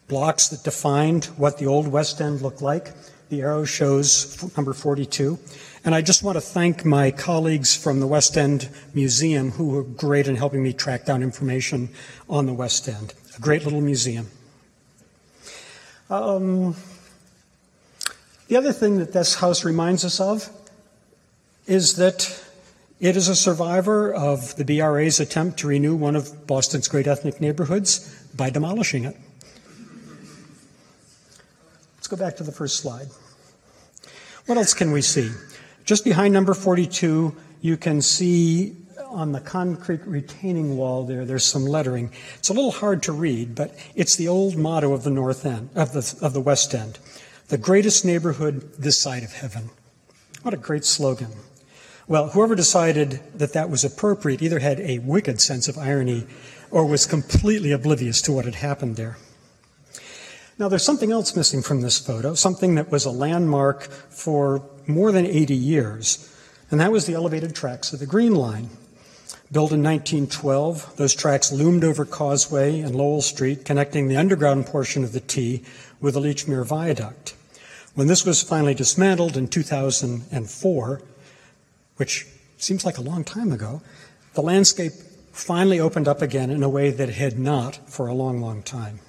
blocks 0.09 0.49
that 0.49 0.61
defined 0.61 1.25
what 1.37 1.57
the 1.57 1.67
old 1.67 1.87
West 1.87 2.19
End 2.19 2.41
looked 2.41 2.61
like. 2.61 2.91
The 3.29 3.43
arrow 3.43 3.63
shows 3.63 4.53
number 4.57 4.73
42. 4.73 5.39
And 5.85 5.95
I 5.95 6.01
just 6.01 6.21
want 6.21 6.35
to 6.35 6.41
thank 6.41 6.83
my 6.83 7.11
colleagues 7.11 7.73
from 7.73 8.01
the 8.01 8.07
West 8.07 8.35
End 8.35 8.69
Museum 8.93 9.51
who 9.51 9.69
were 9.69 9.83
great 9.83 10.27
in 10.27 10.35
helping 10.35 10.61
me 10.61 10.73
track 10.73 11.05
down 11.05 11.23
information 11.23 11.87
on 12.29 12.45
the 12.45 12.53
West 12.53 12.89
End. 12.89 13.13
A 13.37 13.39
great 13.39 13.63
little 13.63 13.79
museum. 13.79 14.29
Um, 16.09 16.75
the 18.47 18.57
other 18.57 18.71
thing 18.71 18.99
that 18.99 19.13
this 19.13 19.35
house 19.35 19.65
reminds 19.65 20.05
us 20.05 20.19
of 20.19 20.49
is 21.67 21.95
that 21.95 22.43
it 22.99 23.17
is 23.17 23.27
a 23.27 23.35
survivor 23.35 24.13
of 24.13 24.55
the 24.55 24.63
BRA's 24.63 25.19
attempt 25.19 25.59
to 25.59 25.67
renew 25.67 25.95
one 25.95 26.15
of 26.15 26.47
Boston's 26.47 26.87
great 26.87 27.07
ethnic 27.07 27.41
neighborhoods 27.41 28.27
by 28.35 28.49
demolishing 28.49 29.05
it. 29.05 29.17
Let's 31.95 32.07
go 32.07 32.17
back 32.17 32.37
to 32.37 32.43
the 32.43 32.51
first 32.51 32.77
slide. 32.77 33.07
What 34.45 34.57
else 34.57 34.73
can 34.73 34.91
we 34.91 35.01
see? 35.01 35.31
Just 35.85 36.03
behind 36.03 36.33
number 36.33 36.53
42, 36.53 37.35
you 37.61 37.77
can 37.77 38.01
see 38.01 38.75
on 39.07 39.31
the 39.31 39.39
concrete 39.39 40.05
retaining 40.05 40.77
wall 40.77 41.03
there, 41.03 41.25
there's 41.25 41.45
some 41.45 41.65
lettering. 41.65 42.11
It's 42.37 42.49
a 42.49 42.53
little 42.53 42.71
hard 42.71 43.01
to 43.03 43.11
read, 43.11 43.55
but 43.55 43.75
it's 43.95 44.15
the 44.17 44.27
old 44.27 44.55
motto 44.55 44.93
of 44.93 45.03
the 45.03 45.09
North 45.09 45.45
End, 45.45 45.69
of 45.73 45.93
the, 45.93 46.17
of 46.21 46.33
the 46.33 46.41
West 46.41 46.75
End. 46.75 46.99
The 47.47 47.57
greatest 47.59 48.03
neighborhood 48.03 48.73
this 48.79 48.99
side 48.99 49.21
of 49.21 49.33
heaven. 49.33 49.69
What 50.41 50.55
a 50.55 50.57
great 50.57 50.83
slogan. 50.83 51.29
Well, 52.07 52.29
whoever 52.29 52.55
decided 52.55 53.19
that 53.35 53.53
that 53.53 53.69
was 53.69 53.85
appropriate 53.85 54.41
either 54.41 54.57
had 54.57 54.79
a 54.79 54.97
wicked 54.97 55.39
sense 55.39 55.67
of 55.67 55.77
irony 55.77 56.25
or 56.71 56.87
was 56.87 57.05
completely 57.05 57.71
oblivious 57.71 58.19
to 58.23 58.31
what 58.31 58.45
had 58.45 58.55
happened 58.55 58.95
there. 58.95 59.17
Now, 60.57 60.69
there's 60.69 60.83
something 60.83 61.11
else 61.11 61.35
missing 61.35 61.61
from 61.61 61.81
this 61.81 61.99
photo, 61.99 62.33
something 62.33 62.73
that 62.75 62.89
was 62.89 63.05
a 63.05 63.11
landmark 63.11 63.83
for 63.83 64.67
more 64.87 65.11
than 65.11 65.27
80 65.27 65.55
years, 65.55 66.35
and 66.71 66.79
that 66.79 66.91
was 66.91 67.05
the 67.05 67.13
elevated 67.13 67.53
tracks 67.53 67.93
of 67.93 67.99
the 67.99 68.07
Green 68.07 68.33
Line. 68.33 68.69
Built 69.51 69.71
in 69.71 69.83
1912, 69.83 70.95
those 70.97 71.13
tracks 71.13 71.51
loomed 71.51 71.83
over 71.83 72.05
Causeway 72.05 72.79
and 72.79 72.95
Lowell 72.95 73.21
Street, 73.21 73.65
connecting 73.65 74.07
the 74.07 74.17
underground 74.17 74.65
portion 74.65 75.03
of 75.03 75.11
the 75.11 75.19
T 75.19 75.63
with 76.01 76.15
the 76.15 76.19
Lechmere 76.19 76.65
Viaduct. 76.65 77.34
When 77.95 78.07
this 78.07 78.25
was 78.25 78.43
finally 78.43 78.73
dismantled 78.73 79.37
in 79.37 79.47
2004, 79.47 81.01
which 81.95 82.27
seems 82.57 82.85
like 82.85 82.97
a 82.97 83.01
long 83.01 83.23
time 83.23 83.53
ago, 83.53 83.81
the 84.33 84.41
landscape 84.41 84.91
finally 85.31 85.79
opened 85.79 86.07
up 86.07 86.21
again 86.21 86.49
in 86.49 86.61
a 86.61 86.69
way 86.69 86.91
that 86.91 87.09
it 87.09 87.15
had 87.15 87.39
not 87.39 87.89
for 87.89 88.07
a 88.07 88.13
long, 88.13 88.41
long 88.41 88.61
time. 88.63 88.99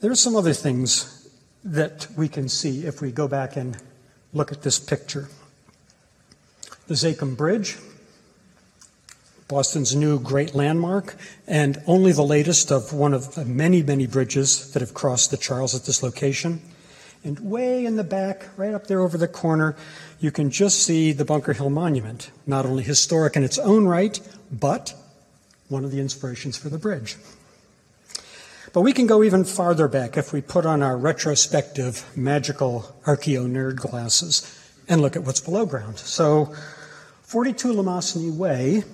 There 0.00 0.10
are 0.10 0.16
some 0.16 0.36
other 0.36 0.52
things 0.52 1.28
that 1.64 2.06
we 2.16 2.28
can 2.28 2.48
see 2.48 2.86
if 2.86 3.00
we 3.00 3.10
go 3.10 3.26
back 3.26 3.56
and 3.56 3.76
look 4.32 4.52
at 4.52 4.62
this 4.62 4.78
picture. 4.78 5.28
The 6.88 6.94
Zakim 6.94 7.36
Bridge, 7.36 7.76
Boston's 9.50 9.96
new 9.96 10.20
great 10.20 10.54
landmark, 10.54 11.16
and 11.48 11.82
only 11.88 12.12
the 12.12 12.22
latest 12.22 12.70
of 12.70 12.92
one 12.92 13.12
of 13.12 13.36
many, 13.46 13.82
many 13.82 14.06
bridges 14.06 14.70
that 14.72 14.80
have 14.80 14.94
crossed 14.94 15.32
the 15.32 15.36
Charles 15.36 15.74
at 15.74 15.86
this 15.86 16.04
location. 16.04 16.62
And 17.24 17.40
way 17.40 17.84
in 17.84 17.96
the 17.96 18.04
back, 18.04 18.48
right 18.56 18.72
up 18.72 18.86
there 18.86 19.00
over 19.00 19.18
the 19.18 19.26
corner, 19.26 19.74
you 20.20 20.30
can 20.30 20.50
just 20.50 20.84
see 20.84 21.12
the 21.12 21.24
Bunker 21.24 21.52
Hill 21.52 21.68
Monument, 21.68 22.30
not 22.46 22.64
only 22.64 22.84
historic 22.84 23.34
in 23.34 23.42
its 23.42 23.58
own 23.58 23.86
right, 23.86 24.20
but 24.52 24.94
one 25.68 25.84
of 25.84 25.90
the 25.90 26.00
inspirations 26.00 26.56
for 26.56 26.68
the 26.68 26.78
bridge. 26.78 27.16
But 28.72 28.82
we 28.82 28.92
can 28.92 29.08
go 29.08 29.24
even 29.24 29.44
farther 29.44 29.88
back 29.88 30.16
if 30.16 30.32
we 30.32 30.40
put 30.40 30.64
on 30.64 30.80
our 30.80 30.96
retrospective 30.96 32.08
magical 32.16 32.96
archeo 33.04 33.50
nerd 33.50 33.76
glasses 33.76 34.46
and 34.88 35.02
look 35.02 35.16
at 35.16 35.24
what's 35.24 35.40
below 35.40 35.66
ground. 35.66 35.98
So 35.98 36.54
42 37.22 37.72
Lomasney 37.72 38.32
Way 38.32 38.84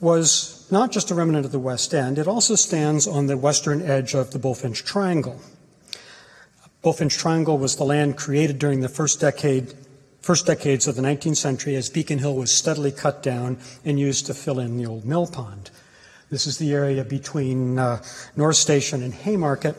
was 0.00 0.66
not 0.70 0.92
just 0.92 1.10
a 1.10 1.14
remnant 1.14 1.44
of 1.44 1.52
the 1.52 1.58
West 1.58 1.92
End, 1.94 2.18
it 2.18 2.28
also 2.28 2.54
stands 2.54 3.06
on 3.06 3.26
the 3.26 3.36
western 3.36 3.82
edge 3.82 4.14
of 4.14 4.30
the 4.30 4.38
Bulfinch 4.38 4.84
Triangle. 4.84 5.40
Bulfinch 6.82 7.18
Triangle 7.18 7.58
was 7.58 7.76
the 7.76 7.84
land 7.84 8.16
created 8.16 8.58
during 8.58 8.80
the 8.80 8.88
first 8.88 9.20
decade 9.20 9.74
first 10.20 10.46
decades 10.46 10.86
of 10.86 10.94
the 10.94 11.02
19th 11.02 11.36
century 11.36 11.74
as 11.74 11.88
Beacon 11.88 12.18
Hill 12.18 12.34
was 12.34 12.54
steadily 12.54 12.92
cut 12.92 13.22
down 13.22 13.56
and 13.84 13.98
used 13.98 14.26
to 14.26 14.34
fill 14.34 14.58
in 14.58 14.76
the 14.76 14.84
old 14.84 15.06
mill 15.06 15.26
pond. 15.26 15.70
This 16.30 16.46
is 16.46 16.58
the 16.58 16.74
area 16.74 17.02
between 17.02 17.78
uh, 17.78 18.02
North 18.36 18.56
Station 18.56 19.02
and 19.02 19.14
Haymarket, 19.14 19.74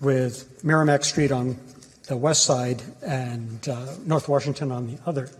with 0.00 0.62
Merrimac 0.62 1.04
Street 1.04 1.32
on 1.32 1.58
the 2.06 2.16
west 2.16 2.44
side 2.44 2.82
and 3.02 3.68
uh, 3.68 3.94
North 4.04 4.28
Washington 4.28 4.70
on 4.70 4.86
the 4.86 4.98
other. 5.06 5.30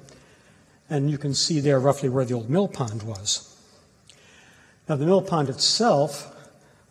And 0.90 1.10
you 1.10 1.18
can 1.18 1.34
see 1.34 1.60
there 1.60 1.78
roughly 1.78 2.08
where 2.08 2.24
the 2.24 2.34
old 2.34 2.50
mill 2.50 2.68
pond 2.68 3.02
was. 3.02 3.54
Now, 4.89 4.97
the 4.97 5.05
mill 5.05 5.20
pond 5.20 5.51
itself 5.51 6.34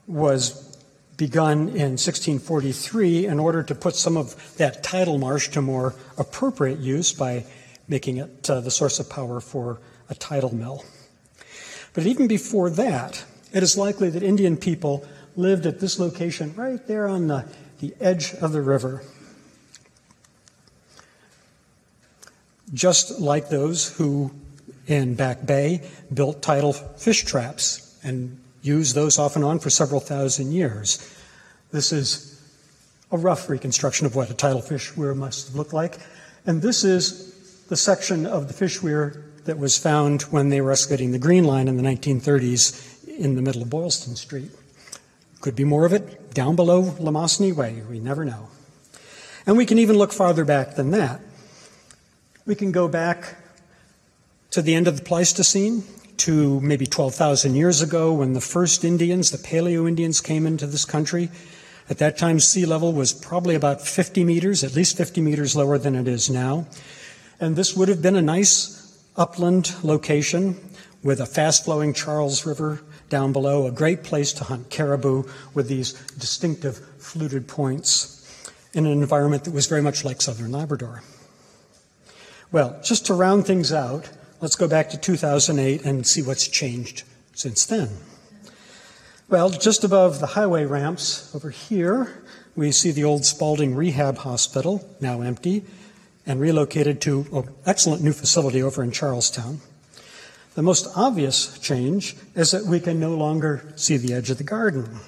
was 0.06 0.78
begun 1.18 1.70
in 1.70 1.98
1643 1.98 3.26
in 3.26 3.40
order 3.40 3.64
to 3.64 3.74
put 3.74 3.96
some 3.96 4.16
of 4.16 4.56
that 4.58 4.84
tidal 4.84 5.18
marsh 5.18 5.50
to 5.50 5.62
more 5.64 5.96
appropriate 6.18 6.78
use 6.78 7.12
by 7.12 7.46
making 7.88 8.18
it 8.18 8.48
uh, 8.50 8.62
the 8.62 8.70
source 8.70 9.00
of 9.00 9.10
power 9.10 9.40
for 9.40 9.80
a 10.10 10.16
tidal 10.16 10.54
mill. 10.54 10.86
But 11.94 12.06
even 12.06 12.28
before 12.28 12.70
that, 12.70 13.26
it 13.52 13.64
is 13.64 13.76
likely 13.76 14.12
that 14.12 14.22
Indian 14.22 14.58
people 14.58 15.08
lived 15.36 15.66
at 15.66 15.80
this 15.80 16.00
location 16.00 16.54
right 16.56 16.86
there 16.86 17.08
on 17.08 17.28
the, 17.28 17.46
the 17.80 17.96
edge 18.00 18.36
of 18.36 18.52
the 18.52 18.62
river. 18.62 19.02
Just 22.72 23.20
like 23.20 23.50
those 23.50 23.98
who 23.98 24.32
in 24.86 25.16
Back 25.16 25.46
Bay 25.46 25.82
built 26.14 26.44
tidal 26.44 26.74
fish 26.74 27.24
traps 27.24 27.87
and 28.08 28.40
used 28.62 28.96
those 28.96 29.20
off 29.20 29.36
and 29.36 29.46
on 29.46 29.60
for 29.60 29.70
several 29.70 30.00
thousand 30.00 30.52
years. 30.52 30.98
This 31.72 31.92
is 31.92 32.42
a 33.12 33.18
rough 33.18 33.50
reconstruction 33.50 34.06
of 34.06 34.16
what 34.16 34.30
a 34.30 34.34
tidal 34.34 34.62
fish 34.62 34.96
weir 34.96 35.14
must 35.14 35.56
look 35.56 35.74
like. 35.74 35.98
And 36.46 36.62
this 36.62 36.84
is 36.84 37.66
the 37.68 37.78
section 37.78 38.26
of 38.26 38.48
the 38.48 38.54
fish 38.54 38.82
weir 38.82 39.24
that 39.46 39.58
was 39.58 39.78
found 39.78 40.24
when 40.24 40.50
they 40.50 40.62
were 40.62 40.72
excavating 40.72 41.12
the 41.12 41.20
Green 41.20 41.44
Line 41.44 41.68
in 41.68 41.78
the 41.78 41.84
1930s 41.84 43.08
in 43.18 43.36
the 43.36 43.42
middle 43.42 43.62
of 43.62 43.70
Boylston 43.70 44.16
Street. 44.16 44.52
Could 45.42 45.56
be 45.56 45.64
more 45.64 45.86
of 45.86 45.94
it 45.94 46.34
down 46.34 46.56
below 46.56 46.84
Lomasney 46.84 47.54
Way. 47.54 47.82
We 47.90 48.00
never 48.00 48.26
know. 48.26 48.50
And 49.46 49.58
we 49.58 49.66
can 49.66 49.80
even 49.80 49.98
look 49.98 50.12
farther 50.12 50.44
back 50.44 50.76
than 50.76 50.92
that. 50.92 51.22
We 52.46 52.56
can 52.56 52.72
go 52.72 52.88
back 52.88 53.36
to 54.52 54.62
the 54.62 54.76
end 54.76 54.88
of 54.88 54.98
the 54.98 55.04
Pleistocene, 55.04 55.84
to 56.20 56.60
maybe 56.62 56.86
12,000 56.86 57.56
years 57.56 57.82
ago 57.82 58.14
when 58.14 58.34
the 58.34 58.42
first 58.42 58.84
Indians, 58.84 59.32
the 59.32 59.38
Paleo 59.38 59.88
Indians, 59.88 60.22
came 60.22 60.46
into 60.46 60.68
this 60.68 60.86
country. 60.86 61.30
At 61.90 62.00
that 62.00 62.18
time, 62.18 62.40
sea 62.40 62.66
level 62.66 62.94
was 62.94 63.14
probably 63.14 63.56
about 63.56 63.82
50 63.82 64.24
meters, 64.24 64.64
at 64.64 64.76
least 64.76 64.98
50 64.98 65.22
meters 65.22 65.56
lower 65.56 65.78
than 65.78 65.96
it 65.96 66.08
is 66.08 66.30
now. 66.30 66.68
And 67.40 67.56
this 67.56 67.76
would 67.76 67.88
have 67.88 68.02
been 68.02 68.16
a 68.16 68.22
nice 68.22 69.02
upland 69.16 69.74
location 69.84 70.58
with 71.04 71.20
a 71.20 71.26
fast 71.26 71.66
flowing 71.66 71.94
Charles 71.94 72.46
River 72.46 72.82
down 73.10 73.32
below, 73.32 73.68
a 73.68 73.72
great 73.72 74.04
place 74.04 74.34
to 74.34 74.44
hunt 74.44 74.70
caribou 74.70 75.24
with 75.54 75.68
these 75.68 75.94
distinctive 76.20 76.78
fluted 77.00 77.48
points 77.48 78.14
in 78.74 78.86
an 78.86 78.92
environment 78.92 79.44
that 79.46 79.54
was 79.54 79.68
very 79.68 79.82
much 79.82 80.04
like 80.04 80.22
southern 80.22 80.52
Labrador. 80.52 81.04
Well, 82.52 82.80
just 82.84 83.06
to 83.08 83.14
round 83.14 83.46
things 83.46 83.72
out, 83.72 84.10
let's 84.42 84.56
go 84.56 84.68
back 84.68 84.90
to 84.90 84.98
2008 84.98 85.84
and 85.86 86.06
see 86.06 86.22
what's 86.22 86.48
changed 86.48 87.04
since 87.34 87.66
then. 87.66 87.90
Well, 89.30 89.50
just 89.50 89.84
above 89.84 90.20
the 90.20 90.28
highway 90.28 90.66
ramps 90.66 91.34
over 91.36 91.50
here, 91.50 92.24
we 92.56 92.72
see 92.72 92.92
the 92.92 93.04
old 93.04 93.26
Spaulding 93.26 93.76
Rehab 93.76 94.20
Hospital, 94.20 94.88
now 95.02 95.22
empty, 95.22 95.66
and 96.26 96.40
relocated 96.40 97.02
to 97.02 97.26
an 97.34 97.54
excellent 97.66 98.02
new 98.02 98.14
facility 98.14 98.62
over 98.62 98.84
in 98.84 98.92
Charlestown. 98.92 99.60
The 100.56 100.64
most 100.64 100.88
obvious 100.96 101.60
change 101.60 102.16
is 102.36 102.52
that 102.52 102.66
we 102.66 102.80
can 102.80 103.00
no 103.00 103.14
longer 103.16 103.74
see 103.76 103.98
the 103.98 104.14
edge 104.14 104.30
of 104.30 104.38
the 104.38 104.44
garden. 104.44 105.00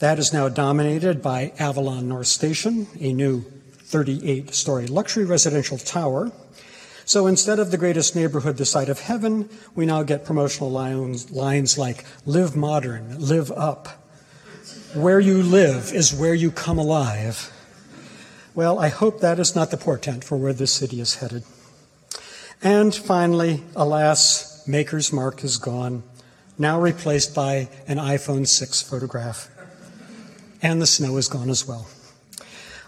That 0.00 0.18
is 0.18 0.32
now 0.32 0.48
dominated 0.48 1.22
by 1.22 1.52
Avalon 1.58 2.08
North 2.08 2.26
Station, 2.26 2.86
a 2.98 3.12
new 3.12 3.42
38 3.42 4.54
story 4.54 4.86
luxury 4.86 5.24
residential 5.24 5.78
tower. 5.78 6.32
So 7.10 7.26
instead 7.26 7.58
of 7.58 7.72
the 7.72 7.76
greatest 7.76 8.14
neighborhood 8.14 8.56
the 8.56 8.64
side 8.64 8.88
of 8.88 9.00
heaven, 9.00 9.48
we 9.74 9.84
now 9.84 10.04
get 10.04 10.24
promotional 10.24 10.70
lines, 10.70 11.32
lines 11.32 11.76
like 11.76 12.04
live 12.24 12.54
modern, 12.54 13.18
live 13.18 13.50
up. 13.50 13.88
Where 14.94 15.18
you 15.18 15.42
live 15.42 15.90
is 15.92 16.14
where 16.14 16.34
you 16.34 16.52
come 16.52 16.78
alive. 16.78 17.50
Well, 18.54 18.78
I 18.78 18.90
hope 18.90 19.18
that 19.22 19.40
is 19.40 19.56
not 19.56 19.72
the 19.72 19.76
portent 19.76 20.22
for 20.22 20.36
where 20.36 20.52
this 20.52 20.72
city 20.72 21.00
is 21.00 21.16
headed. 21.16 21.42
And 22.62 22.94
finally, 22.94 23.64
alas, 23.74 24.64
Maker's 24.68 25.12
Mark 25.12 25.42
is 25.42 25.56
gone, 25.56 26.04
now 26.58 26.80
replaced 26.80 27.34
by 27.34 27.70
an 27.88 27.96
iPhone 27.96 28.46
6 28.46 28.82
photograph. 28.82 29.50
And 30.62 30.80
the 30.80 30.86
snow 30.86 31.16
is 31.16 31.26
gone 31.26 31.50
as 31.50 31.66
well. 31.66 31.88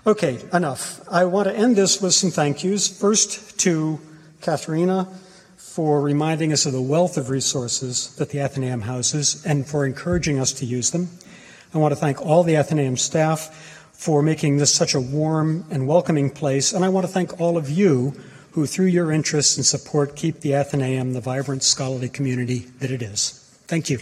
Okay, 0.07 0.39
enough. 0.53 1.01
I 1.11 1.25
want 1.25 1.49
to 1.49 1.57
end 1.57 1.75
this 1.75 2.01
with 2.01 2.14
some 2.14 2.31
thank 2.31 2.62
yous. 2.62 2.87
First 2.87 3.59
to 3.61 3.99
Katharina 4.43 5.09
for 5.57 6.03
reminding 6.03 6.53
us 6.53 6.66
of 6.66 6.72
the 6.72 6.82
wealth 6.82 7.16
of 7.16 7.30
resources 7.30 8.14
that 8.16 8.30
the 8.30 8.40
Athenaeum 8.40 8.82
houses 8.82 9.45
and 9.47 9.66
for 9.66 9.86
encouraging 9.86 10.38
us 10.38 10.53
to 10.53 10.66
use 10.66 10.90
them. 10.90 11.09
I 11.72 11.78
want 11.78 11.93
to 11.93 11.97
thank 11.97 12.20
all 12.20 12.43
the 12.43 12.57
Athenaeum 12.57 12.99
staff 12.99 13.88
for 13.93 14.22
making 14.22 14.59
this 14.59 14.74
such 14.74 14.95
a 14.95 15.01
warm 15.01 15.64
and 15.70 15.86
welcoming 15.86 16.28
place. 16.28 16.72
And 16.72 16.84
I 16.84 16.88
want 16.88 17.07
to 17.07 17.12
thank 17.12 17.40
all 17.40 17.57
of 17.57 17.70
you 17.70 18.14
who, 18.51 18.66
through 18.66 18.86
your 18.86 19.11
interest 19.11 19.57
and 19.57 19.64
support, 19.64 20.16
keep 20.16 20.40
the 20.40 20.55
Athenaeum 20.55 21.14
the 21.14 21.20
vibrant 21.20 21.62
scholarly 21.62 22.09
community 22.09 22.66
that 22.80 22.90
it 22.90 23.01
is. 23.01 23.38
Thank 23.66 23.88
you. 23.88 24.01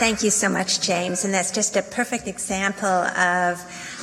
Thank 0.00 0.22
you 0.22 0.30
so 0.30 0.48
much, 0.48 0.80
James. 0.80 1.26
And 1.26 1.34
that's 1.34 1.50
just 1.50 1.76
a 1.76 1.82
perfect 1.82 2.26
example 2.26 2.86
of 2.86 3.60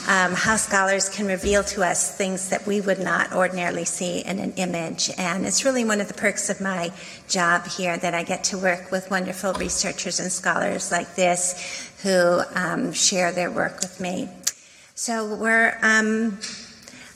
um, 0.08 0.32
how 0.34 0.56
scholars 0.56 1.10
can 1.10 1.26
reveal 1.26 1.64
to 1.64 1.84
us 1.84 2.16
things 2.16 2.50
that 2.50 2.68
we 2.68 2.82
would 2.82 3.00
not 3.00 3.34
ordinarily 3.34 3.84
see 3.84 4.20
in 4.20 4.38
an 4.38 4.54
image. 4.58 5.10
And 5.18 5.44
it's 5.44 5.66
really 5.66 5.84
one 5.84 6.00
of 6.00 6.08
the 6.08 6.14
perks 6.14 6.52
of 6.52 6.62
my 6.62 6.92
job 7.28 7.66
here 7.66 7.98
that 7.98 8.14
I 8.14 8.22
get 8.22 8.44
to 8.44 8.60
work 8.60 8.92
with 8.92 9.10
wonderful 9.10 9.54
researchers 9.54 10.20
and 10.20 10.32
scholars 10.32 10.92
like 10.92 11.16
this 11.16 11.90
who 12.04 12.42
um, 12.54 12.94
share 12.94 13.32
their 13.32 13.50
work 13.50 13.80
with 13.82 14.00
me. 14.00 14.30
So 14.94 15.34
we're 15.34 15.80
um, 15.82 16.38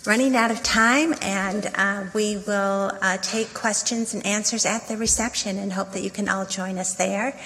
running 0.06 0.36
out 0.36 0.50
of 0.50 0.64
time, 0.64 1.14
and 1.22 1.72
uh, 1.76 2.06
we 2.14 2.38
will 2.48 2.92
uh, 3.02 3.18
take 3.22 3.54
questions 3.54 4.14
and 4.14 4.26
answers 4.26 4.66
at 4.66 4.88
the 4.88 4.98
reception 4.98 5.60
and 5.60 5.74
hope 5.74 5.92
that 5.92 6.02
you 6.02 6.10
can 6.10 6.28
all 6.28 6.46
join 6.46 6.80
us 6.80 6.96
there. 6.96 7.40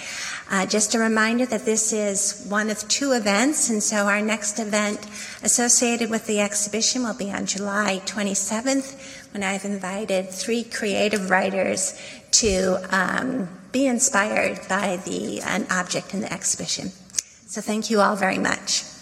Uh, 0.49 0.65
just 0.65 0.95
a 0.95 0.99
reminder 0.99 1.45
that 1.45 1.65
this 1.65 1.91
is 1.91 2.45
one 2.47 2.69
of 2.69 2.87
two 2.87 3.11
events, 3.11 3.69
and 3.69 3.83
so 3.83 4.07
our 4.07 4.21
next 4.21 4.57
event 4.59 5.05
associated 5.43 6.09
with 6.09 6.25
the 6.27 6.39
exhibition 6.39 7.03
will 7.03 7.13
be 7.13 7.29
on 7.29 7.45
July 7.45 8.01
27th 8.05 9.33
when 9.33 9.43
I've 9.43 9.65
invited 9.65 10.29
three 10.29 10.63
creative 10.63 11.29
writers 11.29 11.99
to 12.31 12.79
um, 12.89 13.49
be 13.73 13.85
inspired 13.85 14.61
by 14.69 14.97
the 15.03 15.41
an 15.41 15.67
object 15.69 16.13
in 16.13 16.21
the 16.21 16.31
exhibition. 16.31 16.91
So 17.47 17.59
thank 17.59 17.89
you 17.89 17.99
all 17.99 18.15
very 18.15 18.37
much. 18.37 18.94